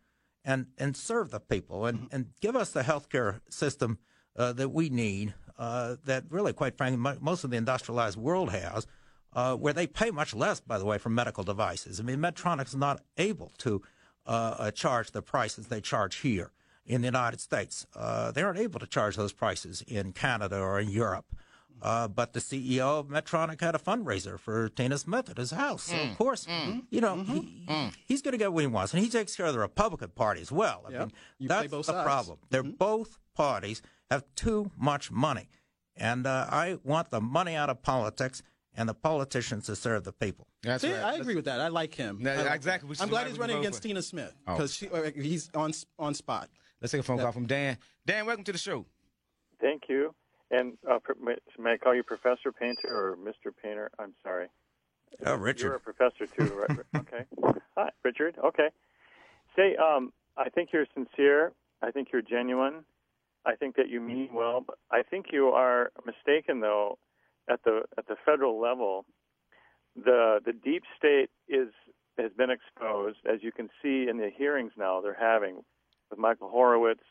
and, 0.44 0.66
and 0.76 0.96
serve 0.96 1.30
the 1.30 1.40
people 1.40 1.86
and, 1.86 2.08
and 2.10 2.26
give 2.40 2.56
us 2.56 2.70
the 2.70 2.82
health 2.82 3.08
care 3.08 3.40
system 3.48 3.98
uh, 4.36 4.52
that 4.52 4.70
we 4.70 4.88
need, 4.88 5.34
uh, 5.58 5.96
that 6.04 6.24
really, 6.28 6.52
quite 6.52 6.76
frankly, 6.76 7.16
most 7.20 7.44
of 7.44 7.50
the 7.50 7.56
industrialized 7.56 8.18
world 8.18 8.50
has. 8.50 8.86
Uh, 9.32 9.56
where 9.56 9.72
they 9.72 9.84
pay 9.84 10.12
much 10.12 10.32
less, 10.32 10.60
by 10.60 10.78
the 10.78 10.84
way, 10.84 10.96
for 10.96 11.08
medical 11.08 11.42
devices. 11.42 11.98
I 11.98 12.04
mean, 12.04 12.20
Medtronic 12.20 12.68
is 12.68 12.76
not 12.76 13.02
able 13.16 13.50
to 13.58 13.82
uh, 14.26 14.54
uh, 14.58 14.70
charge 14.70 15.10
the 15.10 15.22
prices 15.22 15.66
they 15.66 15.80
charge 15.80 16.18
here 16.18 16.52
in 16.86 17.00
the 17.00 17.06
United 17.06 17.40
States. 17.40 17.86
Uh, 17.94 18.30
they 18.30 18.42
aren't 18.42 18.58
able 18.58 18.80
to 18.80 18.86
charge 18.86 19.16
those 19.16 19.32
prices 19.32 19.82
in 19.86 20.12
Canada 20.12 20.58
or 20.58 20.78
in 20.80 20.90
Europe. 20.90 21.26
Uh, 21.82 22.08
but 22.08 22.32
the 22.32 22.40
CEO 22.40 23.00
of 23.00 23.08
Medtronic 23.08 23.60
had 23.60 23.74
a 23.74 23.78
fundraiser 23.78 24.38
for 24.38 24.70
Tina 24.70 24.96
Smith 24.96 25.28
at 25.28 25.36
his 25.36 25.50
house. 25.50 25.82
So, 25.84 25.96
of 25.96 26.00
mm, 26.00 26.16
course, 26.16 26.46
mm, 26.46 26.82
you 26.88 27.00
know, 27.00 27.16
mm-hmm, 27.16 27.34
he, 27.34 27.66
mm. 27.68 27.92
he's 28.06 28.22
going 28.22 28.32
to 28.32 28.38
get 28.38 28.52
what 28.52 28.60
he 28.60 28.66
wants. 28.66 28.94
And 28.94 29.02
he 29.02 29.10
takes 29.10 29.36
care 29.36 29.46
of 29.46 29.52
the 29.52 29.58
Republican 29.58 30.08
Party 30.10 30.40
as 30.40 30.50
well. 30.50 30.84
I 30.86 30.90
yep. 30.90 31.00
mean, 31.00 31.12
you 31.38 31.48
that's 31.48 31.70
the 31.70 31.82
sides. 31.82 32.04
problem. 32.04 32.38
They're 32.48 32.62
mm-hmm. 32.62 32.76
both 32.76 33.18
parties 33.34 33.82
have 34.10 34.24
too 34.34 34.70
much 34.78 35.10
money. 35.10 35.48
And 35.96 36.26
uh, 36.26 36.46
I 36.48 36.78
want 36.84 37.10
the 37.10 37.20
money 37.20 37.54
out 37.54 37.68
of 37.68 37.82
politics 37.82 38.42
and 38.74 38.88
the 38.88 38.94
politicians 38.94 39.66
to 39.66 39.76
serve 39.76 40.04
the 40.04 40.12
people. 40.12 40.46
That's 40.62 40.82
See, 40.82 40.92
right. 40.92 41.02
I 41.02 41.14
agree 41.16 41.36
with 41.36 41.44
that. 41.44 41.60
I 41.60 41.68
like 41.68 41.94
him. 41.94 42.20
like 42.22 42.50
exactly. 42.54 42.96
I'm 42.98 43.08
glad 43.08 43.26
he's 43.26 43.38
running 43.38 43.58
against 43.58 43.82
Tina 43.82 44.02
Smith 44.02 44.34
because 44.46 44.82
oh. 44.90 45.10
he's 45.14 45.50
on 45.54 45.72
on 45.98 46.14
spot. 46.14 46.48
Let's 46.84 46.92
take 46.92 47.00
a 47.00 47.02
phone 47.02 47.18
call 47.18 47.32
from 47.32 47.46
Dan. 47.46 47.78
Dan, 48.04 48.26
welcome 48.26 48.44
to 48.44 48.52
the 48.52 48.58
show. 48.58 48.84
Thank 49.58 49.84
you. 49.88 50.14
And 50.50 50.76
uh, 50.86 50.98
may 51.58 51.72
I 51.72 51.76
call 51.78 51.94
you 51.94 52.02
Professor 52.02 52.52
Painter 52.52 52.88
or 52.90 53.16
Mr. 53.16 53.50
Painter? 53.62 53.90
I'm 53.98 54.12
sorry. 54.22 54.48
Oh, 55.24 55.36
Richard. 55.36 55.68
You're 55.68 55.76
a 55.76 55.80
professor 55.80 56.26
too, 56.26 56.52
right? 56.54 56.78
okay. 56.96 57.24
Hi, 57.78 57.88
Richard. 58.04 58.36
Okay. 58.44 58.68
Say, 59.56 59.76
um, 59.76 60.12
I 60.36 60.50
think 60.50 60.74
you're 60.74 60.84
sincere. 60.92 61.52
I 61.80 61.90
think 61.90 62.08
you're 62.12 62.20
genuine. 62.20 62.84
I 63.46 63.54
think 63.54 63.76
that 63.76 63.88
you 63.88 64.02
mean 64.02 64.28
well. 64.34 64.62
But 64.66 64.76
I 64.90 65.04
think 65.04 65.28
you 65.32 65.46
are 65.46 65.90
mistaken, 66.04 66.60
though, 66.60 66.98
at 67.48 67.64
the 67.64 67.84
at 67.96 68.08
the 68.08 68.16
federal 68.26 68.60
level. 68.60 69.06
The 69.96 70.40
the 70.44 70.52
deep 70.52 70.82
state 70.98 71.30
is 71.48 71.68
has 72.18 72.30
been 72.36 72.50
exposed, 72.50 73.20
as 73.24 73.42
you 73.42 73.52
can 73.52 73.70
see 73.80 74.06
in 74.06 74.18
the 74.18 74.28
hearings 74.36 74.72
now 74.76 75.00
they're 75.00 75.16
having 75.18 75.62
with 76.14 76.20
Michael 76.20 76.48
Horowitz, 76.48 77.02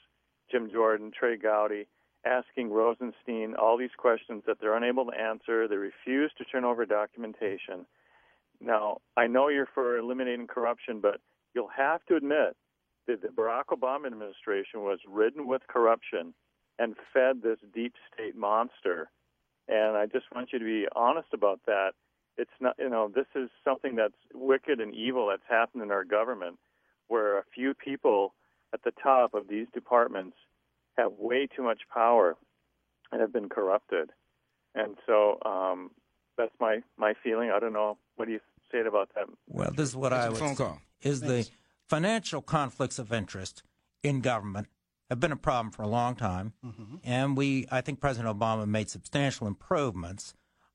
Jim 0.49 0.69
Jordan, 0.71 1.11
Trey 1.17 1.35
Gowdy, 1.35 1.87
asking 2.25 2.71
Rosenstein 2.71 3.53
all 3.61 3.77
these 3.77 3.89
questions 3.97 4.43
that 4.47 4.57
they're 4.61 4.77
unable 4.77 5.05
to 5.05 5.19
answer. 5.19 5.67
They 5.67 5.75
refuse 5.75 6.31
to 6.37 6.45
turn 6.45 6.63
over 6.63 6.85
documentation. 6.85 7.85
Now, 8.61 8.99
I 9.17 9.27
know 9.27 9.49
you're 9.49 9.67
for 9.73 9.97
eliminating 9.97 10.47
corruption, 10.47 11.01
but 11.01 11.19
you'll 11.53 11.69
have 11.75 12.05
to 12.05 12.15
admit 12.15 12.55
that 13.07 13.21
the 13.21 13.27
Barack 13.27 13.77
Obama 13.77 14.07
administration 14.07 14.83
was 14.83 14.99
ridden 15.05 15.47
with 15.47 15.63
corruption 15.67 16.33
and 16.79 16.95
fed 17.13 17.41
this 17.43 17.59
deep 17.75 17.95
state 18.13 18.37
monster. 18.37 19.09
And 19.67 19.97
I 19.97 20.05
just 20.05 20.25
want 20.33 20.53
you 20.53 20.59
to 20.59 20.65
be 20.65 20.87
honest 20.95 21.27
about 21.33 21.59
that. 21.65 21.91
It's 22.37 22.51
not, 22.61 22.75
you 22.79 22.89
know, 22.89 23.11
this 23.13 23.27
is 23.35 23.49
something 23.65 23.97
that's 23.97 24.13
wicked 24.33 24.79
and 24.79 24.95
evil 24.95 25.27
that's 25.27 25.43
happened 25.49 25.83
in 25.83 25.91
our 25.91 26.05
government 26.05 26.57
where 27.09 27.37
a 27.37 27.43
few 27.53 27.73
people 27.73 28.33
at 28.73 28.83
the 28.83 28.91
top 29.01 29.33
of 29.33 29.47
these 29.47 29.67
departments 29.73 30.35
have 30.97 31.11
way 31.17 31.47
too 31.47 31.63
much 31.63 31.81
power 31.93 32.35
and 33.11 33.21
have 33.21 33.31
been 33.31 33.49
corrupted. 33.49 34.09
And 34.75 34.95
so 35.05 35.37
um, 35.45 35.91
that's 36.37 36.53
my, 36.59 36.79
my 36.97 37.13
feeling. 37.23 37.51
I 37.51 37.59
don't 37.59 37.73
know. 37.73 37.97
What 38.15 38.25
do 38.25 38.31
you 38.31 38.39
say 38.71 38.79
about 38.81 39.09
that? 39.15 39.25
Well, 39.47 39.71
this 39.71 39.89
is 39.89 39.95
what 39.95 40.13
I 40.13 40.29
would 40.29 40.37
phone 40.37 40.55
call. 40.55 40.79
is 41.01 41.19
Thanks. 41.19 41.49
the 41.49 41.55
financial 41.87 42.41
conflicts 42.41 42.99
of 42.99 43.13
interest 43.13 43.63
in 44.01 44.21
government 44.21 44.67
have 45.09 45.19
been 45.19 45.31
a 45.31 45.37
problem 45.37 45.71
for 45.71 45.83
a 45.83 45.87
long 45.87 46.15
time, 46.15 46.53
mm-hmm. 46.65 46.95
and 47.03 47.37
we 47.37 47.67
I 47.69 47.81
think 47.81 47.99
President 47.99 48.35
Obama 48.35 48.67
made 48.67 48.89
substantial 48.89 49.45
improvements 49.45 50.33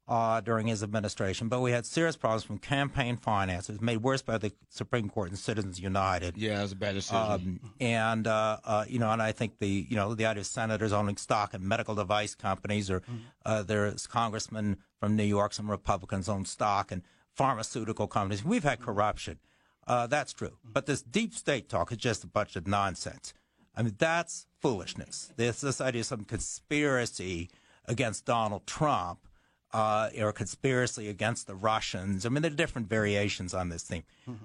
uh, 0.08 0.40
during 0.40 0.66
his 0.66 0.82
administration, 0.82 1.48
but 1.48 1.60
we 1.60 1.70
had 1.70 1.84
serious 1.84 2.16
problems 2.16 2.42
from 2.42 2.58
campaign 2.58 3.16
finance. 3.16 3.68
It 3.68 3.72
was 3.72 3.80
made 3.82 3.98
worse 3.98 4.22
by 4.22 4.38
the 4.38 4.52
Supreme 4.70 5.10
Court 5.10 5.28
and 5.28 5.38
Citizens 5.38 5.78
United. 5.78 6.36
Yeah, 6.38 6.60
it 6.60 6.62
was 6.62 6.72
a 6.72 6.76
bad 6.76 6.94
decision. 6.94 7.16
Um, 7.18 7.60
and 7.78 8.26
uh, 8.26 8.58
uh, 8.64 8.84
you 8.88 8.98
know, 8.98 9.10
and 9.10 9.20
I 9.20 9.32
think 9.32 9.58
the 9.58 9.68
you 9.68 9.96
know 9.96 10.14
the 10.14 10.24
idea 10.24 10.40
of 10.40 10.46
senators 10.46 10.92
owning 10.94 11.18
stock 11.18 11.52
in 11.52 11.66
medical 11.68 11.94
device 11.94 12.34
companies, 12.34 12.90
or 12.90 13.02
uh, 13.44 13.62
there's 13.62 14.06
congressmen 14.06 14.78
from 14.98 15.14
New 15.14 15.24
York, 15.24 15.52
some 15.52 15.70
Republicans 15.70 16.28
own 16.28 16.46
stock 16.46 16.90
in 16.90 17.02
pharmaceutical 17.34 18.06
companies. 18.06 18.42
We've 18.42 18.64
had 18.64 18.80
corruption. 18.80 19.38
Uh, 19.86 20.06
that's 20.06 20.32
true. 20.32 20.56
But 20.64 20.86
this 20.86 21.02
deep 21.02 21.34
state 21.34 21.68
talk 21.68 21.92
is 21.92 21.98
just 21.98 22.24
a 22.24 22.26
bunch 22.26 22.56
of 22.56 22.66
nonsense. 22.66 23.34
I 23.76 23.82
mean, 23.82 23.94
that's 23.98 24.46
foolishness. 24.58 25.32
This 25.36 25.60
this 25.60 25.82
idea 25.82 26.00
of 26.00 26.06
some 26.06 26.24
conspiracy 26.24 27.50
against 27.84 28.24
Donald 28.24 28.66
Trump 28.66 29.27
uh, 29.72 30.10
or 30.20 30.32
conspiracy 30.32 31.08
against 31.08 31.46
the 31.46 31.54
Russians. 31.54 32.24
I 32.24 32.28
mean, 32.30 32.42
there 32.42 32.50
are 32.50 32.54
different 32.54 32.88
variations 32.88 33.52
on 33.54 33.68
this 33.68 33.82
theme. 33.82 34.04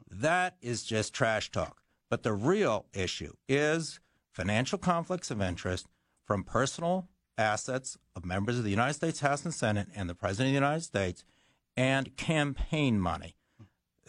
That 0.10 0.56
is 0.62 0.84
just 0.84 1.14
trash 1.14 1.52
talk. 1.52 1.82
But 2.10 2.24
the 2.24 2.34
real 2.34 2.86
issue 2.94 3.34
is 3.48 4.00
financial 4.32 4.78
conflicts 4.78 5.32
of 5.32 5.42
interest 5.42 5.88
from 6.26 6.44
personal 6.44 7.08
assets 7.38 7.98
of 8.16 8.26
members 8.26 8.58
of 8.58 8.64
the 8.64 8.70
United 8.70 8.94
States 8.94 9.22
House 9.22 9.44
and 9.44 9.54
Senate 9.54 9.88
and 9.96 10.10
the 10.10 10.16
President 10.16 10.50
of 10.50 10.52
the 10.52 10.66
United 10.66 10.84
States 10.84 11.24
and 11.76 12.16
campaign 12.18 13.00
money, 13.00 13.36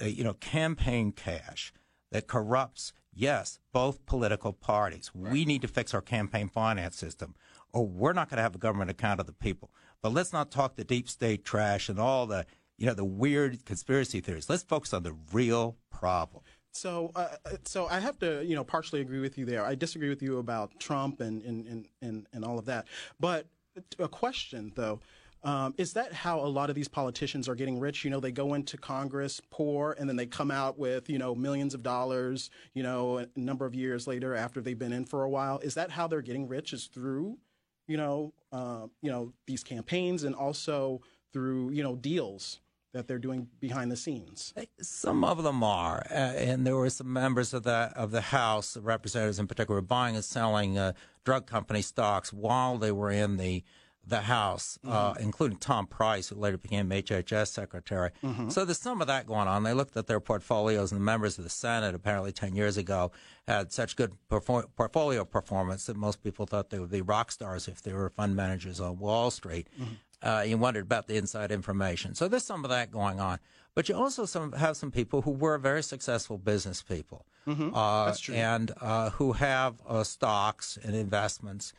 uh, 0.00 0.05
you 0.05 0.24
know, 0.24 0.35
campaign 0.35 1.12
cash 1.12 1.72
that 2.12 2.27
corrupts, 2.27 2.92
yes, 3.12 3.59
both 3.72 4.05
political 4.07 4.53
parties. 4.53 5.11
We 5.14 5.44
need 5.44 5.62
to 5.62 5.68
fix 5.68 5.94
our 5.94 6.03
campaign 6.03 6.48
finance 6.48 6.96
system, 6.96 7.35
or 7.72 7.87
we're 7.87 8.12
not 8.12 8.29
going 8.29 8.37
to 8.37 8.42
have 8.42 8.55
a 8.55 8.59
government 8.59 8.90
account 8.90 9.20
of 9.20 9.27
the 9.27 9.33
people. 9.33 9.70
But 10.04 10.12
let's 10.12 10.34
not 10.34 10.50
talk 10.50 10.76
the 10.76 10.84
deep 10.84 11.08
state 11.08 11.46
trash 11.46 11.88
and 11.88 11.98
all 11.98 12.26
the, 12.26 12.44
you 12.76 12.84
know, 12.84 12.92
the 12.92 13.06
weird 13.06 13.64
conspiracy 13.64 14.20
theories. 14.20 14.50
Let's 14.50 14.62
focus 14.62 14.92
on 14.92 15.02
the 15.02 15.16
real 15.32 15.78
problem. 15.90 16.42
So, 16.72 17.10
uh, 17.16 17.28
so 17.64 17.86
I 17.86 18.00
have 18.00 18.18
to, 18.18 18.44
you 18.44 18.54
know, 18.54 18.64
partially 18.64 19.00
agree 19.00 19.20
with 19.20 19.38
you 19.38 19.46
there. 19.46 19.64
I 19.64 19.74
disagree 19.74 20.10
with 20.10 20.20
you 20.20 20.36
about 20.36 20.78
Trump 20.78 21.22
and 21.22 21.42
and 21.42 21.66
and 21.66 21.88
and, 22.02 22.26
and 22.34 22.44
all 22.44 22.58
of 22.58 22.66
that. 22.66 22.86
But 23.18 23.46
a 23.98 24.06
question 24.06 24.72
though. 24.76 25.00
Um, 25.42 25.74
is 25.76 25.92
that 25.92 26.12
how 26.14 26.40
a 26.40 26.48
lot 26.48 26.70
of 26.70 26.76
these 26.76 26.88
politicians 26.88 27.50
are 27.50 27.54
getting 27.54 27.78
rich? 27.78 28.02
You 28.02 28.10
know, 28.10 28.18
they 28.18 28.32
go 28.32 28.54
into 28.54 28.78
Congress 28.78 29.42
poor 29.50 29.94
and 29.98 30.08
then 30.08 30.16
they 30.16 30.24
come 30.24 30.50
out 30.50 30.78
with, 30.78 31.10
you 31.10 31.18
know, 31.18 31.34
millions 31.34 31.74
of 31.74 31.82
dollars, 31.82 32.48
you 32.72 32.82
know, 32.82 33.18
a 33.18 33.28
number 33.36 33.66
of 33.66 33.74
years 33.74 34.06
later 34.06 34.34
after 34.34 34.62
they've 34.62 34.78
been 34.78 34.94
in 34.94 35.04
for 35.04 35.22
a 35.22 35.28
while. 35.28 35.58
Is 35.58 35.74
that 35.74 35.90
how 35.90 36.06
they're 36.06 36.22
getting 36.22 36.48
rich? 36.48 36.72
Is 36.72 36.86
through, 36.86 37.36
you 37.87 37.97
know, 37.97 38.33
uh, 38.53 38.87
you 39.03 39.11
know, 39.11 39.33
these 39.47 39.62
campaigns 39.62 40.25
and 40.25 40.35
also 40.35 41.01
through, 41.33 41.70
you 41.70 41.83
know, 41.83 41.97
deals 41.97 42.61
that 42.92 43.09
they're 43.09 43.18
doing 43.18 43.49
behind 43.61 43.90
the 43.90 43.97
scenes? 43.97 44.55
Some 44.81 45.25
of 45.25 45.42
them 45.42 45.62
are, 45.62 46.07
uh, 46.11 46.14
and 46.14 46.66
there 46.66 46.77
were 46.77 46.90
some 46.90 47.12
members 47.12 47.53
of 47.53 47.64
the 47.64 47.92
of 47.97 48.11
the 48.11 48.20
House, 48.20 48.75
the 48.75 48.81
representatives 48.81 49.38
in 49.38 49.47
particular, 49.47 49.81
buying 49.81 50.14
and 50.14 50.25
selling 50.25 50.79
uh, 50.79 50.92
drug 51.25 51.47
company 51.47 51.83
stocks 51.83 52.33
while 52.33 52.79
they 52.79 52.92
were 52.92 53.11
in 53.11 53.37
the 53.37 53.64
the 54.06 54.20
House, 54.22 54.78
uh, 54.86 55.14
including 55.18 55.56
Tom 55.58 55.86
Price, 55.86 56.28
who 56.28 56.36
later 56.36 56.58
became 56.58 56.90
HHS 56.90 57.48
secretary. 57.48 58.10
So 58.50 58.64
there's 58.64 58.78
some 58.80 59.00
of 59.00 59.06
that 59.06 59.26
going 59.26 59.48
on. 59.48 59.62
They 59.62 59.72
looked 59.72 59.96
at 59.96 60.06
their 60.06 60.20
portfolios, 60.20 60.92
and 60.92 61.00
the 61.00 61.04
members 61.04 61.38
of 61.38 61.44
the 61.44 61.50
Senate, 61.50 61.94
apparently 61.94 62.32
10 62.32 62.54
years 62.54 62.76
ago, 62.76 63.12
had 63.48 63.72
such 63.72 63.96
good 63.96 64.12
perfor- 64.30 64.66
portfolio 64.76 65.24
performance 65.24 65.86
that 65.86 65.96
most 65.96 66.22
people 66.22 66.46
thought 66.46 66.70
they 66.70 66.78
would 66.78 66.90
be 66.90 67.02
rock 67.02 67.30
stars 67.32 67.68
if 67.68 67.82
they 67.82 67.92
were 67.92 68.10
fund 68.10 68.36
managers 68.36 68.80
on 68.80 68.98
Wall 68.98 69.30
Street. 69.30 69.68
Uh, 70.22 70.42
you 70.46 70.56
wondered 70.56 70.84
about 70.84 71.06
the 71.06 71.16
inside 71.16 71.50
information. 71.50 72.14
So 72.14 72.28
there's 72.28 72.44
some 72.44 72.64
of 72.64 72.70
that 72.70 72.90
going 72.90 73.20
on. 73.20 73.38
But 73.74 73.88
you 73.88 73.94
also 73.96 74.24
some, 74.24 74.52
have 74.52 74.76
some 74.76 74.90
people 74.90 75.22
who 75.22 75.32
were 75.32 75.58
very 75.58 75.82
successful 75.82 76.38
business 76.38 76.80
people. 76.82 77.26
Uh, 77.46 78.06
That's 78.06 78.20
true. 78.20 78.34
And 78.34 78.70
uh, 78.80 79.10
who 79.10 79.32
have 79.32 79.82
uh, 79.86 80.02
stocks 80.04 80.78
and 80.82 80.94
investments 80.94 81.72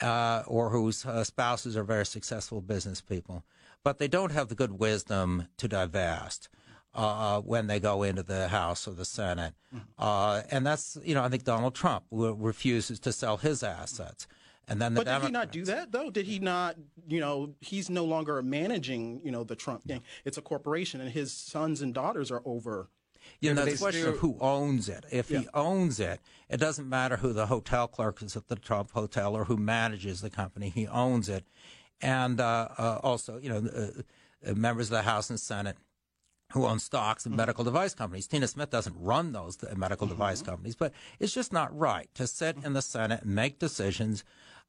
uh, 0.00 0.42
or 0.46 0.70
whose 0.70 1.04
uh, 1.04 1.24
spouses 1.24 1.76
are 1.76 1.84
very 1.84 2.06
successful 2.06 2.60
business 2.60 3.00
people, 3.00 3.44
but 3.84 3.98
they 3.98 4.08
don't 4.08 4.32
have 4.32 4.48
the 4.48 4.54
good 4.54 4.78
wisdom 4.78 5.48
to 5.56 5.68
divest 5.68 6.48
uh, 6.94 7.40
when 7.40 7.66
they 7.66 7.80
go 7.80 8.02
into 8.02 8.22
the 8.22 8.48
House 8.48 8.88
or 8.88 8.92
the 8.92 9.04
Senate. 9.04 9.54
Uh, 9.98 10.42
and 10.50 10.66
that's, 10.66 10.98
you 11.04 11.14
know, 11.14 11.22
I 11.22 11.28
think 11.28 11.44
Donald 11.44 11.74
Trump 11.74 12.04
w- 12.10 12.36
refuses 12.38 12.98
to 13.00 13.12
sell 13.12 13.36
his 13.36 13.62
assets. 13.62 14.26
And 14.70 14.82
then 14.82 14.94
the 14.94 15.02
But 15.02 15.20
did 15.20 15.26
he 15.26 15.32
not 15.32 15.50
do 15.50 15.64
that 15.64 15.92
though? 15.92 16.10
Did 16.10 16.26
he 16.26 16.38
not? 16.40 16.76
You 17.08 17.20
know, 17.20 17.54
he's 17.60 17.88
no 17.88 18.04
longer 18.04 18.42
managing. 18.42 19.22
You 19.24 19.30
know, 19.30 19.42
the 19.42 19.56
Trump 19.56 19.86
gang. 19.86 20.02
It's 20.26 20.36
a 20.36 20.42
corporation, 20.42 21.00
and 21.00 21.10
his 21.10 21.32
sons 21.32 21.80
and 21.80 21.94
daughters 21.94 22.30
are 22.30 22.42
over. 22.44 22.90
You 23.40 23.54
know, 23.54 23.64
the 23.64 23.76
question 23.76 24.08
of 24.08 24.18
who 24.18 24.36
owns 24.40 24.88
it. 24.88 25.04
If 25.10 25.28
he 25.28 25.48
owns 25.54 26.00
it, 26.00 26.20
it 26.48 26.58
doesn't 26.58 26.88
matter 26.88 27.16
who 27.16 27.32
the 27.32 27.46
hotel 27.46 27.86
clerk 27.88 28.22
is 28.22 28.36
at 28.36 28.48
the 28.48 28.56
Trump 28.56 28.92
Hotel 28.92 29.36
or 29.36 29.44
who 29.44 29.56
manages 29.56 30.20
the 30.20 30.30
company. 30.30 30.70
He 30.70 30.86
owns 30.86 31.28
it. 31.28 31.44
And 32.00 32.40
uh, 32.40 32.68
uh, 32.78 33.00
also, 33.02 33.38
you 33.38 33.48
know, 33.48 33.68
uh, 33.74 34.50
uh, 34.50 34.54
members 34.54 34.86
of 34.86 34.92
the 34.92 35.02
House 35.02 35.30
and 35.30 35.38
Senate 35.40 35.76
who 36.52 36.64
own 36.64 36.78
stocks 36.78 37.26
in 37.26 37.36
medical 37.36 37.62
device 37.62 37.92
companies. 37.94 38.26
Tina 38.26 38.46
Smith 38.48 38.70
doesn't 38.70 38.96
run 38.98 39.32
those 39.32 39.62
uh, 39.62 39.74
medical 39.76 40.06
device 40.06 40.40
companies, 40.40 40.74
but 40.74 40.92
it's 41.18 41.34
just 41.34 41.52
not 41.52 41.76
right 41.76 42.08
to 42.14 42.26
sit 42.26 42.56
in 42.64 42.72
the 42.72 42.80
Senate 42.80 43.22
and 43.22 43.34
make 43.34 43.58
decisions 43.58 44.24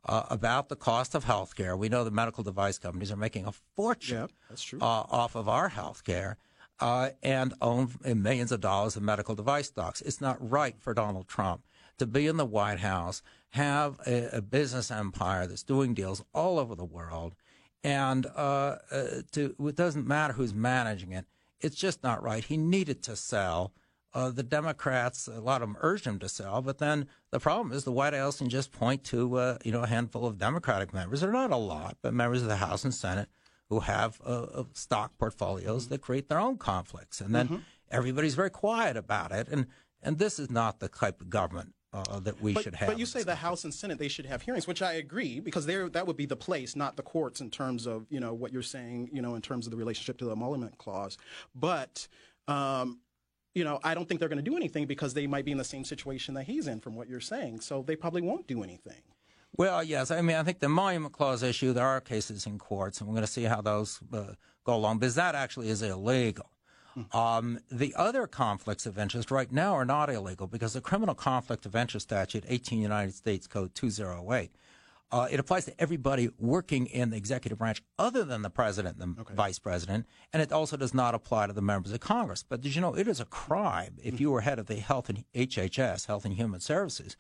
uh, 0.06 0.24
about 0.30 0.68
the 0.68 0.76
cost 0.76 1.16
of 1.16 1.24
health 1.24 1.56
care. 1.56 1.78
We 1.78 1.88
know 1.88 2.04
the 2.04 2.12
medical 2.12 2.44
device 2.44 2.78
companies 2.78 3.12
are 3.12 3.18
making 3.18 3.46
a 3.46 3.54
fortune 3.76 4.18
Yep, 4.18 4.32
that's 4.50 4.64
true. 4.64 4.80
uh, 4.82 4.84
off 5.10 5.36
of 5.36 5.48
our 5.48 5.70
health 5.70 6.04
care 6.04 6.38
uh, 6.80 7.10
and 7.22 7.54
own 7.62 7.92
millions 8.04 8.52
of 8.52 8.62
dollars 8.62 8.96
of 8.96 9.04
medical 9.04 9.36
device 9.36 9.68
stocks. 9.68 10.02
It's 10.02 10.22
not 10.22 10.38
right 10.48 10.76
for 10.80 10.94
Donald 10.94 11.28
Trump 11.28 11.64
to 12.00 12.08
be 12.08 12.28
in 12.28 12.38
the 12.38 12.46
White 12.46 12.80
House, 12.80 13.22
have 13.52 14.00
a, 14.08 14.38
a 14.38 14.42
business 14.42 14.90
empire 14.90 15.46
that's 15.46 15.64
doing 15.64 15.94
deals 15.94 16.24
all 16.34 16.58
over 16.58 16.76
the 16.76 16.86
world, 16.86 17.36
and 17.84 18.26
uh, 18.36 18.78
uh, 18.92 19.06
to 19.34 19.56
it 19.60 19.76
doesn't 19.76 20.08
matter 20.08 20.34
who's 20.34 20.54
managing 20.54 21.12
it. 21.12 21.26
It's 21.62 21.76
just 21.76 22.04
not 22.04 22.24
right. 22.24 22.44
He 22.44 22.58
needed 22.58 23.04
to 23.04 23.16
sell. 23.16 23.74
Uh, 24.12 24.32
the 24.32 24.44
Democrats, 24.44 25.28
a 25.28 25.40
lot 25.40 25.62
of 25.62 25.68
them 25.68 25.78
urged 25.82 26.06
him 26.06 26.18
to 26.18 26.28
sell, 26.28 26.64
but 26.64 26.80
then 26.80 27.08
the 27.30 27.40
problem 27.40 27.72
is 27.72 27.84
the 27.84 27.92
White 27.92 28.14
House 28.14 28.40
can 28.40 28.50
just 28.50 28.72
point 28.72 29.04
to 29.06 29.36
uh, 29.36 29.58
you 29.64 29.72
know 29.72 29.84
a 29.84 29.88
handful 29.88 30.26
of 30.26 30.38
Democratic 30.38 30.94
members. 30.94 31.22
They're 31.22 31.32
not 31.32 31.52
a 31.52 31.58
lot, 31.58 31.98
but 32.02 32.14
members 32.14 32.42
of 32.42 32.48
the 32.48 32.56
House 32.56 32.84
and 32.84 32.94
Senate 32.94 33.30
who 33.70 33.82
have 33.82 34.20
uh, 34.26 34.30
uh, 34.44 34.64
stock 34.74 35.18
portfolios 35.18 35.88
that 35.90 36.02
create 36.02 36.28
their 36.28 36.40
own 36.40 36.58
conflicts, 36.58 37.22
and 37.22 37.34
then 37.34 37.64
everybody's 37.92 38.36
very 38.36 38.50
quiet 38.50 38.98
about 38.98 39.32
it. 39.32 39.48
And 39.48 39.68
and 40.02 40.18
this 40.18 40.40
is 40.40 40.50
not 40.50 40.80
the 40.80 40.88
type 40.88 41.22
of 41.22 41.30
government 41.30 41.76
uh, 41.94 42.20
that 42.22 42.42
we 42.42 42.54
But, 42.54 42.64
should 42.64 42.76
have. 42.76 42.88
but 42.88 42.98
you 42.98 43.06
say 43.06 43.22
the 43.22 43.36
House 43.36 43.64
and 43.66 43.74
Senate 43.74 44.00
they 44.00 44.08
should 44.08 44.26
have 44.26 44.42
hearings, 44.42 44.66
which 44.66 44.82
I 44.82 44.94
agree 44.94 45.40
because 45.40 45.66
there 45.66 45.88
that 45.90 46.08
would 46.08 46.18
be 46.18 46.26
the 46.26 46.36
place, 46.36 46.76
not 46.76 46.98
the 46.98 47.04
courts, 47.04 47.42
in 47.42 47.52
terms 47.52 47.86
of 47.86 48.08
you 48.10 48.20
know 48.20 48.34
what 48.34 48.52
you're 48.52 48.62
saying, 48.64 49.10
you 49.14 49.22
know, 49.22 49.36
in 49.36 49.42
terms 49.42 49.68
of 49.68 49.72
the 49.72 49.78
relationship 49.78 50.18
to 50.20 50.26
the 50.26 50.32
emolument 50.32 50.78
clause. 50.78 51.18
But 51.54 52.08
um, 52.48 53.00
you 53.54 53.64
know, 53.64 53.80
I 53.84 53.94
don't 53.94 54.08
think 54.08 54.20
they're 54.20 54.30
going 54.30 54.44
to 54.44 54.50
do 54.50 54.58
anything 54.58 54.86
because 54.86 55.14
they 55.14 55.28
might 55.28 55.46
be 55.46 55.52
in 55.52 55.58
the 55.58 55.64
same 55.64 55.84
situation 55.84 56.34
that 56.36 56.46
he's 56.46 56.68
in, 56.68 56.80
from 56.80 56.96
what 56.96 57.08
you're 57.08 57.20
saying. 57.20 57.60
So 57.60 57.84
they 57.84 57.96
probably 57.96 58.22
won't 58.22 58.48
do 58.48 58.64
anything. 58.64 59.02
Well, 59.58 59.84
yes. 59.84 60.12
I 60.12 60.22
mean, 60.22 60.38
I 60.38 60.44
think 60.44 60.60
the 60.60 60.68
Emolument 60.68 61.14
Clause 61.14 61.44
issue, 61.44 61.74
there 61.74 61.86
are 61.86 62.00
cases 62.00 62.46
in 62.46 62.58
courts, 62.60 63.00
and 63.00 63.08
we're 63.08 63.16
going 63.16 63.26
to 63.26 63.32
see 63.32 63.44
how 63.44 63.62
those 63.62 64.00
uh, 64.14 64.34
go 64.64 64.76
along, 64.76 65.00
because 65.00 65.16
that 65.16 65.36
actually 65.36 65.70
is 65.70 65.82
illegal. 65.82 66.50
Um, 67.14 67.60
the 67.72 67.94
other 67.96 68.28
conflicts 68.28 68.86
of 68.86 68.98
interest 68.98 69.32
right 69.32 69.52
now 69.52 69.74
are 69.74 69.86
not 69.86 70.10
illegal 70.10 70.48
because 70.48 70.74
the 70.74 70.82
Criminal 70.82 71.16
Conflict 71.16 71.66
of 71.66 71.76
Interest 71.76 72.04
Statute, 72.04 72.44
18 72.48 72.82
United 72.82 73.14
States 73.14 73.48
Code 73.48 73.74
208, 73.74 74.52
uh, 75.12 75.28
it 75.32 75.40
applies 75.40 75.66
to 75.66 75.74
everybody 75.80 76.30
working 76.38 76.86
in 76.86 77.10
the 77.10 77.18
executive 77.18 77.58
branch 77.58 77.82
other 77.98 78.24
than 78.24 78.42
the 78.42 78.50
president 78.50 78.98
and 79.00 79.18
the 79.18 79.34
vice 79.34 79.58
president, 79.58 80.06
and 80.34 80.42
it 80.42 80.52
also 80.52 80.78
does 80.78 80.94
not 80.94 81.16
apply 81.16 81.48
to 81.48 81.54
the 81.54 81.62
members 81.62 81.92
of 81.92 82.00
Congress. 82.00 82.44
But 82.48 82.62
did 82.62 82.76
you 82.76 82.82
know 82.82 82.94
it 82.96 83.08
is 83.08 83.20
a 83.20 83.26
crime 83.26 83.96
if 84.04 84.20
you 84.20 84.30
were 84.30 84.42
head 84.42 84.60
of 84.60 84.68
the 84.68 84.76
Health 84.76 85.10
and 85.10 85.24
HHS, 85.34 86.06
Health 86.06 86.26
and 86.26 86.36
Human 86.36 86.60
Services, 86.60 87.18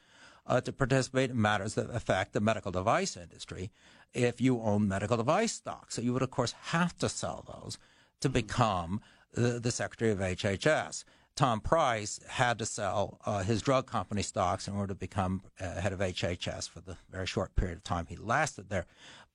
uh, 0.49 0.59
to 0.61 0.73
participate 0.73 1.29
in 1.29 1.41
matters 1.41 1.75
that 1.75 1.89
affect 1.91 2.33
the 2.33 2.41
medical 2.41 2.71
device 2.71 3.15
industry 3.15 3.71
if 4.13 4.41
you 4.41 4.59
own 4.59 4.87
medical 4.87 5.15
device 5.15 5.53
stocks. 5.53 5.95
So 5.95 6.01
you 6.01 6.11
would, 6.13 6.23
of 6.23 6.31
course, 6.31 6.53
have 6.63 6.97
to 6.97 7.07
sell 7.07 7.45
those 7.47 7.77
to 8.21 8.29
become 8.29 8.99
the, 9.33 9.59
the 9.59 9.71
Secretary 9.71 10.11
of 10.11 10.17
HHS. 10.17 11.03
Tom 11.35 11.61
Price 11.61 12.19
had 12.27 12.59
to 12.59 12.65
sell 12.65 13.19
uh, 13.25 13.43
his 13.43 13.61
drug 13.61 13.85
company 13.85 14.23
stocks 14.23 14.67
in 14.67 14.73
order 14.73 14.93
to 14.93 14.99
become 14.99 15.43
uh, 15.61 15.79
head 15.79 15.93
of 15.93 15.99
HHS 15.99 16.67
for 16.67 16.81
the 16.81 16.97
very 17.09 17.27
short 17.27 17.55
period 17.55 17.77
of 17.77 17.83
time 17.83 18.07
he 18.09 18.17
lasted 18.17 18.69
there. 18.69 18.87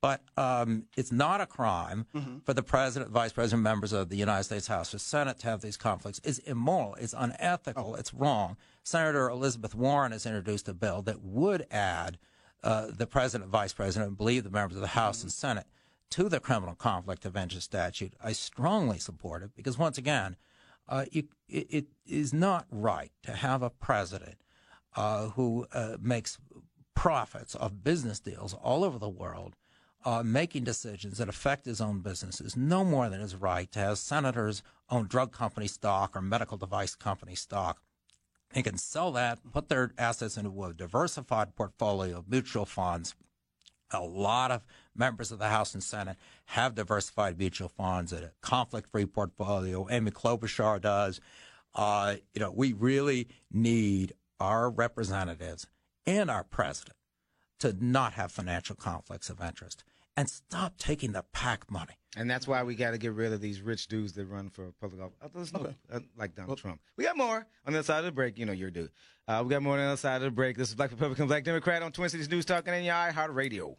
But 0.05 0.21
um, 0.37 0.85
it's 0.99 1.11
not 1.11 1.41
a 1.41 1.47
crime 1.47 2.05
for 2.45 2.53
the 2.53 2.63
president, 2.63 3.11
vice 3.11 3.33
president, 3.33 3.63
members 3.63 3.95
of 3.95 4.11
the 4.11 4.19
United 4.19 4.45
States 4.45 4.67
House 4.67 4.93
or 4.93 4.99
Senate 4.99 5.39
to 5.39 5.47
have 5.47 5.63
these 5.63 5.79
conflicts. 5.79 6.21
It's 6.23 6.41
immoral. 6.41 6.95
It's 6.97 7.15
unethical. 7.17 7.95
It's 7.97 8.13
wrong. 8.13 8.59
Senator 8.83 9.31
Elizabeth 9.31 9.75
Warren 9.75 10.13
has 10.13 10.27
introduced 10.27 10.69
a 10.69 10.75
bill 10.75 11.01
that 11.09 11.23
would 11.23 11.67
add 11.71 12.19
uh, 12.63 12.89
the 12.95 13.07
president, 13.07 13.51
vice 13.51 13.73
president, 13.73 14.09
and 14.09 14.19
believe 14.19 14.45
the 14.45 14.51
members 14.51 14.77
of 14.77 14.83
the 14.83 14.89
House 14.89 15.23
and 15.23 15.33
Senate 15.33 15.65
to 16.11 16.29
the 16.29 16.39
criminal 16.39 16.75
conflict 16.75 17.25
of 17.25 17.35
interest 17.35 17.65
statute. 17.65 18.13
I 18.23 18.33
strongly 18.33 18.99
support 18.99 19.43
it 19.43 19.53
because, 19.57 19.79
once 19.79 19.97
again, 19.97 20.37
uh, 20.87 21.07
you, 21.13 21.29
it, 21.49 21.67
it 21.71 21.87
is 22.07 22.35
not 22.35 22.67
right 22.71 23.11
to 23.23 23.33
have 23.33 23.63
a 23.63 23.71
president 23.71 24.37
uh, 24.97 25.29
who 25.31 25.67
uh, 25.73 25.97
makes 25.99 26.37
profits 26.95 27.55
of 27.55 27.83
business 27.83 28.21
deals 28.21 28.53
all 28.53 28.85
over 28.85 28.99
the 28.99 29.09
world, 29.09 29.57
uh, 30.05 30.23
making 30.23 30.65
decisions 30.65 31.19
that 31.19 31.29
affect 31.29 31.65
his 31.65 31.81
own 31.81 32.01
businesses, 32.01 32.57
no 32.57 32.85
more 32.85 33.09
than 33.09 33.21
is 33.21 33.35
right 33.35 33.71
to 33.73 33.79
have 33.79 33.99
senators 33.99 34.63
own 34.91 35.07
drug 35.07 35.33
company 35.33 35.67
stock 35.67 36.15
or 36.15 36.21
medical 36.21 36.59
device 36.59 36.95
company 36.95 37.35
stock. 37.35 37.81
They 38.53 38.63
can 38.63 38.77
sell 38.77 39.11
that, 39.13 39.41
put 39.53 39.69
their 39.69 39.93
assets 39.99 40.37
into 40.37 40.63
a 40.63 40.73
diversified 40.73 41.57
portfolio 41.57 42.19
of 42.19 42.29
mutual 42.31 42.67
funds. 42.67 43.15
A 43.93 44.03
lot 44.03 44.51
of 44.51 44.63
members 44.95 45.33
of 45.33 45.39
the 45.39 45.49
House 45.49 45.75
and 45.75 45.83
Senate 45.83 46.17
have 46.47 46.75
diversified 46.75 47.39
mutual 47.39 47.69
funds, 47.69 48.13
a 48.13 48.33
conflict-free 48.43 49.07
portfolio. 49.07 49.89
Amy 49.91 50.11
Klobuchar 50.11 50.81
does. 50.81 51.21
Uh, 51.75 52.17
you 52.33 52.41
know, 52.41 52.53
we 52.53 52.73
really 52.73 53.29
need 53.51 54.13
our 54.39 54.71
representatives 54.71 55.67
and 56.07 56.31
our 56.31 56.45
president 56.45 56.97
to 57.59 57.75
not 57.81 58.13
have 58.13 58.31
financial 58.31 58.77
conflicts 58.77 59.31
of 59.31 59.41
interest 59.41 59.85
and 60.17 60.29
stop 60.29 60.77
taking 60.79 61.13
the 61.13 61.25
PAC 61.33 61.71
money. 61.71 61.95
And 62.17 62.31
that's 62.31 62.47
why 62.47 62.63
we 62.63 62.77
got 62.77 62.93
to 62.93 62.99
get 62.99 63.13
rid 63.13 63.33
of 63.33 63.41
these 63.41 63.61
rich 63.61 63.89
dudes 63.89 64.13
that 64.13 64.27
run 64.27 64.49
for 64.49 64.73
public 64.81 65.03
office, 65.03 65.53
uh, 65.55 65.59
okay. 65.59 65.75
uh, 65.93 66.01
like 66.17 66.35
Donald 66.35 66.51
well, 66.51 66.57
Trump. 66.57 66.81
We 66.97 67.05
got 67.05 67.17
more 67.17 67.47
on 67.67 67.73
the 67.73 67.81
other 67.81 67.87
side 67.87 67.99
of 67.99 68.05
the 68.05 68.13
break. 68.13 68.39
You 68.39 68.47
know, 68.47 68.53
your 68.53 68.71
dude. 68.71 68.91
Uh, 69.27 69.43
we 69.45 69.51
got 69.51 69.63
more 69.63 69.75
on 69.75 69.81
the 69.81 69.87
other 69.87 69.97
side 69.97 70.17
of 70.17 70.23
the 70.23 70.31
break. 70.31 70.57
This 70.57 70.69
is 70.69 70.75
Black 70.75 70.91
Republican, 70.91 71.27
Black 71.27 71.45
Democrat 71.45 71.83
on 71.83 71.91
Twin 71.91 72.09
Cities 72.09 72.31
News 72.31 72.45
Talking 72.45 72.75
in 72.75 72.85
your 72.85 72.95
iHeart 72.95 73.35
Radio. 73.35 73.77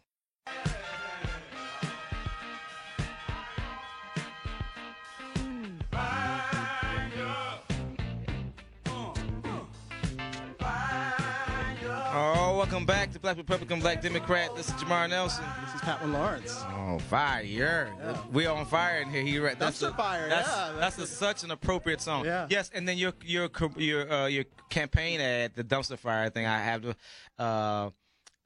Welcome 12.68 12.84
back 12.84 13.12
to 13.12 13.20
Black 13.20 13.36
Republican, 13.36 13.78
Black 13.78 14.02
Democrat. 14.02 14.50
This 14.56 14.66
is 14.66 14.74
Jamar 14.74 15.08
Nelson. 15.08 15.44
This 15.64 15.76
is 15.76 15.80
Patwin 15.82 16.12
Lawrence. 16.12 16.64
Oh, 16.72 16.98
fire! 16.98 17.42
Yeah. 17.44 18.16
We 18.32 18.46
are 18.46 18.56
on 18.56 18.66
fire 18.66 19.02
in 19.02 19.08
here. 19.08 19.22
He 19.22 19.38
right. 19.38 19.56
That's, 19.56 19.78
that's 19.78 19.94
a, 19.94 19.96
fire. 19.96 20.28
That's, 20.28 20.48
yeah, 20.48 20.72
that's, 20.76 20.96
that's 20.96 21.12
a, 21.12 21.14
such 21.14 21.44
an 21.44 21.52
appropriate 21.52 22.00
song. 22.00 22.24
Yeah. 22.24 22.48
Yes, 22.50 22.72
and 22.74 22.88
then 22.88 22.98
your 22.98 23.12
your 23.24 23.48
your 23.76 24.12
uh, 24.12 24.26
your 24.26 24.46
campaign 24.68 25.20
ad, 25.20 25.54
the 25.54 25.62
dumpster 25.62 25.96
fire 25.96 26.28
thing. 26.28 26.44
I 26.44 26.58
have 26.58 26.82
the 26.82 26.96
uh, 27.38 27.90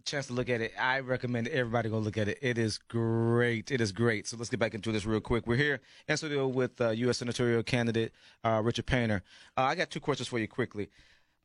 chance 0.05 0.27
to 0.27 0.35
look 0.35 0.51
at 0.51 0.61
it. 0.61 0.75
I 0.79 1.01
recommend 1.01 1.49
everybody 1.49 1.89
go 1.89 1.99
look 1.99 2.18
at 2.18 2.29
it. 2.29 2.39
It 2.43 2.59
is 2.59 2.77
great. 2.77 3.71
It 3.71 3.81
is 3.81 3.91
great. 3.91 4.27
So 4.27 4.37
let's 4.37 4.51
get 4.51 4.61
back 4.61 4.75
into 4.75 4.93
this 4.93 5.07
real 5.07 5.21
quick. 5.21 5.47
We're 5.47 5.57
here 5.57 5.81
in 6.07 6.18
studio 6.18 6.47
with 6.47 6.79
uh, 6.79 6.91
U.S. 6.91 7.18
senatorial 7.18 7.62
candidate 7.62 8.12
uh, 8.45 8.61
Richard 8.62 8.85
Painter. 8.85 9.23
Uh, 9.57 9.62
I 9.62 9.77
got 9.77 9.89
two 9.89 10.01
questions 10.01 10.29
for 10.29 10.39
you 10.39 10.47
quickly. 10.47 10.91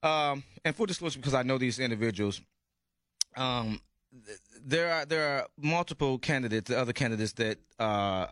Um, 0.04 0.44
and 0.66 0.76
full 0.76 0.86
disclosure, 0.86 1.20
because 1.20 1.34
I 1.34 1.44
know 1.44 1.58
these 1.58 1.80
individuals, 1.80 2.42
um, 3.36 3.82
there 4.64 4.92
are 4.92 5.06
there 5.06 5.38
are 5.38 5.48
multiple 5.58 6.18
candidates, 6.18 6.72
other 6.72 6.94
candidates 6.94 7.34
that 7.34 7.58
uh, 7.80 8.28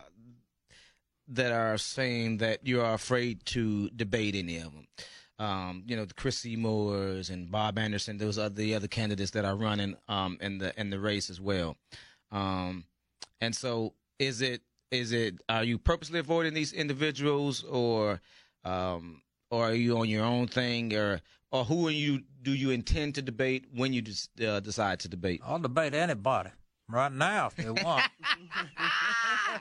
that 1.28 1.52
are 1.52 1.78
saying 1.78 2.38
that 2.38 2.66
you 2.66 2.80
are 2.80 2.94
afraid 2.94 3.44
to 3.46 3.88
debate 3.90 4.34
any 4.34 4.58
of 4.58 4.72
them. 4.72 4.86
Um, 5.38 5.82
you 5.86 5.96
know, 5.96 6.04
the 6.04 6.14
Chris 6.14 6.38
Seymores 6.38 7.28
and 7.28 7.50
Bob 7.50 7.78
Anderson. 7.78 8.18
Those 8.18 8.38
are 8.38 8.48
the 8.48 8.74
other 8.74 8.88
candidates 8.88 9.32
that 9.32 9.44
are 9.44 9.56
running 9.56 9.96
um, 10.08 10.38
in 10.40 10.58
the 10.58 10.78
in 10.80 10.90
the 10.90 11.00
race 11.00 11.28
as 11.30 11.40
well. 11.40 11.76
Um, 12.30 12.84
and 13.40 13.54
so, 13.54 13.94
is 14.18 14.40
it 14.40 14.62
is 14.90 15.12
it 15.12 15.40
are 15.48 15.64
you 15.64 15.78
purposely 15.78 16.20
avoiding 16.20 16.54
these 16.54 16.72
individuals, 16.72 17.64
or 17.64 18.20
um, 18.64 19.22
or 19.50 19.64
are 19.70 19.74
you 19.74 19.98
on 19.98 20.08
your 20.08 20.24
own 20.24 20.46
thing, 20.46 20.94
or 20.94 21.20
or 21.54 21.64
who 21.64 21.86
are 21.86 21.92
you 21.92 22.22
do 22.42 22.52
you 22.52 22.70
intend 22.70 23.14
to 23.14 23.22
debate 23.22 23.66
when 23.72 23.92
you 23.92 24.02
uh, 24.44 24.58
decide 24.58 24.98
to 25.00 25.08
debate? 25.08 25.40
I'll 25.46 25.60
debate 25.60 25.94
anybody 25.94 26.50
right 26.88 27.12
now 27.12 27.46
if 27.46 27.54
they 27.54 27.70
want. 27.70 28.02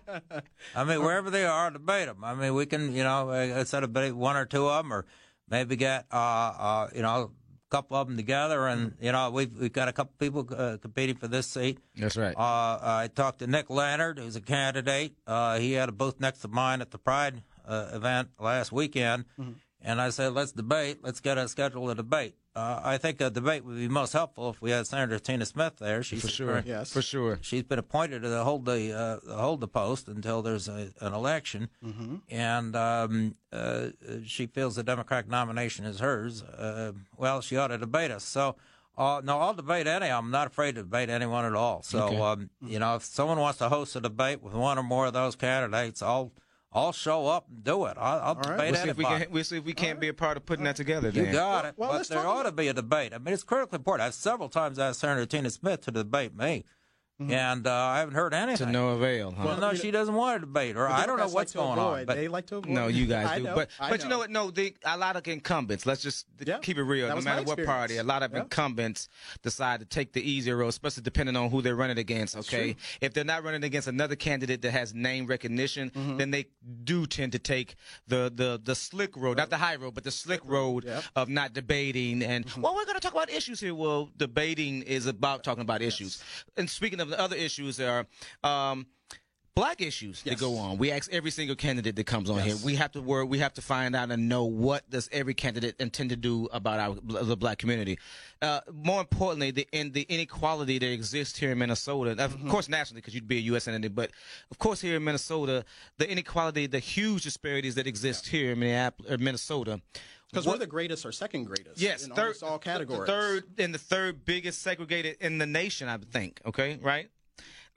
I 0.75 0.83
mean, 0.83 1.03
wherever 1.03 1.29
they 1.29 1.45
are, 1.45 1.69
debate 1.69 2.07
them. 2.07 2.23
I 2.23 2.33
mean, 2.33 2.55
we 2.55 2.65
can, 2.65 2.95
you 2.95 3.03
know, 3.03 3.29
instead 3.29 3.83
of 3.83 3.93
debate 3.93 4.15
one 4.15 4.35
or 4.35 4.45
two 4.45 4.67
of 4.67 4.83
them, 4.83 4.91
or 4.91 5.05
maybe 5.47 5.75
get, 5.75 6.07
uh, 6.11 6.15
uh, 6.15 6.89
you 6.95 7.03
know, 7.03 7.31
a 7.31 7.69
couple 7.69 7.95
of 7.95 8.07
them 8.07 8.17
together, 8.17 8.67
and 8.67 8.95
you 8.99 9.11
know, 9.11 9.29
we've 9.29 9.55
we've 9.57 9.71
got 9.71 9.87
a 9.87 9.93
couple 9.93 10.13
people 10.17 10.47
uh, 10.57 10.77
competing 10.81 11.15
for 11.15 11.27
this 11.27 11.45
seat. 11.45 11.77
That's 11.95 12.17
right. 12.17 12.35
Uh, 12.35 12.79
I 12.81 13.09
talked 13.13 13.39
to 13.39 13.47
Nick 13.47 13.69
Leonard, 13.69 14.17
who's 14.17 14.35
a 14.35 14.41
candidate. 14.41 15.13
Uh, 15.27 15.59
he 15.59 15.73
had 15.73 15.89
a 15.89 15.93
booth 15.93 16.19
next 16.19 16.39
to 16.39 16.47
mine 16.47 16.81
at 16.81 16.89
the 16.89 16.97
Pride 16.97 17.43
uh, 17.67 17.91
event 17.93 18.29
last 18.39 18.71
weekend. 18.71 19.25
Mm-hmm 19.39 19.51
and 19.83 19.99
I 19.99 20.09
said, 20.09 20.33
let's 20.33 20.51
debate. 20.53 20.99
Let's 21.03 21.19
get 21.19 21.37
a 21.37 21.47
schedule 21.47 21.89
a 21.89 21.95
debate. 21.95 22.35
Uh, 22.55 22.79
I 22.83 22.97
think 22.97 23.19
a 23.19 23.29
debate 23.29 23.65
would 23.65 23.75
be 23.75 23.87
most 23.87 24.13
helpful 24.13 24.49
if 24.51 24.61
we 24.61 24.71
had 24.71 24.85
Senator 24.85 25.17
Tina 25.17 25.45
Smith 25.45 25.73
there. 25.79 26.03
She's 26.03 26.21
for 26.21 26.27
sure. 26.27 26.63
yes, 26.65 26.93
for 26.93 27.01
sure. 27.01 27.39
She's 27.41 27.63
been 27.63 27.79
appointed 27.79 28.21
to 28.21 28.43
hold 28.43 28.65
the 28.65 28.95
uh, 28.95 29.35
hold 29.35 29.59
the 29.59 29.67
post 29.67 30.07
until 30.07 30.41
there's 30.41 30.67
a, 30.67 30.89
an 31.01 31.13
election, 31.13 31.69
mm-hmm. 31.83 32.17
and 32.29 32.75
um, 32.75 33.35
uh, 33.51 33.87
she 34.23 34.45
feels 34.45 34.75
the 34.75 34.83
Democratic 34.83 35.29
nomination 35.29 35.85
is 35.85 35.99
hers. 35.99 36.43
Uh, 36.43 36.91
well, 37.17 37.41
she 37.41 37.57
ought 37.57 37.67
to 37.67 37.77
debate 37.77 38.11
us. 38.11 38.23
So. 38.23 38.55
Uh, 38.95 39.21
no, 39.23 39.39
I'll 39.39 39.55
debate 39.55 39.87
any. 39.87 40.05
I'm 40.05 40.29
not 40.29 40.45
afraid 40.45 40.75
to 40.75 40.83
debate 40.83 41.09
anyone 41.09 41.45
at 41.45 41.55
all. 41.55 41.81
So, 41.81 42.03
okay. 42.03 42.19
um, 42.19 42.51
you 42.61 42.77
know, 42.77 42.97
if 42.97 43.03
someone 43.03 43.39
wants 43.39 43.57
to 43.57 43.67
host 43.67 43.95
a 43.95 43.99
debate 43.99 44.43
with 44.43 44.53
one 44.53 44.77
or 44.77 44.83
more 44.83 45.07
of 45.07 45.13
those 45.13 45.35
candidates, 45.35 46.03
I'll 46.03 46.31
I'll 46.75 46.91
show 46.91 47.27
up 47.27 47.45
and 47.49 47.63
do 47.63 47.85
it. 47.85 47.97
I'll, 47.99 48.19
I'll 48.19 48.35
debate 48.35 48.71
we'll 48.71 48.81
see 48.81 48.89
if 48.89 48.97
we 48.97 49.05
can. 49.05 49.25
We'll 49.29 49.43
see 49.43 49.57
if 49.57 49.63
we 49.63 49.73
can't 49.73 49.97
right. 49.97 50.01
be 50.01 50.07
a 50.07 50.13
part 50.13 50.37
of 50.37 50.45
putting 50.45 50.65
that 50.65 50.75
together. 50.75 51.09
You 51.09 51.23
then. 51.23 51.33
got 51.33 51.65
it. 51.65 51.75
Well, 51.77 51.91
but 51.91 52.07
there 52.07 52.25
ought 52.25 52.43
to 52.43 52.51
be 52.51 52.67
a 52.67 52.73
debate. 52.73 53.13
I 53.13 53.19
mean, 53.19 53.33
it's 53.33 53.43
critically 53.43 53.77
important. 53.77 54.07
I've 54.07 54.15
several 54.15 54.49
times 54.49 54.79
asked 54.79 54.99
Senator 55.01 55.25
Tina 55.25 55.49
Smith 55.51 55.81
to 55.81 55.91
debate 55.91 56.35
me. 56.35 56.65
Mm-hmm. 57.23 57.33
And 57.33 57.67
uh, 57.67 57.73
I 57.73 57.99
haven't 57.99 58.15
heard 58.15 58.33
anything. 58.33 58.67
To 58.67 58.73
no 58.73 58.89
avail. 58.89 59.31
Huh? 59.31 59.43
Well, 59.45 59.57
no, 59.57 59.73
she 59.73 59.91
doesn't 59.91 60.13
want 60.13 60.35
to 60.35 60.39
debate, 60.41 60.75
or 60.75 60.87
I 60.87 61.05
don't 61.05 61.17
know 61.17 61.27
what's 61.27 61.55
like 61.55 61.65
going 61.65 61.79
avoid. 61.79 61.99
on. 61.99 62.05
But 62.05 62.15
they 62.15 62.27
like 62.27 62.47
to 62.47 62.57
avoid. 62.57 62.71
No, 62.71 62.87
you 62.87 63.05
guys 63.05 63.37
do. 63.37 63.43
know, 63.43 63.55
but 63.55 63.69
but 63.79 63.99
know. 63.99 64.03
you 64.03 64.09
know 64.09 64.17
what? 64.19 64.29
No, 64.29 64.51
they, 64.51 64.73
a 64.85 64.97
lot 64.97 65.15
of 65.15 65.27
incumbents. 65.27 65.85
Let's 65.85 66.01
just 66.01 66.25
yeah, 66.45 66.59
keep 66.59 66.77
it 66.77 66.83
real. 66.83 67.07
No 67.07 67.21
matter 67.21 67.43
what 67.43 67.63
party, 67.65 67.97
a 67.97 68.03
lot 68.03 68.23
of 68.23 68.33
yeah. 68.33 68.41
incumbents 68.41 69.09
decide 69.41 69.79
to 69.79 69.85
take 69.85 70.13
the 70.13 70.21
easier 70.21 70.57
road, 70.57 70.69
especially 70.69 71.03
depending 71.03 71.35
on 71.35 71.49
who 71.49 71.61
they're 71.61 71.75
running 71.75 71.97
against. 71.97 72.35
Okay, 72.37 72.75
if 73.01 73.13
they're 73.13 73.23
not 73.23 73.43
running 73.43 73.63
against 73.63 73.87
another 73.87 74.15
candidate 74.15 74.61
that 74.61 74.71
has 74.71 74.93
name 74.93 75.25
recognition, 75.25 75.89
mm-hmm. 75.89 76.17
then 76.17 76.31
they 76.31 76.45
do 76.83 77.05
tend 77.05 77.31
to 77.31 77.39
take 77.39 77.75
the 78.07 78.31
the 78.33 78.59
the 78.63 78.75
slick 78.75 79.15
road, 79.15 79.37
not 79.37 79.49
the 79.49 79.57
high 79.57 79.75
road, 79.75 79.93
but 79.93 80.03
the 80.03 80.11
slick 80.11 80.41
road 80.43 80.85
yep. 80.85 81.03
of 81.15 81.29
not 81.29 81.53
debating. 81.53 82.23
And 82.23 82.45
mm-hmm. 82.45 82.61
well, 82.61 82.75
we're 82.75 82.85
going 82.85 82.95
to 82.95 83.01
talk 83.01 83.13
about 83.13 83.29
issues 83.29 83.59
here. 83.59 83.75
Well, 83.75 84.09
debating 84.17 84.81
is 84.83 85.05
about 85.05 85.43
talking 85.43 85.61
about 85.61 85.81
yes. 85.81 85.93
issues. 85.93 86.23
And 86.57 86.69
speaking 86.69 86.99
of 86.99 87.12
the 87.13 87.19
other 87.19 87.35
issues, 87.35 87.79
are. 87.79 88.05
Um, 88.43 88.87
black 89.55 89.81
issues 89.81 90.21
yes. 90.25 90.39
that 90.39 90.43
go 90.43 90.57
on. 90.57 90.77
We 90.77 90.91
ask 90.91 91.11
every 91.11 91.31
single 91.31 91.55
candidate 91.55 91.95
that 91.95 92.05
comes 92.05 92.29
on 92.29 92.37
yes. 92.37 92.45
here. 92.45 92.55
We 92.65 92.75
have 92.75 92.91
to 92.93 93.01
work. 93.01 93.29
We 93.29 93.39
have 93.39 93.53
to 93.53 93.61
find 93.61 93.95
out 93.95 94.11
and 94.11 94.27
know 94.27 94.45
what 94.45 94.89
does 94.89 95.09
every 95.11 95.33
candidate 95.33 95.75
intend 95.79 96.09
to 96.09 96.15
do 96.15 96.47
about 96.51 96.79
our 96.79 97.23
the 97.25 97.37
black 97.37 97.57
community. 97.57 97.99
Uh, 98.41 98.61
more 98.71 98.99
importantly, 98.99 99.51
the 99.51 99.67
in 99.71 99.91
the 99.91 100.03
inequality 100.09 100.79
that 100.79 100.91
exists 100.91 101.37
here 101.37 101.51
in 101.51 101.57
Minnesota. 101.57 102.11
Of 102.11 102.35
mm-hmm. 102.35 102.49
course, 102.49 102.69
nationally, 102.69 103.01
because 103.01 103.13
you'd 103.13 103.27
be 103.27 103.37
a 103.37 103.41
U.S. 103.41 103.67
entity, 103.67 103.89
but 103.89 104.11
of 104.51 104.57
course 104.57 104.81
here 104.81 104.95
in 104.95 105.03
Minnesota, 105.03 105.65
the 105.97 106.09
inequality, 106.09 106.67
the 106.67 106.79
huge 106.79 107.23
disparities 107.23 107.75
that 107.75 107.87
exist 107.87 108.31
yeah. 108.31 108.39
here 108.39 108.51
in 108.51 108.59
Minneapolis, 108.59 109.19
Minnesota. 109.19 109.81
Because 110.33 110.47
we're 110.47 110.57
the 110.57 110.67
greatest 110.67 111.05
or 111.05 111.11
second 111.11 111.45
greatest. 111.45 111.79
Yes, 111.79 112.05
in 112.05 112.11
third, 112.11 112.35
all 112.41 112.57
categories. 112.59 113.07
third 113.07 113.43
and 113.57 113.73
the 113.73 113.77
third 113.77 114.25
biggest 114.25 114.61
segregated 114.61 115.17
in 115.19 115.37
the 115.37 115.45
nation, 115.45 115.87
I 115.87 115.97
think. 115.97 116.41
Okay, 116.45 116.79
right? 116.81 117.09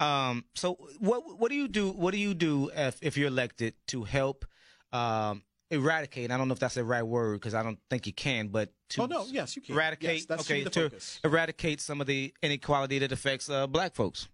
Um, 0.00 0.44
so 0.54 0.78
what 0.98 1.38
what 1.38 1.50
do 1.50 1.56
you 1.56 1.68
do? 1.68 1.90
What 1.90 2.12
do 2.12 2.18
you 2.18 2.34
do 2.34 2.70
if, 2.74 2.98
if 3.02 3.16
you're 3.16 3.28
elected 3.28 3.74
to 3.88 4.04
help 4.04 4.44
um, 4.92 5.42
eradicate? 5.70 6.30
I 6.30 6.36
don't 6.36 6.48
know 6.48 6.52
if 6.52 6.58
that's 6.58 6.74
the 6.74 6.84
right 6.84 7.02
word 7.02 7.40
because 7.40 7.54
I 7.54 7.62
don't 7.62 7.78
think 7.88 8.06
you 8.06 8.12
can, 8.12 8.48
but 8.48 8.70
to 8.90 9.02
oh 9.02 9.06
no, 9.06 9.26
yes, 9.28 9.56
you 9.56 9.62
can 9.62 9.74
eradicate. 9.74 10.26
Yes, 10.28 10.40
okay, 10.40 10.64
to 10.64 10.70
focus. 10.70 11.20
eradicate 11.24 11.80
some 11.80 12.00
of 12.00 12.06
the 12.06 12.34
inequality 12.42 12.98
that 13.00 13.12
affects 13.12 13.48
uh, 13.48 13.66
black 13.66 13.94
folks. 13.94 14.28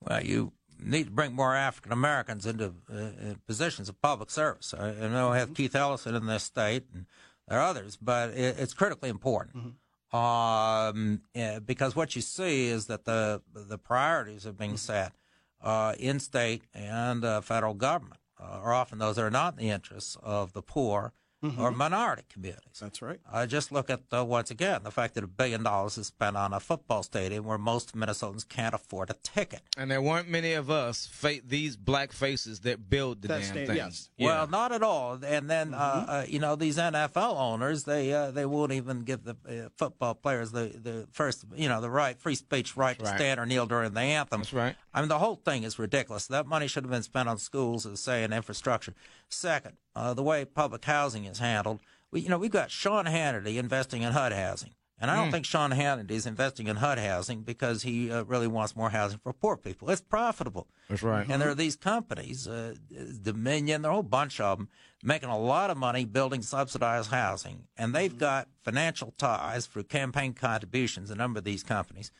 Well, 0.00 0.22
you 0.22 0.52
need 0.80 1.04
to 1.04 1.10
bring 1.10 1.32
more 1.32 1.54
African 1.54 1.92
Americans 1.92 2.46
into 2.46 2.74
uh, 2.92 3.34
positions 3.46 3.88
of 3.88 4.00
public 4.02 4.30
service. 4.30 4.74
I, 4.76 4.88
I 4.88 5.08
know 5.08 5.30
I 5.30 5.38
have 5.38 5.48
mm-hmm. 5.48 5.54
Keith 5.54 5.76
Ellison 5.76 6.14
in 6.14 6.26
this 6.26 6.42
state, 6.42 6.84
and 6.92 7.06
there 7.48 7.58
are 7.58 7.62
others, 7.62 7.96
but 8.00 8.30
it, 8.30 8.56
it's 8.58 8.74
critically 8.74 9.08
important. 9.08 9.56
Mm-hmm. 9.56 10.16
Um, 10.16 11.22
eh, 11.34 11.58
because 11.58 11.96
what 11.96 12.14
you 12.14 12.22
see 12.22 12.68
is 12.68 12.86
that 12.86 13.04
the 13.04 13.42
the 13.52 13.78
priorities 13.78 14.46
are 14.46 14.52
being 14.52 14.76
set 14.76 15.12
uh, 15.60 15.94
in 15.98 16.20
state 16.20 16.62
and 16.72 17.24
uh, 17.24 17.40
federal 17.40 17.74
government. 17.74 18.20
Uh, 18.40 18.60
are 18.62 18.72
often 18.74 18.98
those 18.98 19.16
that 19.16 19.24
are 19.24 19.30
not 19.30 19.54
in 19.54 19.60
the 19.60 19.70
interests 19.70 20.16
of 20.22 20.52
the 20.52 20.62
poor 20.62 21.12
or 21.58 21.70
minority 21.70 22.22
communities. 22.28 22.78
That's 22.80 23.02
right. 23.02 23.20
Uh, 23.30 23.46
just 23.46 23.70
look 23.72 23.90
at, 23.90 24.00
uh, 24.12 24.24
once 24.24 24.50
again, 24.50 24.80
the 24.82 24.90
fact 24.90 25.14
that 25.14 25.24
a 25.24 25.26
billion 25.26 25.62
dollars 25.62 25.98
is 25.98 26.06
spent 26.06 26.36
on 26.36 26.52
a 26.52 26.60
football 26.60 27.02
stadium 27.02 27.44
where 27.44 27.58
most 27.58 27.94
Minnesotans 27.96 28.48
can't 28.48 28.74
afford 28.74 29.10
a 29.10 29.14
ticket. 29.22 29.60
And 29.76 29.90
there 29.90 30.00
weren't 30.00 30.28
many 30.28 30.52
of 30.54 30.70
us, 30.70 31.06
fa- 31.06 31.40
these 31.44 31.76
black 31.76 32.12
faces, 32.12 32.60
that 32.60 32.88
build 32.88 33.22
the 33.22 33.28
That 33.28 33.40
damn 33.42 33.44
sta- 33.50 33.66
thing. 33.66 33.76
yes. 33.76 34.10
Well, 34.18 34.46
not 34.46 34.72
at 34.72 34.82
all. 34.82 35.18
And 35.24 35.50
then, 35.50 35.74
uh, 35.74 35.76
uh, 36.08 36.24
you 36.28 36.38
know, 36.38 36.56
these 36.56 36.76
NFL 36.78 37.36
owners, 37.36 37.84
they 37.84 38.12
uh, 38.12 38.30
they 38.30 38.46
won't 38.46 38.72
even 38.72 39.00
give 39.00 39.24
the 39.24 39.36
uh, 39.48 39.68
football 39.76 40.14
players 40.14 40.52
the, 40.52 40.66
the 40.82 41.06
first, 41.12 41.44
you 41.54 41.68
know, 41.68 41.80
the 41.80 41.90
right, 41.90 42.18
free 42.18 42.34
speech 42.36 42.76
right 42.76 42.98
to 42.98 43.04
Right. 43.04 43.16
stand 43.16 43.38
or 43.38 43.46
kneel 43.46 43.66
during 43.66 43.92
the 43.92 44.00
anthem. 44.00 44.40
That's 44.40 44.52
right. 44.52 44.76
I 44.94 45.00
mean, 45.00 45.08
the 45.08 45.18
whole 45.18 45.36
thing 45.36 45.64
is 45.64 45.78
ridiculous. 45.78 46.26
That 46.28 46.46
money 46.46 46.68
should 46.68 46.84
have 46.84 46.90
been 46.90 47.02
spent 47.02 47.28
on 47.28 47.38
schools, 47.38 47.84
as 47.84 48.00
say, 48.00 48.22
and 48.24 48.32
infrastructure. 48.32 48.94
Second, 49.34 49.76
uh, 49.94 50.14
the 50.14 50.22
way 50.22 50.44
public 50.44 50.84
housing 50.84 51.24
is 51.24 51.38
handled. 51.38 51.80
We, 52.10 52.20
you 52.20 52.28
know, 52.28 52.38
we've 52.38 52.50
got 52.50 52.70
Sean 52.70 53.06
Hannity 53.06 53.56
investing 53.56 54.02
in 54.02 54.12
HUD 54.12 54.32
housing. 54.32 54.74
And 55.00 55.10
I 55.10 55.16
don't 55.16 55.32
think 55.32 55.44
Sean 55.44 55.72
Hannity 55.72 56.12
is 56.12 56.24
investing 56.24 56.68
in 56.68 56.76
HUD 56.76 56.98
housing 56.98 57.42
because 57.42 57.82
he 57.82 58.10
uh, 58.10 58.22
really 58.24 58.46
wants 58.46 58.76
more 58.76 58.90
housing 58.90 59.18
for 59.18 59.32
poor 59.32 59.56
people. 59.56 59.90
It's 59.90 60.00
profitable. 60.00 60.68
That's 60.88 61.02
right. 61.02 61.26
And 61.28 61.42
there 61.42 61.50
are 61.50 61.54
these 61.54 61.76
companies, 61.76 62.46
uh, 62.46 62.74
Dominium, 62.92 63.82
there 63.82 63.90
are 63.90 63.92
a 63.92 63.94
whole 63.94 64.02
bunch 64.02 64.40
of 64.40 64.58
them, 64.58 64.68
making 65.02 65.28
a 65.28 65.38
lot 65.38 65.68
of 65.68 65.76
money 65.76 66.04
building 66.04 66.42
subsidized 66.42 67.10
housing. 67.10 67.64
And 67.76 67.92
they've 67.92 68.16
got 68.16 68.48
financial 68.62 69.12
ties 69.18 69.66
through 69.66 69.84
campaign 69.84 70.32
contributions, 70.32 71.10
a 71.10 71.16
number 71.16 71.38
of 71.38 71.44
these 71.44 71.64
companies, 71.64 72.12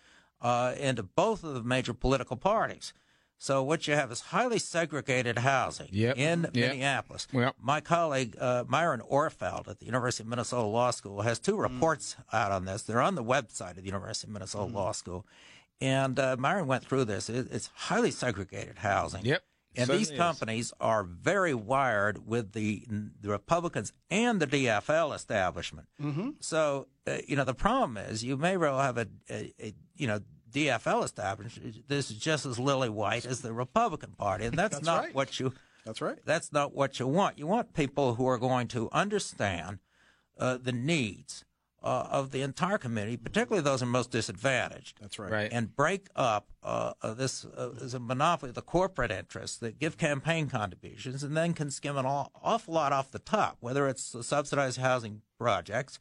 uh, 0.42 0.74
into 0.76 1.04
both 1.04 1.44
of 1.44 1.54
the 1.54 1.62
major 1.62 1.94
political 1.94 2.36
parties. 2.36 2.92
So 3.45 3.62
what 3.62 3.86
you 3.86 3.95
have 3.95 4.11
is 4.11 4.22
highly 4.22 4.59
segregated 4.59 5.36
housing 5.40 5.88
Yep. 5.92 6.16
in 6.16 6.42
Yep. 6.45 6.55
Minneapolis. 6.55 7.28
Yep. 7.30 7.57
My 7.61 7.82
colleague 7.82 8.36
uh, 8.40 8.64
Myron 8.66 9.03
Orfield 9.03 9.68
at 9.68 9.80
the 9.80 9.84
University 9.84 10.22
of 10.22 10.28
Minnesota 10.28 10.66
Law 10.66 10.90
School 10.92 11.20
has 11.20 11.38
two 11.38 11.59
reports 11.59 12.16
out 12.32 12.53
on 12.53 12.64
this. 12.64 12.80
They're 12.84 13.03
on 13.03 13.16
the 13.16 13.22
website 13.22 13.72
of 13.72 13.82
the 13.82 13.84
University 13.84 14.28
of 14.28 14.32
Minnesota 14.32 14.72
Law 14.72 14.92
School, 14.92 15.26
and 15.78 16.18
uh, 16.18 16.36
Myron 16.38 16.66
went 16.66 16.86
through 16.86 17.05
this. 17.05 17.28
It, 17.28 17.49
it's 17.53 17.68
highly 17.74 18.11
segregated 18.11 18.78
housing. 18.78 19.26
Yep. 19.26 19.45
And 19.76 19.86
Certainly 19.88 19.99
these 19.99 20.11
is. 20.12 20.16
companies 20.18 20.72
are 20.80 21.05
very 21.05 21.53
wired 21.53 22.26
with 22.26 22.53
the, 22.53 22.86
the 23.20 23.28
Republicans 23.28 23.92
and 24.09 24.40
the 24.40 24.47
DFL 24.47 25.14
establishment. 25.14 25.88
Mm-hmm. 26.01 26.30
So, 26.40 26.86
uh, 27.07 27.18
you 27.28 27.36
know, 27.36 27.45
the 27.45 27.55
problem 27.55 27.99
is 27.99 28.24
you 28.24 28.38
may 28.38 28.57
well 28.57 28.78
have 28.78 28.97
a, 28.97 29.09
a, 29.28 29.53
a 29.61 29.74
you 29.97 30.07
know, 30.07 30.20
DFL 30.55 31.05
establishment. 31.05 31.88
This 31.88 32.11
is 32.11 32.16
just 32.16 32.46
as 32.46 32.59
lily 32.59 32.88
white 32.88 33.26
as 33.26 33.40
the 33.42 33.52
Republican 33.52 34.12
Party, 34.12 34.44
and 34.44 34.57
that's, 34.57 34.76
That's 34.76 34.86
not 34.86 35.05
right. 35.05 35.14
what 35.14 35.38
you. 35.40 35.52
That's 35.84 36.00
right. 36.00 36.16
That's 36.24 36.52
not 36.52 36.74
what 36.74 36.98
you 36.98 37.07
want. 37.07 37.38
You 37.38 37.46
want 37.46 37.74
people 37.74 38.14
who 38.14 38.26
are 38.26 38.38
going 38.38 38.68
to 38.68 38.88
understand 38.92 39.80
uh, 40.38 40.57
the 40.57 40.72
needs 40.72 41.44
uh, 41.82 42.09
of 42.11 42.30
the 42.30 42.40
entire 42.40 42.78
community, 42.78 43.18
particularly 43.18 43.62
those 43.62 43.80
who 43.80 43.86
are 43.86 43.90
most 43.90 44.11
disadvantaged 44.11 44.96
That's 45.02 45.18
right. 45.18 45.30
Right. 45.30 45.52
and 45.52 45.76
break 45.76 46.07
up 46.16 46.48
uh, 46.62 46.94
uh, 47.02 47.12
this 47.12 47.44
uh, 47.44 47.72
is 47.76 47.92
a 47.92 48.00
monopoly 48.00 48.48
of 48.48 48.55
the 48.55 48.62
corporate 48.62 49.11
interests 49.11 49.59
that 49.59 49.78
give 49.78 49.98
campaign 49.98 50.48
contributions 50.48 51.22
and 51.22 51.36
then 51.36 51.52
can 51.52 51.70
skim 51.70 51.98
an 51.98 52.07
aw- 52.07 52.28
awful 52.42 52.72
lot 52.72 52.94
off 52.94 53.11
the 53.11 53.18
top, 53.18 53.59
whether 53.61 53.86
it's 53.86 54.12
the 54.12 54.24
subsidized 54.24 54.78
housing 54.78 55.20
projects, 55.38 55.98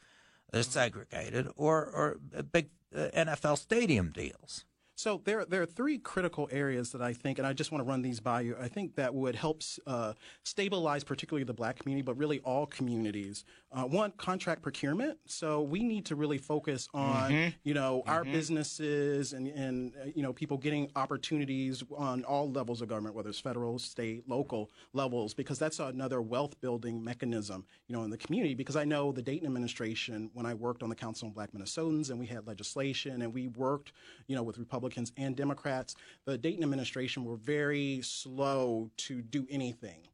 they're 0.52 0.64
segregated, 0.64 1.50
or, 1.58 1.84
or 1.86 2.18
uh, 2.38 2.44
big 2.44 2.70
Uh, 2.96 3.10
NFL 3.16 3.58
stadium 3.58 4.12
deals. 4.12 4.66
So 4.96 5.22
there, 5.26 5.44
there 5.46 5.62
are 5.62 5.66
three 5.66 5.98
critical 5.98 6.48
areas 6.52 6.92
that 6.92 7.02
I 7.02 7.14
think, 7.14 7.40
and 7.40 7.48
I 7.48 7.54
just 7.54 7.72
want 7.72 7.84
to 7.84 7.90
run 7.90 8.04
these 8.04 8.20
by 8.20 8.42
you. 8.42 8.56
I 8.62 8.68
think 8.68 8.96
that 8.96 9.14
would 9.14 9.36
help 9.36 9.64
uh, 9.88 10.14
stabilize, 10.44 11.04
particularly 11.04 11.44
the 11.44 11.54
black 11.54 11.80
community, 11.80 12.04
but 12.04 12.16
really 12.16 12.40
all 12.42 12.68
communities. 12.68 13.44
Uh, 13.72 13.86
one, 13.86 14.12
contract 14.18 14.62
procurement. 14.62 15.18
So 15.26 15.64
we 15.64 15.84
need 15.84 16.06
to 16.06 16.16
really 16.16 16.38
focus 16.38 16.88
on, 16.94 17.32
you 17.64 17.74
know, 17.74 18.04
our 18.06 18.24
businesses 18.24 19.34
and, 19.34 19.48
and 19.48 19.94
uh, 20.00 20.10
you 20.14 20.22
know, 20.22 20.32
people 20.32 20.58
getting 20.58 20.92
opportunities 20.96 21.84
on 21.98 22.24
all 22.24 22.52
levels 22.52 22.84
of 22.84 22.88
government, 22.88 23.16
whether 23.16 23.30
it's 23.30 23.40
federal, 23.40 23.80
state, 23.80 24.30
local 24.30 24.70
levels, 24.94 25.34
because 25.34 25.58
that's 25.58 25.80
another 25.80 26.22
wealth 26.22 26.62
building 26.62 27.04
mechanism, 27.04 27.66
you 27.88 27.96
know, 27.96 28.04
in 28.04 28.12
the 28.12 28.18
community. 28.18 28.54
Because 28.54 28.76
I 28.76 28.84
know 28.84 29.12
the 29.12 29.24
Dayton 29.24 29.48
administration, 29.48 30.30
when 30.36 30.46
I 30.46 30.54
worked 30.54 30.84
on 30.84 30.90
the 30.90 30.96
Council 30.96 31.30
on 31.30 31.34
Black 31.34 31.52
Minnesotans 31.52 32.12
and 32.12 32.20
we 32.20 32.28
had 32.28 32.46
legislation 32.46 33.24
and 33.24 33.34
we 33.34 33.48
worked, 33.48 33.92
you 34.28 34.36
know, 34.36 34.44
with 34.44 34.60
Republicans 34.60 34.83
and 35.18 35.36
Democrats, 35.36 35.96
the 36.26 36.38
Dayton 36.38 36.64
administration 36.64 37.26
were 37.26 37.36
very 37.38 38.02
slow 38.04 38.90
to 38.98 39.22
do 39.22 39.48
anything. 39.50 40.08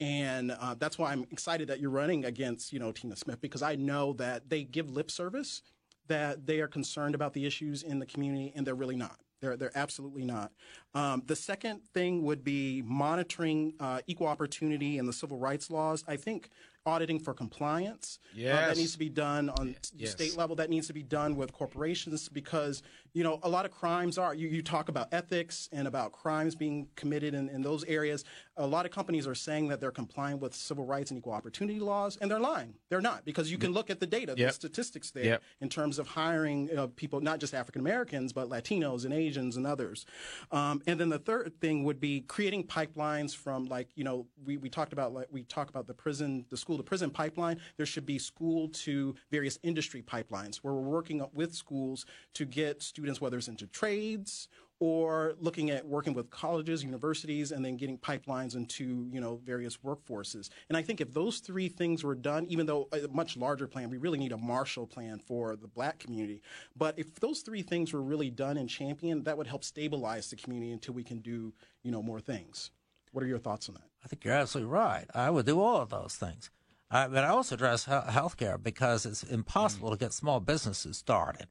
And 0.00 0.50
uh, 0.52 0.74
that's 0.78 0.98
why 0.98 1.12
I'm 1.12 1.26
excited 1.30 1.68
that 1.68 1.80
you're 1.80 1.90
running 1.90 2.24
against, 2.24 2.72
you 2.72 2.78
know, 2.78 2.92
Tina 2.92 3.16
Smith 3.16 3.40
because 3.40 3.62
I 3.62 3.76
know 3.76 4.12
that 4.14 4.50
they 4.50 4.64
give 4.64 4.90
lip 4.90 5.10
service, 5.10 5.62
that 6.08 6.46
they 6.46 6.60
are 6.60 6.68
concerned 6.68 7.14
about 7.14 7.32
the 7.32 7.46
issues 7.46 7.82
in 7.82 7.98
the 7.98 8.06
community, 8.06 8.52
and 8.54 8.66
they're 8.66 8.74
really 8.74 8.96
not. 8.96 9.18
They're, 9.40 9.56
they're 9.56 9.76
absolutely 9.76 10.24
not. 10.24 10.52
Um, 10.94 11.22
the 11.26 11.36
second 11.36 11.80
thing 11.92 12.22
would 12.22 12.42
be 12.42 12.82
monitoring 12.82 13.74
uh, 13.80 14.00
equal 14.06 14.26
opportunity 14.26 14.98
and 14.98 15.08
the 15.08 15.12
civil 15.12 15.38
rights 15.38 15.70
laws. 15.70 16.04
I 16.08 16.16
think 16.16 16.48
auditing 16.86 17.18
for 17.18 17.34
compliance. 17.34 18.18
uh, 18.54 18.68
that 18.68 18.76
needs 18.78 18.92
to 18.92 18.98
be 18.98 19.08
done 19.08 19.50
on 19.50 19.76
Yes. 19.94 20.12
state 20.12 20.36
level. 20.36 20.56
That 20.56 20.70
needs 20.70 20.86
to 20.86 20.92
be 20.92 21.02
done 21.02 21.36
with 21.36 21.52
corporations 21.52 22.28
because, 22.28 22.82
you 23.16 23.24
know, 23.24 23.40
a 23.44 23.48
lot 23.48 23.64
of 23.64 23.70
crimes 23.70 24.18
are, 24.18 24.34
you, 24.34 24.46
you 24.46 24.60
talk 24.60 24.90
about 24.90 25.08
ethics 25.10 25.70
and 25.72 25.88
about 25.88 26.12
crimes 26.12 26.54
being 26.54 26.86
committed 26.96 27.32
in, 27.32 27.48
in 27.48 27.62
those 27.62 27.82
areas. 27.84 28.24
A 28.58 28.66
lot 28.66 28.84
of 28.84 28.92
companies 28.92 29.26
are 29.26 29.34
saying 29.34 29.68
that 29.68 29.80
they're 29.80 29.90
complying 29.90 30.38
with 30.38 30.54
civil 30.54 30.84
rights 30.84 31.10
and 31.10 31.16
equal 31.16 31.32
opportunity 31.32 31.80
laws, 31.80 32.18
and 32.20 32.30
they're 32.30 32.38
lying. 32.38 32.74
They're 32.90 33.00
not 33.00 33.24
because 33.24 33.50
you 33.50 33.56
can 33.56 33.72
look 33.72 33.88
at 33.88 34.00
the 34.00 34.06
data, 34.06 34.34
the 34.34 34.52
statistics 34.52 35.12
there 35.12 35.24
Yep. 35.24 35.42
in 35.62 35.68
terms 35.70 35.98
of 35.98 36.08
hiring 36.08 36.68
uh, 36.76 36.88
people, 36.94 37.22
not 37.22 37.40
just 37.40 37.54
African 37.54 37.80
Americans, 37.80 38.34
but 38.34 38.50
Latinos 38.50 39.06
and 39.06 39.14
Asians 39.14 39.56
and 39.56 39.66
others. 39.66 40.04
Um, 40.52 40.82
and 40.86 41.00
then 41.00 41.08
the 41.08 41.18
third 41.18 41.58
thing 41.58 41.84
would 41.84 42.00
be 42.00 42.20
creating 42.20 42.64
pipelines 42.64 43.34
from 43.34 43.64
like, 43.64 43.88
you 43.94 44.04
know, 44.04 44.26
we, 44.44 44.58
we 44.58 44.68
talked 44.68 44.92
about, 44.92 45.14
like, 45.14 45.28
we 45.30 45.42
talk 45.44 45.70
about 45.70 45.86
the 45.86 45.94
prison, 45.94 46.44
the 46.50 46.56
school 46.58 46.76
to 46.76 46.82
prison 46.82 47.08
pipeline. 47.08 47.60
There 47.78 47.86
should 47.86 48.04
be 48.04 48.18
school 48.18 48.68
to 48.84 49.14
various 49.30 49.58
industry 49.62 50.02
pipelines 50.02 50.56
where 50.58 50.74
we're 50.74 50.90
working 50.98 51.22
up 51.22 51.32
with 51.32 51.54
schools 51.54 52.04
to 52.34 52.44
get 52.44 52.82
students, 52.82 53.05
whether 53.20 53.38
it's 53.38 53.48
into 53.48 53.66
trades 53.66 54.48
or 54.78 55.34
looking 55.40 55.70
at 55.70 55.86
working 55.86 56.12
with 56.12 56.30
colleges, 56.30 56.84
universities, 56.84 57.50
and 57.50 57.64
then 57.64 57.76
getting 57.76 57.96
pipelines 57.96 58.54
into 58.54 59.08
you 59.10 59.20
know 59.20 59.40
various 59.44 59.78
workforces. 59.78 60.50
And 60.68 60.76
I 60.76 60.82
think 60.82 61.00
if 61.00 61.12
those 61.14 61.38
three 61.38 61.68
things 61.68 62.04
were 62.04 62.14
done, 62.14 62.46
even 62.48 62.66
though 62.66 62.88
a 62.92 63.08
much 63.08 63.36
larger 63.36 63.66
plan, 63.66 63.88
we 63.90 63.96
really 63.96 64.18
need 64.18 64.32
a 64.32 64.36
Marshall 64.36 64.86
Plan 64.86 65.18
for 65.18 65.56
the 65.56 65.68
Black 65.68 65.98
community. 65.98 66.42
But 66.76 66.98
if 66.98 67.14
those 67.20 67.40
three 67.40 67.62
things 67.62 67.92
were 67.92 68.02
really 68.02 68.30
done 68.30 68.56
and 68.56 68.68
championed, 68.68 69.24
that 69.24 69.38
would 69.38 69.46
help 69.46 69.64
stabilize 69.64 70.28
the 70.30 70.36
community 70.36 70.72
until 70.72 70.94
we 70.94 71.04
can 71.04 71.20
do 71.20 71.54
you 71.82 71.90
know 71.90 72.02
more 72.02 72.20
things. 72.20 72.70
What 73.12 73.24
are 73.24 73.28
your 73.28 73.38
thoughts 73.38 73.68
on 73.68 73.76
that? 73.76 73.84
I 74.04 74.08
think 74.08 74.24
you're 74.24 74.34
absolutely 74.34 74.72
right. 74.72 75.06
I 75.14 75.30
would 75.30 75.46
do 75.46 75.60
all 75.60 75.80
of 75.80 75.88
those 75.88 76.16
things. 76.16 76.50
But 76.90 77.16
I 77.16 77.28
also 77.28 77.56
address 77.56 77.86
he- 77.86 77.90
healthcare 77.90 78.62
because 78.62 79.06
it's 79.06 79.22
impossible 79.24 79.88
mm. 79.88 79.92
to 79.92 79.98
get 79.98 80.12
small 80.12 80.38
businesses 80.38 80.96
started 80.96 81.48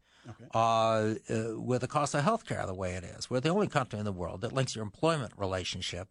uh, 0.54 0.58
uh, 0.58 1.14
with 1.60 1.82
the 1.82 1.88
cost 1.88 2.14
of 2.16 2.24
healthcare 2.24 2.66
the 2.66 2.74
way 2.74 2.94
it 2.94 3.04
is. 3.04 3.30
We're 3.30 3.40
the 3.40 3.50
only 3.50 3.68
country 3.68 4.00
in 4.00 4.06
the 4.06 4.12
world 4.12 4.42
that 4.42 4.52
links 4.54 4.76
your 4.76 4.84
employment 4.84 5.34
relationship 5.38 6.10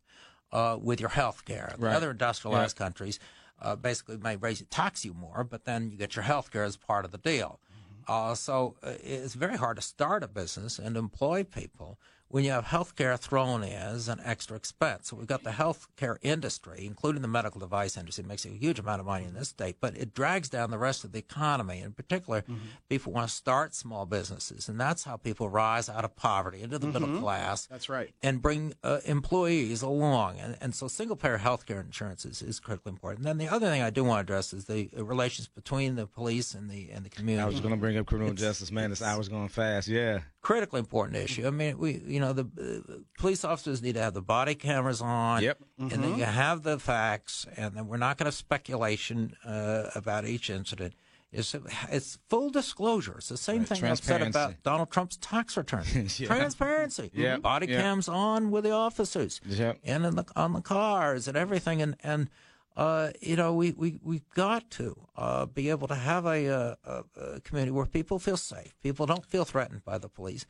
uh, 0.52 0.78
with 0.80 1.00
your 1.00 1.10
healthcare. 1.10 1.76
The 1.76 1.86
Right. 1.86 1.96
other 1.96 2.10
industrialized 2.10 2.76
countries 2.76 3.18
uh, 3.60 3.76
basically 3.76 4.16
may 4.18 4.36
raise 4.36 4.62
tax 4.70 5.04
you 5.04 5.14
more, 5.14 5.44
but 5.44 5.64
then 5.64 5.90
you 5.90 5.96
get 5.96 6.16
your 6.16 6.24
healthcare 6.24 6.66
as 6.66 6.76
part 6.76 7.04
of 7.04 7.10
the 7.12 7.18
deal. 7.18 7.60
Uh, 8.06 8.34
so 8.34 8.76
uh, 8.82 8.92
it's 9.02 9.34
very 9.34 9.56
hard 9.56 9.76
to 9.76 9.82
start 9.82 10.22
a 10.22 10.28
business 10.28 10.78
and 10.78 10.96
employ 10.96 11.42
people 11.42 11.98
when 12.28 12.44
you 12.44 12.50
have 12.50 12.64
healthcare 12.66 13.18
thrown 13.18 13.62
in 13.62 13.72
as 13.72 14.08
an 14.08 14.20
extra 14.24 14.56
expense. 14.56 15.08
So 15.08 15.16
we've 15.16 15.26
got 15.26 15.44
the 15.44 15.50
healthcare 15.50 16.16
industry, 16.22 16.84
including 16.86 17.22
the 17.22 17.28
medical 17.28 17.60
device 17.60 17.96
industry, 17.96 18.24
makes 18.24 18.44
a 18.44 18.48
huge 18.48 18.78
amount 18.78 19.00
of 19.00 19.06
money 19.06 19.24
in 19.24 19.34
this 19.34 19.48
state, 19.50 19.76
but 19.80 19.96
it 19.96 20.14
drags 20.14 20.48
down 20.48 20.70
the 20.70 20.78
rest 20.78 21.04
of 21.04 21.12
the 21.12 21.18
economy. 21.18 21.80
In 21.80 21.92
particular, 21.92 22.42
people 22.88 23.12
want 23.12 23.28
to 23.28 23.34
start 23.34 23.74
small 23.74 24.04
businesses, 24.06 24.68
and 24.68 24.80
that's 24.80 25.04
how 25.04 25.16
people 25.16 25.48
rise 25.48 25.88
out 25.88 26.04
of 26.04 26.16
poverty 26.16 26.62
into 26.62 26.78
the 26.78 26.86
middle 26.88 27.20
class 27.20 27.66
That's 27.66 27.88
right. 27.88 28.12
and 28.22 28.42
bring 28.42 28.74
uh, 28.82 29.00
employees 29.04 29.82
along. 29.82 30.38
And, 30.40 30.56
and 30.60 30.74
so 30.74 30.88
single 30.88 31.16
payer 31.16 31.38
health 31.38 31.66
care 31.66 31.80
insurance 31.80 32.24
is, 32.24 32.42
is 32.42 32.58
critically 32.60 32.90
important. 32.90 33.26
And 33.26 33.38
then 33.38 33.46
the 33.46 33.52
other 33.54 33.66
thing 33.66 33.82
I 33.82 33.90
do 33.90 34.02
want 34.04 34.18
to 34.26 34.32
address 34.32 34.52
is 34.52 34.64
the 34.64 34.88
relations 34.96 35.48
between 35.48 35.94
the 35.96 36.06
police 36.06 36.54
and 36.54 36.68
the 36.68 36.90
and 36.90 37.04
the 37.04 37.10
community. 37.10 37.42
I 37.42 37.46
was 37.46 37.60
going 37.60 37.74
to 37.74 37.80
bring 37.80 37.96
up 37.96 38.06
criminal 38.06 38.34
justice, 38.34 38.72
man. 38.72 38.90
This 38.90 39.02
hour's 39.02 39.28
going 39.28 39.48
fast. 39.48 39.88
Yeah. 39.88 40.20
critically 40.40 40.80
important 40.80 41.16
issue. 41.16 41.46
I 41.46 41.50
mean, 41.50 41.78
we, 41.78 42.02
you 42.06 42.20
know, 42.20 42.23
the 42.32 42.44
uh, 42.88 42.94
police 43.18 43.44
officers 43.44 43.82
need 43.82 43.94
to 43.94 44.00
have 44.02 44.14
the 44.14 44.22
body 44.22 44.54
cameras 44.54 45.00
on. 45.00 45.42
Yep. 45.42 45.58
And 45.78 45.90
then 45.90 46.16
you 46.18 46.24
have 46.24 46.62
the 46.62 46.78
facts, 46.78 47.46
and 47.56 47.76
then 47.76 47.86
we're 47.88 47.96
not 47.98 48.16
going 48.18 48.30
to 48.30 48.36
speculation 48.36 49.34
uh, 49.44 49.90
about 49.94 50.26
each 50.26 50.48
incident. 50.50 50.94
It's, 51.32 51.52
it's 51.90 52.18
full 52.28 52.50
disclosure. 52.50 53.16
It's 53.18 53.28
the 53.28 53.36
same 53.36 53.58
Right, 53.60 53.68
thing 53.68 53.84
I've 53.84 53.98
said 53.98 54.22
about. 54.22 54.62
Donald 54.62 54.90
Trump's 54.92 55.16
tax 55.16 55.56
return. 55.56 55.82
Yeah. 56.16 56.28
Transparency. 56.28 57.10
Yeah, 57.14 57.38
Body 57.38 57.66
yeah. 57.66 57.80
cams 57.80 58.08
on 58.08 58.52
with 58.52 58.62
the 58.62 58.70
officers 58.70 59.40
Yep. 59.44 59.78
and 59.82 60.06
in 60.06 60.14
the, 60.14 60.24
on 60.36 60.52
the 60.52 60.60
cars 60.60 61.26
and 61.26 61.36
everything. 61.36 61.82
And, 61.82 61.96
and 62.04 62.30
uh, 62.76 63.10
you 63.20 63.34
know, 63.34 63.52
we, 63.52 63.72
we, 63.72 63.98
we've 64.02 64.28
got 64.30 64.70
to 64.72 64.96
uh, 65.16 65.46
be 65.46 65.70
able 65.70 65.88
to 65.88 65.96
have 65.96 66.24
a, 66.24 66.46
uh, 66.48 66.74
a, 66.84 67.04
a 67.20 67.40
community 67.40 67.72
where 67.72 67.86
people 67.86 68.20
feel 68.20 68.36
safe, 68.36 68.72
people 68.80 69.04
don't 69.06 69.26
feel 69.26 69.44
threatened 69.44 69.84
by 69.84 69.98
the 69.98 70.08
police, 70.08 70.46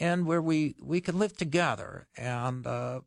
and 0.00 0.26
where 0.26 0.42
we, 0.42 0.76
we 0.82 1.00
can 1.00 1.18
live 1.18 1.36
together 1.36 2.06
and, 2.16 2.66
uh, 2.66 3.00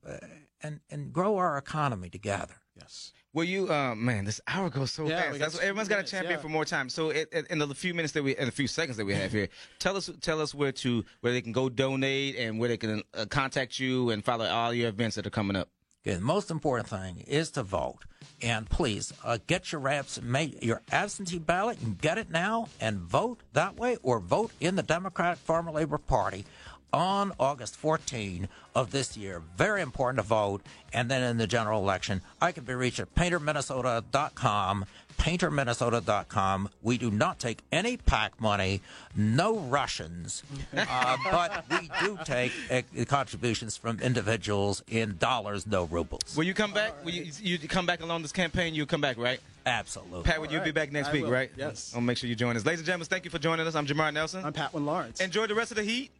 and, 0.61 0.79
and 0.89 1.13
grow 1.13 1.37
our 1.37 1.57
economy 1.57 2.09
together. 2.09 2.55
Yes. 2.79 3.11
Well, 3.33 3.45
you, 3.45 3.71
uh, 3.71 3.93
man, 3.93 4.25
this 4.25 4.41
hour 4.47 4.69
goes 4.69 4.91
so 4.91 5.07
Yeah, 5.07 5.21
fast. 5.21 5.33
we 5.33 5.37
That's, 5.37 5.55
two 5.57 5.61
everyone's 5.61 5.89
got 5.89 5.99
a 5.99 6.03
champion 6.03 6.33
yeah. 6.35 6.41
for 6.41 6.49
more 6.49 6.65
time. 6.65 6.89
So, 6.89 7.09
it, 7.11 7.27
it, 7.31 7.47
in 7.49 7.59
the 7.59 7.67
few 7.75 7.93
minutes 7.93 8.13
that 8.13 8.23
we, 8.23 8.35
in 8.35 8.45
the 8.45 8.51
few 8.51 8.67
seconds 8.67 8.97
that 8.97 9.05
we 9.05 9.13
have 9.13 9.31
here, 9.31 9.49
tell 9.79 9.95
us, 9.95 10.09
tell 10.21 10.41
us 10.41 10.55
where 10.55 10.71
to, 10.71 11.03
where 11.21 11.33
they 11.33 11.41
can 11.41 11.51
go 11.51 11.69
donate 11.69 12.35
and 12.35 12.59
where 12.59 12.69
they 12.69 12.77
can 12.77 13.03
uh, 13.13 13.25
contact 13.29 13.79
you 13.79 14.09
and 14.09 14.23
follow 14.25 14.45
all 14.47 14.73
your 14.73 14.89
events 14.89 15.15
that 15.17 15.27
are 15.27 15.31
coming 15.31 15.55
up. 15.55 15.69
Okay, 16.05 16.15
the 16.15 16.21
most 16.21 16.49
important 16.51 16.87
thing 16.87 17.19
is 17.27 17.51
to 17.51 17.63
vote. 17.63 17.99
And 18.41 18.69
please 18.69 19.11
uh, 19.23 19.39
get 19.45 19.71
your 19.71 19.87
abs- 19.89 20.21
make 20.21 20.63
your 20.63 20.81
absentee 20.91 21.39
ballot 21.39 21.79
and 21.81 21.99
get 21.99 22.17
it 22.17 22.29
now 22.29 22.69
and 22.79 22.99
vote 22.99 23.41
that 23.53 23.77
way 23.77 23.97
or 24.03 24.19
vote 24.19 24.51
in 24.59 24.75
the 24.75 24.83
Democratic 24.83 25.39
Farmer 25.39 25.71
Labor 25.71 25.97
Party 25.97 26.45
on 26.93 27.31
August 27.39 27.75
14 27.75 28.47
of 28.75 28.91
this 28.91 29.17
year. 29.17 29.41
Very 29.57 29.81
important 29.81 30.17
to 30.17 30.23
vote. 30.27 30.61
And 30.93 31.09
then 31.11 31.21
in 31.23 31.37
the 31.37 31.47
general 31.47 31.81
election, 31.81 32.21
I 32.41 32.51
can 32.51 32.63
be 32.63 32.73
reached 32.73 32.99
at 32.99 33.13
painterminnesota.com. 33.15 34.85
Painterminnesota.com. 35.17 36.69
We 36.83 36.97
do 36.99 37.09
not 37.09 37.39
take 37.39 37.59
any 37.71 37.97
PAC 37.97 38.39
money, 38.39 38.81
no 39.15 39.57
Russians, 39.57 40.43
uh, 40.77 41.17
but 41.31 41.65
we 41.71 41.89
do 42.01 42.19
take 42.23 42.51
uh, 42.71 42.81
contributions 43.05 43.75
from 43.75 43.99
individuals 43.99 44.83
in 44.87 45.17
dollars, 45.17 45.65
no 45.65 45.85
rubles. 45.85 46.35
Will 46.37 46.43
you 46.43 46.53
come 46.53 46.71
back? 46.71 46.93
Will 47.03 47.11
you, 47.11 47.31
you 47.41 47.57
come 47.67 47.87
back 47.87 48.01
along 48.01 48.21
this 48.21 48.31
campaign? 48.31 48.75
You'll 48.75 48.85
come 48.85 49.01
back, 49.01 49.17
right? 49.17 49.39
Absolutely. 49.65 50.23
Pat, 50.23 50.39
will 50.39 50.51
you 50.51 50.61
be 50.61 50.71
back 50.71 50.91
next 50.91 51.09
I 51.09 51.13
week, 51.13 51.23
will. 51.23 51.31
right? 51.31 51.51
Yes. 51.57 51.91
I'll 51.95 52.01
make 52.01 52.17
sure 52.17 52.29
you 52.29 52.35
join 52.35 52.55
us. 52.55 52.63
Ladies 52.65 52.79
and 52.79 52.85
gentlemen, 52.85 53.07
thank 53.07 53.25
you 53.25 53.31
for 53.31 53.39
joining 53.39 53.65
us. 53.67 53.75
I'm 53.75 53.85
Jamar 53.87 54.13
Nelson. 54.13 54.45
I'm 54.45 54.53
Patwin 54.53 54.85
Lawrence. 54.85 55.19
Enjoy 55.19 55.47
the 55.47 55.55
rest 55.55 55.71
of 55.71 55.77
the 55.77 55.83
heat. 55.83 56.11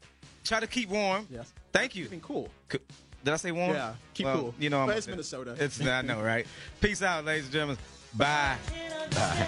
Try 0.43 0.59
to 0.59 0.67
keep 0.67 0.89
warm. 0.89 1.27
Yes. 1.29 1.51
Thank 1.71 1.95
you. 1.95 2.05
Keeping 2.05 2.21
cool. 2.21 2.49
Co- 2.69 2.79
did 3.23 3.33
I 3.33 3.37
say 3.37 3.51
warm? 3.51 3.73
Yeah. 3.73 3.93
Keep 4.13 4.25
well, 4.25 4.37
cool. 4.37 4.55
You 4.59 4.69
know, 4.69 4.81
I'm, 4.81 4.89
it's 4.91 5.07
Minnesota. 5.07 5.55
It's 5.59 5.81
I 5.81 6.01
know, 6.01 6.21
right? 6.21 6.47
Peace 6.81 7.01
out, 7.01 7.25
ladies 7.25 7.45
and 7.45 7.53
gentlemen. 7.53 7.77
Bye. 8.15 8.57
Bye. 9.11 9.47